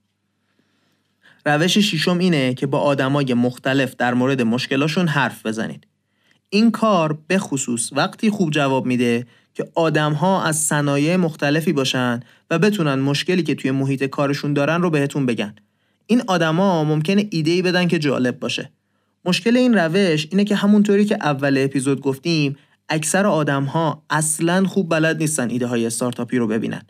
روش 1.47 1.79
شیشم 1.79 2.19
اینه 2.19 2.55
که 2.55 2.67
با 2.67 2.79
آدمای 2.79 3.35
مختلف 3.35 3.97
در 3.97 4.15
مورد 4.15 4.43
مشکلاشون 4.43 5.09
حرف 5.09 5.47
بزنید. 5.47 5.87
این 6.51 6.71
کار 6.71 7.19
به 7.27 7.39
خصوص 7.39 7.93
وقتی 7.93 8.31
خوب 8.31 8.51
جواب 8.51 8.87
میده 8.87 9.27
که 9.55 9.71
آدم 9.75 10.13
ها 10.13 10.43
از 10.43 10.57
صنایع 10.57 11.17
مختلفی 11.17 11.73
باشن 11.73 12.21
و 12.51 12.59
بتونن 12.59 12.95
مشکلی 12.95 13.43
که 13.43 13.55
توی 13.55 13.71
محیط 13.71 14.05
کارشون 14.05 14.53
دارن 14.53 14.83
رو 14.83 14.91
بهتون 14.91 15.27
بگن. 15.27 15.55
این 16.07 16.23
آدما 16.27 16.85
ممکنه 16.85 17.27
ایده 17.31 17.51
ای 17.51 17.63
بدن 17.63 17.89
که 17.89 17.99
جالب 17.99 18.39
باشه. 18.39 18.71
مشکل 19.25 19.57
این 19.57 19.75
روش 19.75 20.27
اینه 20.31 20.45
که 20.45 20.55
همونطوری 20.55 21.05
که 21.05 21.15
اول 21.21 21.59
اپیزود 21.59 22.01
گفتیم 22.01 22.57
اکثر 22.89 23.27
آدم 23.27 23.65
ها 23.65 24.03
اصلا 24.11 24.67
خوب 24.67 24.91
بلد 24.91 25.19
نیستن 25.19 25.51
ایده 25.51 25.67
های 25.67 25.87
استارتاپی 25.87 26.39
رو 26.39 26.47
ببینن. 26.47 26.83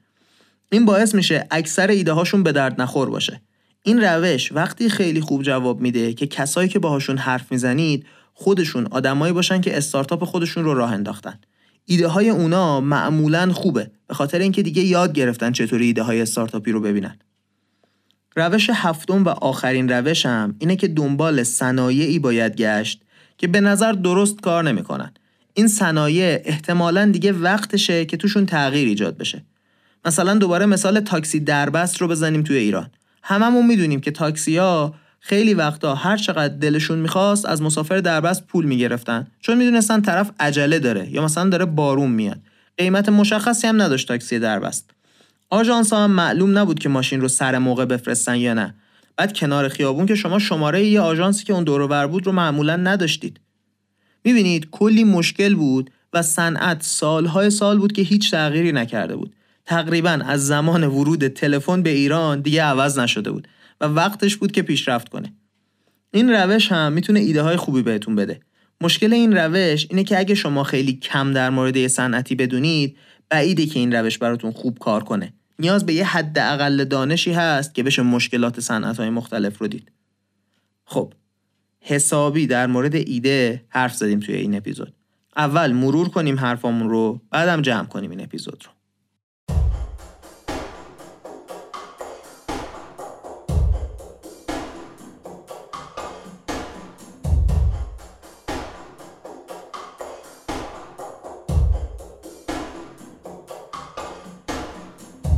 این 0.72 0.84
باعث 0.84 1.14
میشه 1.14 1.46
اکثر 1.50 1.88
ایده 1.88 2.12
هاشون 2.12 2.42
به 2.42 2.52
درد 2.52 2.80
نخور 2.80 3.10
باشه. 3.10 3.40
این 3.86 4.00
روش 4.00 4.52
وقتی 4.52 4.88
خیلی 4.88 5.20
خوب 5.20 5.42
جواب 5.42 5.80
میده 5.80 6.12
که 6.12 6.26
کسایی 6.26 6.68
که 6.68 6.78
باهاشون 6.78 7.18
حرف 7.18 7.52
می‌زنید 7.52 8.06
خودشون 8.34 8.86
آدمایی 8.86 9.32
باشن 9.32 9.60
که 9.60 9.76
استارتاپ 9.76 10.24
خودشون 10.24 10.64
رو 10.64 10.74
راه 10.74 10.92
انداختن. 10.92 11.38
ایده 11.84 12.08
های 12.08 12.30
اونا 12.30 12.80
معمولا 12.80 13.52
خوبه 13.52 13.90
به 14.06 14.14
خاطر 14.14 14.38
اینکه 14.38 14.62
دیگه 14.62 14.82
یاد 14.82 15.12
گرفتن 15.12 15.52
چطوری 15.52 15.86
ایده 15.86 16.02
های 16.02 16.20
استارتاپی 16.20 16.72
رو 16.72 16.80
ببینن. 16.80 17.18
روش 18.36 18.70
هفتم 18.72 19.24
و 19.24 19.28
آخرین 19.28 19.88
روشم 19.88 20.54
اینه 20.58 20.76
که 20.76 20.88
دنبال 20.88 21.42
صنایعی 21.42 22.18
باید 22.18 22.56
گشت 22.56 23.02
که 23.38 23.46
به 23.46 23.60
نظر 23.60 23.92
درست 23.92 24.40
کار 24.40 24.64
نمی‌کنن. 24.64 25.12
این 25.54 25.68
صنایع 25.68 26.40
احتمالا 26.44 27.10
دیگه 27.10 27.32
وقتشه 27.32 28.04
که 28.04 28.16
توشون 28.16 28.46
تغییر 28.46 28.88
ایجاد 28.88 29.16
بشه. 29.16 29.44
مثلا 30.04 30.34
دوباره 30.34 30.66
مثال 30.66 31.00
تاکسی 31.00 31.40
دربست 31.40 31.96
رو 31.96 32.08
بزنیم 32.08 32.42
توی 32.42 32.56
ایران. 32.56 32.90
هممون 33.26 33.66
می‌دونیم 33.66 34.00
که 34.00 34.10
تاکسی 34.10 34.56
ها 34.56 34.94
خیلی 35.20 35.54
وقتا 35.54 35.94
هر 35.94 36.16
چقدر 36.16 36.54
دلشون 36.54 36.98
می‌خواست 36.98 37.46
از 37.46 37.62
مسافر 37.62 38.00
دربست 38.00 38.46
پول 38.46 38.64
می‌گرفتن. 38.64 39.26
چون 39.40 39.58
می‌دونستن 39.58 40.00
طرف 40.00 40.30
عجله 40.40 40.78
داره 40.78 41.10
یا 41.10 41.24
مثلا 41.24 41.48
داره 41.48 41.64
بارون 41.64 42.10
میاد. 42.10 42.40
قیمت 42.78 43.08
مشخصی 43.08 43.66
هم 43.66 43.82
نداشت 43.82 44.08
تاکسی 44.08 44.38
دربست. 44.38 44.90
آژانس 45.50 45.92
هم 45.92 46.10
معلوم 46.10 46.58
نبود 46.58 46.78
که 46.78 46.88
ماشین 46.88 47.20
رو 47.20 47.28
سر 47.28 47.58
موقع 47.58 47.84
بفرستن 47.84 48.36
یا 48.36 48.54
نه. 48.54 48.74
بعد 49.16 49.32
کنار 49.32 49.68
خیابون 49.68 50.06
که 50.06 50.14
شما 50.14 50.38
شماره 50.38 50.84
یه 50.84 51.00
آژانسی 51.00 51.44
که 51.44 51.52
اون 51.52 51.64
دور 51.64 52.06
بود 52.06 52.26
رو 52.26 52.32
معمولا 52.32 52.76
نداشتید. 52.76 53.40
می‌بینید 54.24 54.70
کلی 54.70 55.04
مشکل 55.04 55.54
بود 55.54 55.90
و 56.12 56.22
صنعت 56.22 56.82
سالهای 56.82 57.50
سال 57.50 57.78
بود 57.78 57.92
که 57.92 58.02
هیچ 58.02 58.30
تغییری 58.30 58.72
نکرده 58.72 59.16
بود. 59.16 59.32
تقریبا 59.66 60.10
از 60.10 60.46
زمان 60.46 60.84
ورود 60.84 61.28
تلفن 61.28 61.82
به 61.82 61.90
ایران 61.90 62.40
دیگه 62.40 62.62
عوض 62.62 62.98
نشده 62.98 63.30
بود 63.30 63.48
و 63.80 63.84
وقتش 63.84 64.36
بود 64.36 64.52
که 64.52 64.62
پیشرفت 64.62 65.08
کنه. 65.08 65.32
این 66.10 66.30
روش 66.30 66.72
هم 66.72 66.92
می‌تونه 66.92 67.20
ایده 67.20 67.42
های 67.42 67.56
خوبی 67.56 67.82
بهتون 67.82 68.14
بده. 68.16 68.40
مشکل 68.80 69.12
این 69.12 69.36
روش 69.36 69.86
اینه 69.90 70.04
که 70.04 70.18
اگه 70.18 70.34
شما 70.34 70.64
خیلی 70.64 70.92
کم 70.92 71.32
در 71.32 71.50
مورد 71.50 71.86
صنعتی 71.86 72.34
بدونید 72.34 72.96
بعیده 73.28 73.66
که 73.66 73.78
این 73.78 73.94
روش 73.94 74.18
براتون 74.18 74.52
خوب 74.52 74.78
کار 74.78 75.04
کنه. 75.04 75.32
نیاز 75.58 75.86
به 75.86 75.94
یه 75.94 76.04
حد 76.04 76.38
اقل 76.38 76.84
دانشی 76.84 77.32
هست 77.32 77.74
که 77.74 77.82
بشه 77.82 78.02
مشکلات 78.02 78.60
صنعت 78.60 78.96
های 78.96 79.10
مختلف 79.10 79.58
رو 79.58 79.68
دید. 79.68 79.92
خب 80.84 81.14
حسابی 81.80 82.46
در 82.46 82.66
مورد 82.66 82.94
ایده 82.94 83.64
حرف 83.68 83.94
زدیم 83.94 84.20
توی 84.20 84.34
این 84.34 84.54
اپیزود. 84.54 84.94
اول 85.36 85.72
مرور 85.72 86.08
کنیم 86.08 86.38
حرفامون 86.38 86.90
رو 86.90 87.20
بعدم 87.30 87.62
جمع 87.62 87.86
کنیم 87.86 88.10
این 88.10 88.20
اپیزود 88.22 88.62
رو. 88.64 88.73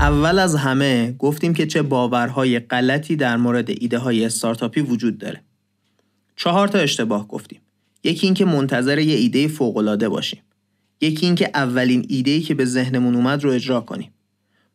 اول 0.01 0.39
از 0.39 0.55
همه 0.55 1.15
گفتیم 1.19 1.55
که 1.55 1.67
چه 1.67 1.83
باورهای 1.83 2.59
غلطی 2.59 3.17
در 3.17 3.37
مورد 3.37 3.71
ایده 3.71 3.99
های 3.99 4.25
استارتاپی 4.25 4.81
وجود 4.81 5.19
داره. 5.19 5.43
چهار 6.37 6.69
تا 6.69 6.79
اشتباه 6.79 7.29
گفتیم. 7.29 7.61
یکی 8.05 8.27
اینکه 8.27 8.45
منتظر 8.45 8.99
یه 8.99 9.17
ایده 9.17 9.49
فوق‌العاده 9.49 10.09
باشیم. 10.09 10.41
یکی 11.01 11.27
اینکه 11.27 11.51
اولین 11.55 12.07
ایده‌ای 12.09 12.41
که 12.41 12.55
به 12.55 12.65
ذهنمون 12.65 13.15
اومد 13.15 13.45
رو 13.45 13.51
اجرا 13.51 13.81
کنیم. 13.81 14.11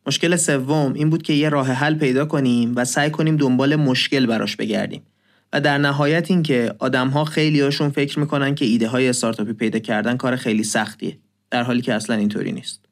مشکل 0.06 0.36
سوم 0.36 0.92
این 0.92 1.10
بود 1.10 1.22
که 1.22 1.32
یه 1.32 1.48
راه 1.48 1.72
حل 1.72 1.94
پیدا 1.94 2.24
کنیم 2.24 2.72
و 2.76 2.84
سعی 2.84 3.10
کنیم 3.10 3.36
دنبال 3.36 3.76
مشکل 3.76 4.26
براش 4.26 4.56
بگردیم. 4.56 5.02
و 5.52 5.60
در 5.60 5.78
نهایت 5.78 6.30
اینکه 6.30 6.74
آدم‌ها 6.78 7.24
خیلی 7.24 7.60
هاشون 7.60 7.90
فکر 7.90 8.18
می‌کنن 8.18 8.54
که 8.54 8.64
ایده 8.64 8.88
های 8.88 9.08
استارتاپی 9.08 9.52
پیدا 9.52 9.78
کردن 9.78 10.16
کار 10.16 10.36
خیلی 10.36 10.64
سختیه 10.64 11.18
در 11.50 11.62
حالی 11.62 11.80
که 11.82 11.94
اصلا 11.94 12.16
اینطوری 12.16 12.52
نیست. 12.52 12.91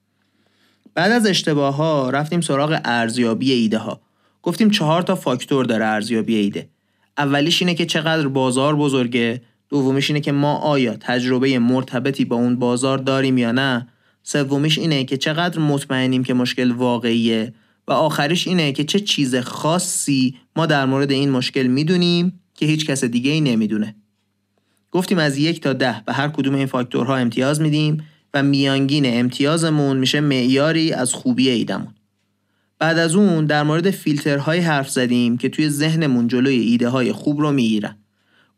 بعد 1.00 1.12
از 1.12 1.26
اشتباه 1.26 1.76
ها 1.76 2.10
رفتیم 2.10 2.40
سراغ 2.40 2.80
ارزیابی 2.84 3.52
ایده 3.52 3.78
ها. 3.78 4.00
گفتیم 4.42 4.70
چهار 4.70 5.02
تا 5.02 5.14
فاکتور 5.14 5.64
داره 5.64 5.84
ارزیابی 5.84 6.34
ایده. 6.34 6.68
اولیش 7.18 7.62
اینه 7.62 7.74
که 7.74 7.86
چقدر 7.86 8.28
بازار 8.28 8.76
بزرگه، 8.76 9.42
دومیش 9.68 10.10
اینه 10.10 10.20
که 10.20 10.32
ما 10.32 10.54
آیا 10.54 10.96
تجربه 10.96 11.58
مرتبطی 11.58 12.24
با 12.24 12.36
اون 12.36 12.56
بازار 12.56 12.98
داریم 12.98 13.38
یا 13.38 13.52
نه، 13.52 13.88
سومیش 14.22 14.78
اینه 14.78 15.04
که 15.04 15.16
چقدر 15.16 15.58
مطمئنیم 15.58 16.24
که 16.24 16.34
مشکل 16.34 16.70
واقعیه 16.70 17.54
و 17.88 17.92
آخریش 17.92 18.48
اینه 18.48 18.72
که 18.72 18.84
چه 18.84 19.00
چیز 19.00 19.36
خاصی 19.36 20.34
ما 20.56 20.66
در 20.66 20.86
مورد 20.86 21.10
این 21.10 21.30
مشکل 21.30 21.66
می‌دونیم 21.66 22.40
که 22.54 22.66
هیچ 22.66 22.86
کس 22.86 23.04
دیگه 23.04 23.30
ای 23.30 23.40
نمی‌دونه. 23.40 23.96
گفتیم 24.90 25.18
از 25.18 25.38
یک 25.38 25.60
تا 25.60 25.72
ده 25.72 26.02
به 26.06 26.12
هر 26.12 26.28
کدوم 26.28 26.54
این 26.54 26.66
فاکتورها 26.66 27.16
امتیاز 27.16 27.60
میدیم 27.60 28.02
و 28.34 28.42
میانگین 28.42 29.02
امتیازمون 29.06 29.96
میشه 29.96 30.20
معیاری 30.20 30.92
از 30.92 31.14
خوبی 31.14 31.48
ایدمون 31.48 31.94
بعد 32.78 32.98
از 32.98 33.14
اون 33.14 33.46
در 33.46 33.62
مورد 33.62 33.90
فیلترهای 33.90 34.58
حرف 34.58 34.90
زدیم 34.90 35.38
که 35.38 35.48
توی 35.48 35.68
ذهنمون 35.68 36.28
جلوی 36.28 36.54
ایده 36.54 36.88
های 36.88 37.12
خوب 37.12 37.40
رو 37.40 37.52
می‌گیرن. 37.52 37.96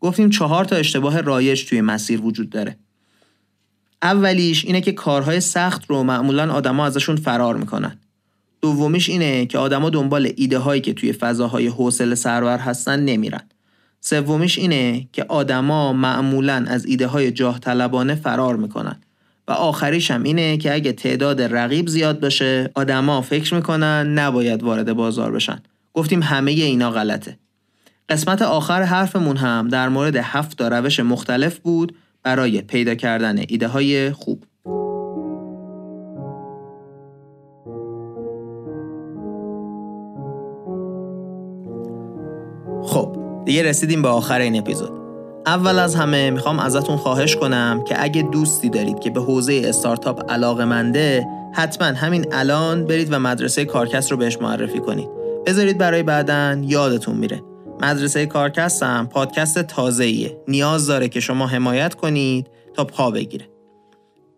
گفتیم 0.00 0.30
چهار 0.30 0.64
تا 0.64 0.76
اشتباه 0.76 1.20
رایج 1.20 1.64
توی 1.64 1.80
مسیر 1.80 2.20
وجود 2.20 2.50
داره. 2.50 2.76
اولیش 4.02 4.64
اینه 4.64 4.80
که 4.80 4.92
کارهای 4.92 5.40
سخت 5.40 5.84
رو 5.86 6.02
معمولا 6.02 6.52
آدما 6.52 6.86
ازشون 6.86 7.16
فرار 7.16 7.56
می‌کنن. 7.56 7.98
دومیش 8.60 9.08
اینه 9.08 9.46
که 9.46 9.58
آدما 9.58 9.90
دنبال 9.90 10.32
ایده 10.36 10.58
هایی 10.58 10.80
که 10.80 10.92
توی 10.94 11.12
فضاهای 11.12 11.66
حوصله 11.66 12.14
سرور 12.14 12.58
هستن 12.58 13.00
نمیرن. 13.00 13.42
سومیش 14.00 14.58
اینه 14.58 15.08
که 15.12 15.24
آدما 15.24 15.92
معمولا 15.92 16.64
از 16.68 16.86
ایده 16.86 17.06
های 17.06 17.30
جاه 17.30 17.58
طلبانه 17.58 18.14
فرار 18.14 18.56
می‌کنن. 18.56 19.00
و 19.48 19.52
آخریش 19.52 20.10
هم 20.10 20.22
اینه 20.22 20.56
که 20.56 20.74
اگه 20.74 20.92
تعداد 20.92 21.42
رقیب 21.42 21.88
زیاد 21.88 22.20
باشه 22.20 22.70
آدما 22.74 23.20
فکر 23.20 23.54
می‌کنن 23.54 24.18
نباید 24.18 24.62
وارد 24.62 24.92
بازار 24.92 25.32
بشن. 25.32 25.62
گفتیم 25.94 26.22
همه 26.22 26.50
اینا 26.50 26.90
غلطه. 26.90 27.38
قسمت 28.08 28.42
آخر 28.42 28.82
حرفمون 28.82 29.36
هم 29.36 29.68
در 29.68 29.88
مورد 29.88 30.16
هفت 30.16 30.62
روش 30.62 31.00
مختلف 31.00 31.58
بود 31.58 31.96
برای 32.22 32.62
پیدا 32.62 32.94
کردن 32.94 33.38
ایده 33.38 33.68
های 33.68 34.12
خوب. 34.12 34.44
خب 42.82 43.16
دیگه 43.44 43.62
رسیدیم 43.62 44.02
به 44.02 44.08
آخر 44.08 44.40
این 44.40 44.58
اپیزود. 44.58 45.01
اول 45.46 45.78
از 45.78 45.94
همه 45.94 46.30
می‌خوام 46.30 46.58
ازتون 46.58 46.96
خواهش 46.96 47.36
کنم 47.36 47.84
که 47.88 48.02
اگه 48.02 48.22
دوستی 48.22 48.68
دارید 48.68 49.00
که 49.00 49.10
به 49.10 49.20
حوزه 49.20 49.62
استارتاپ 49.64 50.30
علاقه 50.30 50.64
منده 50.64 51.26
حتما 51.54 51.86
همین 51.86 52.26
الان 52.32 52.84
برید 52.84 53.12
و 53.12 53.18
مدرسه 53.18 53.64
کارکست 53.64 54.10
رو 54.10 54.16
بهش 54.16 54.38
معرفی 54.40 54.78
کنید. 54.78 55.08
بذارید 55.46 55.78
برای 55.78 56.02
بعدن 56.02 56.64
یادتون 56.66 57.16
میره. 57.16 57.42
مدرسه 57.80 58.26
کارکست 58.26 58.82
هم 58.82 59.08
پادکست 59.08 59.62
تازه‌ایه. 59.62 60.38
نیاز 60.48 60.86
داره 60.86 61.08
که 61.08 61.20
شما 61.20 61.46
حمایت 61.46 61.94
کنید 61.94 62.46
تا 62.74 62.84
پا 62.84 63.10
بگیره. 63.10 63.48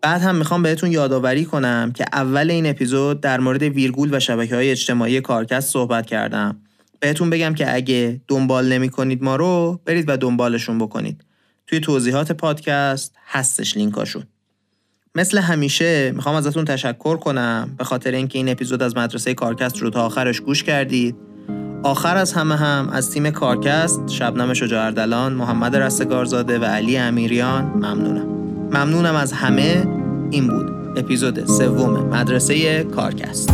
بعد 0.01 0.21
هم 0.21 0.35
می‌خوام 0.35 0.63
بهتون 0.63 0.91
یادآوری 0.91 1.45
کنم 1.45 1.91
که 1.95 2.05
اول 2.13 2.51
این 2.51 2.65
اپیزود 2.65 3.21
در 3.21 3.39
مورد 3.39 3.63
ویرگول 3.63 4.15
و 4.15 4.19
شبکه 4.19 4.55
های 4.55 4.71
اجتماعی 4.71 5.21
کارکست 5.21 5.73
صحبت 5.73 6.05
کردم. 6.05 6.61
بهتون 6.99 7.29
بگم 7.29 7.53
که 7.53 7.75
اگه 7.75 8.21
دنبال 8.27 8.67
نمی 8.73 8.89
کنید 8.89 9.23
ما 9.23 9.35
رو 9.35 9.79
برید 9.85 10.05
و 10.07 10.17
دنبالشون 10.17 10.77
بکنید. 10.77 11.23
توی 11.67 11.79
توضیحات 11.79 12.31
پادکست 12.31 13.15
هستش 13.27 13.77
لینکاشون. 13.77 14.23
مثل 15.15 15.37
همیشه 15.37 16.11
می‌خوام 16.15 16.35
ازتون 16.35 16.65
تشکر 16.65 17.17
کنم 17.17 17.75
به 17.77 17.83
خاطر 17.83 18.11
اینکه 18.11 18.37
این 18.37 18.49
اپیزود 18.49 18.83
از 18.83 18.97
مدرسه 18.97 19.33
کارکست 19.33 19.77
رو 19.77 19.89
تا 19.89 20.05
آخرش 20.05 20.41
گوش 20.41 20.63
کردید. 20.63 21.15
آخر 21.83 22.17
از 22.17 22.33
همه 22.33 22.55
هم 22.55 22.89
از 22.89 23.11
تیم 23.11 23.29
کارکست 23.29 24.07
شبنم 24.07 24.53
شجاع 24.53 24.85
اردلان 24.85 25.33
محمد 25.33 25.75
رستگارزاده 25.75 26.59
و 26.59 26.63
علی 26.63 26.97
امیریان 26.97 27.63
ممنونم. 27.63 28.27
ممنونم 28.71 29.15
از 29.15 29.33
همه. 29.33 29.87
این 30.31 30.47
بود 30.47 30.97
اپیزود 30.97 31.45
سوم 31.45 31.91
مدرسه 31.91 32.83
کارکست. 32.83 33.49